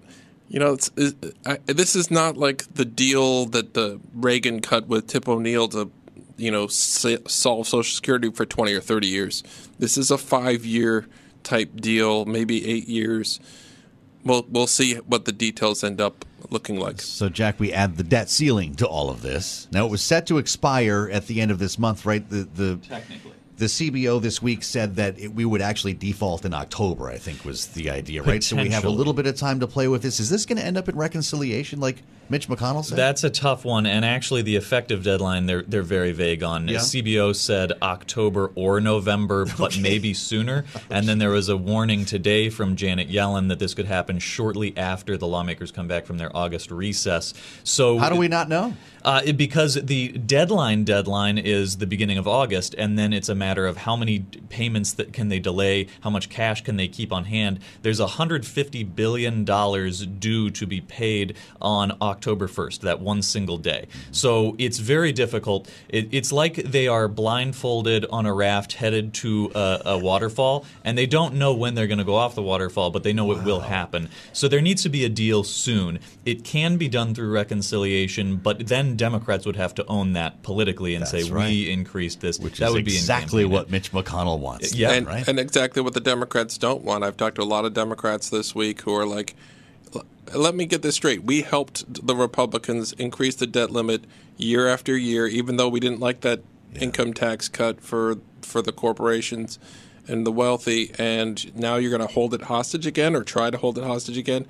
you 0.48 0.60
know, 0.60 0.74
it's, 0.74 0.92
it, 0.96 1.36
I, 1.46 1.58
this 1.66 1.96
is 1.96 2.12
not 2.12 2.38
like 2.38 2.74
the 2.74 2.86
deal 2.86 3.46
that 3.48 3.74
the 3.74 4.00
Reagan 4.14 4.62
cut 4.62 4.88
with 4.88 5.08
Tip 5.08 5.28
O'Neill 5.28 5.68
to, 5.70 5.92
you 6.38 6.52
know, 6.52 6.68
sa- 6.68 7.18
solve 7.28 7.68
Social 7.68 7.96
Security 7.96 8.30
for 8.32 8.46
20 8.46 8.74
or 8.74 8.82
30 8.82 9.08
years. 9.08 9.44
This 9.80 9.98
is 9.98 10.12
a 10.12 10.18
five 10.18 10.66
year 10.66 11.08
type 11.44 11.76
deal, 11.76 12.26
maybe 12.26 12.68
eight 12.70 12.88
years. 12.88 13.40
We'll, 14.24 14.46
we'll 14.50 14.68
see 14.68 14.96
what 14.96 15.26
the 15.26 15.34
details 15.34 15.84
end 15.84 16.00
up 16.00 16.24
looking 16.50 16.80
like. 16.80 17.02
So, 17.02 17.28
Jack, 17.30 17.60
we 17.60 17.74
add 17.74 17.98
the 17.98 18.04
debt 18.04 18.30
ceiling 18.30 18.76
to 18.76 18.88
all 18.88 19.10
of 19.10 19.22
this. 19.22 19.68
Now, 19.72 19.86
it 19.86 19.92
was 19.92 20.02
set 20.02 20.28
to 20.28 20.38
expire 20.38 21.10
at 21.12 21.28
the 21.28 21.42
end 21.42 21.52
of 21.52 21.60
this 21.60 21.78
month, 21.78 22.06
right? 22.06 22.28
The, 22.30 22.48
the 22.54 22.78
Technically 22.88 23.34
the 23.58 23.66
CBO 23.66 24.22
this 24.22 24.42
week 24.42 24.64
said 24.64 24.96
that 24.96 25.20
it, 25.20 25.34
we 25.34 25.46
would 25.46 25.62
actually 25.62 25.94
default 25.94 26.46
in 26.46 26.54
October. 26.54 27.10
I 27.10 27.18
think 27.18 27.46
was 27.46 27.68
the 27.68 27.90
idea, 27.90 28.24
right? 28.24 28.44
So 28.44 28.56
we 28.56 28.70
have 28.70 28.86
a 28.86 28.90
little 28.90 29.14
bit 29.14 29.28
of 29.28 29.36
time 29.36 29.60
to 29.60 29.68
play 29.68 29.88
with 29.88 30.02
this. 30.02 30.20
Is 30.20 30.30
this 30.30 30.46
going 30.46 30.58
to 30.58 30.66
end 30.66 30.78
up 30.78 30.90
in 30.90 30.96
reconciliation, 30.96 31.80
like 31.80 32.02
Mitch 32.30 32.48
McConnell 32.48 32.84
said? 32.84 32.98
That's 32.98 33.24
a 33.24 33.30
tough 33.30 33.64
one, 33.64 33.86
and 33.86 34.04
actually, 34.04 34.42
the 34.42 34.56
effective 34.56 35.04
deadline 35.04 35.46
they're 35.46 35.62
they're 35.62 35.84
very 35.84 36.12
vague 36.12 36.44
on. 36.44 36.68
Yeah. 36.68 36.80
CBO 36.80 37.36
said 37.36 37.74
October 37.82 38.52
or 38.56 38.82
November, 38.82 39.46
but 39.58 39.78
maybe 39.78 40.14
sooner. 40.14 40.66
And 40.90 41.08
then 41.08 41.20
there 41.20 41.30
was 41.30 41.50
a 41.50 41.58
warning 41.58 42.06
today 42.06 42.50
from 42.50 42.76
Janet 42.76 43.10
Yellen 43.10 43.50
that 43.50 43.60
this 43.60 43.74
could 43.74 43.86
happen 43.86 44.20
shortly 44.20 44.76
after 44.78 45.18
the 45.18 45.28
lawmakers 45.28 45.72
come 45.72 45.88
back 45.88 46.06
from 46.06 46.18
their 46.18 46.36
August 46.36 46.72
recess. 46.72 47.34
So 47.64 48.00
how 48.00 48.10
do 48.10 48.16
we 48.16 48.28
not 48.28 48.50
know? 48.50 48.74
Uh, 49.04 49.22
it, 49.26 49.38
because 49.38 49.76
the 49.76 50.10
deadline 50.14 50.86
deadline 50.86 51.38
is 51.38 51.78
the 51.78 51.88
beginning 51.88 52.18
of 52.18 52.28
August, 52.28 52.74
and 52.78 52.98
then 52.98 53.12
it's 53.12 53.30
a 53.30 53.36
matter 53.44 53.66
of 53.66 53.78
how 53.78 53.96
many 53.96 54.20
payments 54.50 54.94
that 54.94 55.12
can 55.12 55.28
they 55.28 55.40
delay, 55.40 55.88
how 56.02 56.10
much 56.10 56.30
cash 56.30 56.64
can 56.64 56.78
they 56.78 56.88
keep 56.88 57.12
on 57.12 57.26
hand. 57.26 57.60
There's 57.82 58.00
150 58.00 58.84
billion 58.84 59.44
dollars 59.44 60.06
due 60.06 60.50
to 60.52 60.66
be 60.66 60.80
paid 60.80 61.36
on 61.62 61.98
October 62.02 62.48
1st, 62.48 62.80
that 62.82 63.00
one 63.02 63.22
single 63.22 63.58
day. 63.58 63.88
So 64.12 64.56
it's 64.58 64.80
very 64.80 65.12
difficult. 65.12 65.70
It, 65.90 66.08
it's 66.12 66.32
like 66.32 66.56
they 66.56 66.88
are 66.88 67.08
blindfolded 67.08 68.06
on 68.10 68.26
a 68.26 68.34
raft 68.34 68.74
headed 68.74 69.14
to 69.16 69.52
a, 69.56 69.82
a 69.86 69.98
waterfall, 69.98 70.66
and 70.86 70.98
they 70.98 71.06
don't 71.06 71.34
know 71.36 71.54
when 71.54 71.76
they're 71.76 71.92
going 71.94 72.04
to 72.06 72.12
go 72.14 72.16
off 72.16 72.36
the 72.36 72.42
waterfall, 72.42 72.92
but 72.92 73.04
they 73.04 73.14
know 73.14 73.26
wow. 73.26 73.36
it 73.36 73.44
will 73.44 73.62
happen. 73.62 74.10
So 74.32 74.48
there 74.48 74.62
needs 74.62 74.84
to 74.84 74.90
be 74.90 75.04
a 75.04 75.10
deal 75.10 75.44
soon. 75.44 76.00
It 76.26 76.44
can 76.44 76.78
be 76.78 76.88
done 76.88 77.14
through 77.14 77.32
reconciliation, 77.32 78.38
but 78.38 78.68
then 78.68 78.96
Democrats 78.96 79.46
would 79.46 79.58
have 79.58 79.76
to 79.76 79.86
own 79.88 80.14
that 80.14 80.44
politically 80.44 80.96
and 80.96 81.04
That's 81.04 81.26
say 81.26 81.32
right. 81.32 81.50
we 81.50 81.70
increased 81.70 82.22
this. 82.22 82.40
Which 82.40 82.60
that 82.60 82.72
would 82.72 82.86
be 82.86 82.96
exactly 82.96 83.33
what 83.34 83.70
Mitch 83.70 83.92
McConnell 83.92 84.40
wants. 84.40 84.74
Yeah, 84.74 84.92
and, 84.92 85.08
right. 85.08 85.28
and 85.28 85.40
exactly 85.40 85.82
what 85.82 85.94
the 85.94 86.00
Democrats 86.00 86.58
don't 86.58 86.84
want. 86.84 87.04
I've 87.04 87.18
talked 87.18 87.36
to 87.36 87.42
a 87.42 87.44
lot 87.44 87.66
of 87.66 87.74
Democrats 87.74 88.30
this 88.30 88.54
week 88.54 88.82
who 88.82 88.96
are 88.96 89.06
like, 89.06 89.36
let 90.34 90.56
me 90.56 90.66
get 90.66 90.82
this 90.82 90.96
straight. 90.96 91.24
We 91.24 91.42
helped 91.42 92.06
the 92.06 92.16
Republicans 92.16 92.94
increase 92.94 93.36
the 93.36 93.48
debt 93.48 93.72
limit 93.72 94.06
year 94.38 94.68
after 94.68 94.98
year, 94.98 95.28
even 95.28 95.58
though 95.58 95.70
we 95.70 95.80
didn't 95.80 96.00
like 96.00 96.22
that 96.22 96.42
yeah. 96.74 96.82
income 96.82 97.14
tax 97.14 97.50
cut 97.50 97.82
for 97.82 98.18
for 98.42 98.62
the 98.62 98.72
corporations 98.72 99.60
and 100.08 100.26
the 100.26 100.32
wealthy. 100.32 100.92
And 100.98 101.56
now 101.56 101.76
you're 101.76 101.92
going 101.92 102.08
to 102.08 102.14
hold 102.14 102.34
it 102.34 102.44
hostage 102.44 102.86
again, 102.86 103.16
or 103.16 103.24
try 103.24 103.50
to 103.50 103.58
hold 103.58 103.78
it 103.78 103.84
hostage 103.84 104.18
again. 104.18 104.46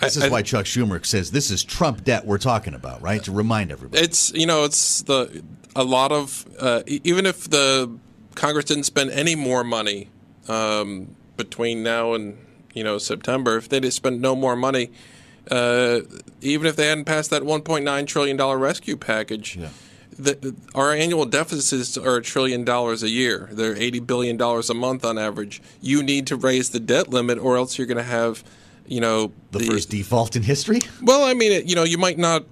This 0.00 0.20
I, 0.20 0.26
is 0.26 0.30
why 0.30 0.42
Chuck 0.42 0.66
Schumer 0.66 1.04
says 1.04 1.30
this 1.30 1.50
is 1.50 1.62
Trump 1.62 2.04
debt 2.04 2.26
we're 2.26 2.38
talking 2.38 2.74
about, 2.74 3.00
right? 3.00 3.22
To 3.24 3.32
remind 3.32 3.70
everybody, 3.70 4.02
it's 4.02 4.32
you 4.32 4.46
know 4.46 4.64
it's 4.64 5.02
the 5.02 5.44
a 5.76 5.84
lot 5.84 6.12
of 6.12 6.46
uh, 6.58 6.82
even 6.86 7.26
if 7.26 7.48
the 7.48 7.96
Congress 8.34 8.66
didn't 8.66 8.84
spend 8.84 9.10
any 9.10 9.34
more 9.34 9.64
money 9.64 10.08
um, 10.48 11.14
between 11.36 11.82
now 11.82 12.14
and 12.14 12.38
you 12.74 12.84
know 12.84 12.98
September, 12.98 13.56
if 13.56 13.68
they 13.68 13.80
did 13.80 13.92
spend 13.92 14.20
no 14.20 14.34
more 14.34 14.56
money, 14.56 14.90
uh, 15.50 16.00
even 16.40 16.66
if 16.66 16.76
they 16.76 16.88
hadn't 16.88 17.04
passed 17.04 17.30
that 17.30 17.42
1.9 17.42 18.06
trillion 18.06 18.36
dollar 18.36 18.58
rescue 18.58 18.96
package. 18.96 19.56
Yeah. 19.56 19.68
The, 20.16 20.54
our 20.76 20.92
annual 20.92 21.24
deficits 21.24 21.98
are 21.98 22.16
a 22.16 22.22
trillion 22.22 22.62
dollars 22.64 23.02
a 23.02 23.10
year. 23.10 23.48
They're 23.50 23.76
eighty 23.76 23.98
billion 23.98 24.36
dollars 24.36 24.70
a 24.70 24.74
month 24.74 25.04
on 25.04 25.18
average. 25.18 25.60
You 25.80 26.04
need 26.04 26.28
to 26.28 26.36
raise 26.36 26.70
the 26.70 26.78
debt 26.78 27.08
limit, 27.08 27.36
or 27.38 27.56
else 27.56 27.78
you're 27.78 27.88
going 27.88 27.96
to 27.96 28.04
have, 28.04 28.44
you 28.86 29.00
know, 29.00 29.32
the, 29.50 29.58
the, 29.58 29.66
first 29.66 29.90
default 29.90 30.36
in 30.36 30.44
history. 30.44 30.82
Well, 31.02 31.24
I 31.24 31.34
mean, 31.34 31.66
you 31.66 31.74
know, 31.74 31.82
you 31.82 31.98
might 31.98 32.16
not 32.16 32.44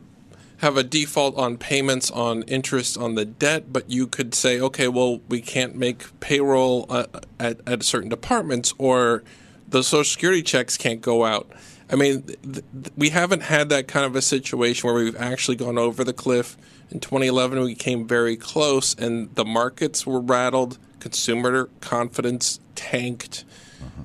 have 0.62 0.76
a 0.76 0.84
default 0.84 1.36
on 1.36 1.58
payments 1.58 2.08
on 2.12 2.44
interest 2.44 2.96
on 2.96 3.16
the 3.16 3.24
debt, 3.24 3.72
but 3.72 3.90
you 3.90 4.06
could 4.06 4.32
say, 4.32 4.60
okay, 4.60 4.86
well, 4.86 5.20
we 5.28 5.40
can't 5.40 5.74
make 5.74 6.18
payroll 6.20 6.86
uh, 6.88 7.04
at, 7.40 7.60
at 7.66 7.82
certain 7.82 8.08
departments, 8.08 8.72
or 8.78 9.24
the 9.68 9.82
Social 9.82 10.04
Security 10.04 10.40
checks 10.40 10.76
can't 10.76 11.00
go 11.00 11.24
out. 11.24 11.50
I 11.90 11.96
mean, 11.96 12.22
th- 12.22 12.38
th- 12.40 12.64
we 12.96 13.08
haven't 13.08 13.42
had 13.42 13.70
that 13.70 13.88
kind 13.88 14.06
of 14.06 14.14
a 14.14 14.22
situation 14.22 14.86
where 14.88 15.02
we've 15.02 15.16
actually 15.16 15.56
gone 15.56 15.78
over 15.78 16.04
the 16.04 16.12
cliff. 16.12 16.56
In 16.92 17.00
2011, 17.00 17.60
we 17.64 17.74
came 17.74 18.06
very 18.06 18.36
close, 18.36 18.94
and 18.94 19.34
the 19.34 19.44
markets 19.44 20.06
were 20.06 20.20
rattled. 20.20 20.78
Consumer 21.00 21.70
confidence 21.80 22.60
tanked. 22.76 23.44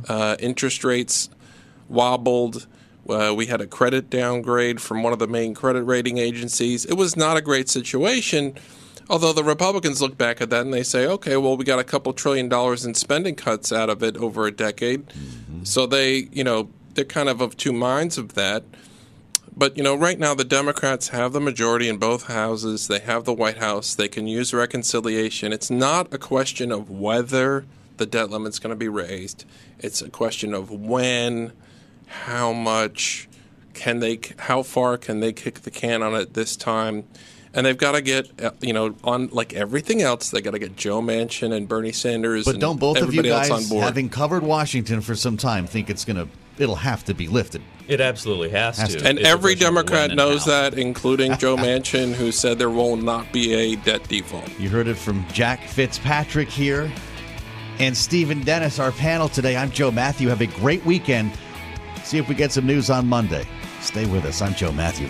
Uh, 0.10 0.36
interest 0.40 0.84
rates 0.84 1.30
wobbled. 1.88 2.66
Uh, 3.10 3.34
we 3.36 3.46
had 3.46 3.62
a 3.62 3.68
credit 3.68 4.10
downgrade 4.10 4.82
from 4.82 5.04
one 5.04 5.14
of 5.14 5.20
the 5.20 5.28
main 5.28 5.54
credit 5.54 5.84
rating 5.84 6.18
agencies. 6.18 6.86
It 6.86 6.96
was 6.96 7.16
not 7.16 7.38
a 7.38 7.42
great 7.42 7.70
situation. 7.70 8.56
Although 9.10 9.32
the 9.34 9.44
Republicans 9.44 10.02
look 10.02 10.18
back 10.18 10.42
at 10.42 10.50
that 10.50 10.62
and 10.62 10.74
they 10.74 10.84
say, 10.84 11.06
okay, 11.06 11.38
well, 11.38 11.56
we 11.56 11.64
got 11.64 11.80
a 11.80 11.84
couple 11.84 12.12
trillion 12.12 12.50
dollars 12.50 12.86
in 12.86 12.94
spending 12.94 13.36
cuts 13.36 13.72
out 13.72 13.90
of 13.90 14.04
it 14.04 14.18
over 14.18 14.46
a 14.46 14.52
decade. 14.52 15.08
Mm-hmm. 15.08 15.64
So 15.64 15.86
they, 15.86 16.28
you 16.34 16.44
know, 16.44 16.70
they're 16.94 17.06
kind 17.06 17.30
of 17.30 17.40
of 17.40 17.56
two 17.56 17.72
minds 17.72 18.18
of 18.18 18.34
that. 18.34 18.64
But, 19.56 19.78
you 19.78 19.82
know, 19.82 19.96
right 19.96 20.20
now 20.20 20.36
the 20.36 20.44
Democrats 20.44 21.08
have 21.10 21.32
the 21.32 21.40
majority 21.40 21.88
in 21.88 21.98
both 21.98 22.28
houses. 22.28 22.88
They 22.88 23.00
have 23.00 23.24
the 23.24 23.34
White 23.34 23.58
House. 23.58 23.96
They 23.96 24.08
can 24.08 24.28
use 24.28 24.54
reconciliation. 24.54 25.54
It's 25.54 25.72
not 25.72 26.14
a 26.14 26.18
question 26.18 26.72
of 26.72 26.90
whether 26.90 27.66
the 27.96 28.06
debt 28.06 28.30
limit's 28.30 28.60
going 28.60 28.72
to 28.72 28.76
be 28.76 28.90
raised. 28.90 29.46
It's 29.80 30.02
a 30.02 30.10
question 30.10 30.54
of 30.54 30.70
when, 30.70 31.54
how 32.08 32.54
much, 32.54 33.28
can 33.74 34.00
they, 34.00 34.20
how 34.40 34.64
far 34.64 34.98
can 34.98 35.20
they 35.20 35.34
kick 35.34 35.62
the 35.62 35.72
can 35.72 36.02
on 36.02 36.16
it 36.16 36.34
this 36.34 36.56
time? 36.56 37.04
And 37.54 37.66
they've 37.66 37.78
got 37.78 37.94
to 37.94 38.02
get, 38.02 38.40
uh, 38.42 38.52
you 38.62 38.74
know, 38.74 38.96
on 39.04 39.28
like 39.28 39.54
everything 39.54 40.02
else, 40.02 40.30
they 40.30 40.42
got 40.42 40.52
to 40.52 40.60
get 40.60 40.76
Joe 40.76 41.02
Manchin 41.02 41.56
and 41.56 41.68
Bernie 41.68 41.92
Sanders. 41.92 42.46
But 42.46 42.56
and 42.56 42.62
don't 42.62 42.80
both 42.80 42.98
of 42.98 43.14
you 43.14 43.20
everybody 43.20 43.30
else 43.30 43.50
guys, 43.50 43.64
on 43.64 43.70
board. 43.70 43.84
having 43.84 44.10
covered 44.10 44.44
Washington 44.44 45.02
for 45.02 45.16
some 45.16 45.38
time, 45.38 45.66
think 45.66 45.90
it's 45.90 46.06
going 46.06 46.18
to, 46.18 46.28
it'll 46.62 46.76
have 46.76 47.04
to 47.06 47.14
be 47.16 47.28
lifted? 47.28 47.62
It 47.88 48.00
absolutely 48.02 48.50
has, 48.50 48.78
Has 48.78 48.94
to. 48.94 49.00
to. 49.00 49.08
And 49.08 49.18
It's 49.18 49.28
every 49.28 49.56
Democrat 49.56 50.12
knows 50.12 50.44
how. 50.46 50.52
that, 50.70 50.78
including 50.78 51.38
Joe 51.38 51.56
Manchin, 51.58 52.14
who 52.14 52.32
said 52.32 52.60
there 52.60 52.70
will 52.70 52.96
not 52.98 53.32
be 53.32 53.54
a 53.54 53.76
debt 53.78 54.08
default. 54.08 54.48
You 54.60 54.70
heard 54.70 54.88
it 54.88 54.98
from 54.98 55.26
Jack 55.30 55.62
Fitzpatrick 55.64 56.50
here 56.50 56.92
and 57.80 57.96
Stephen 57.96 58.42
Dennis, 58.42 58.78
our 58.80 58.92
panel 58.92 59.30
today. 59.30 59.56
I'm 59.56 59.72
Joe 59.72 59.90
Matthew. 59.90 60.28
Have 60.30 60.42
a 60.42 60.48
great 60.48 60.84
weekend. 60.86 61.32
See 62.08 62.18
if 62.18 62.30
we 62.30 62.36
get 62.36 62.54
some 62.54 62.66
news 62.66 62.90
on 62.90 63.06
Monday. 63.06 63.44
Stay 63.82 64.06
with 64.06 64.24
us. 64.24 64.42
I'm 64.42 64.54
Joe 64.54 64.72
Matthew. 64.72 65.10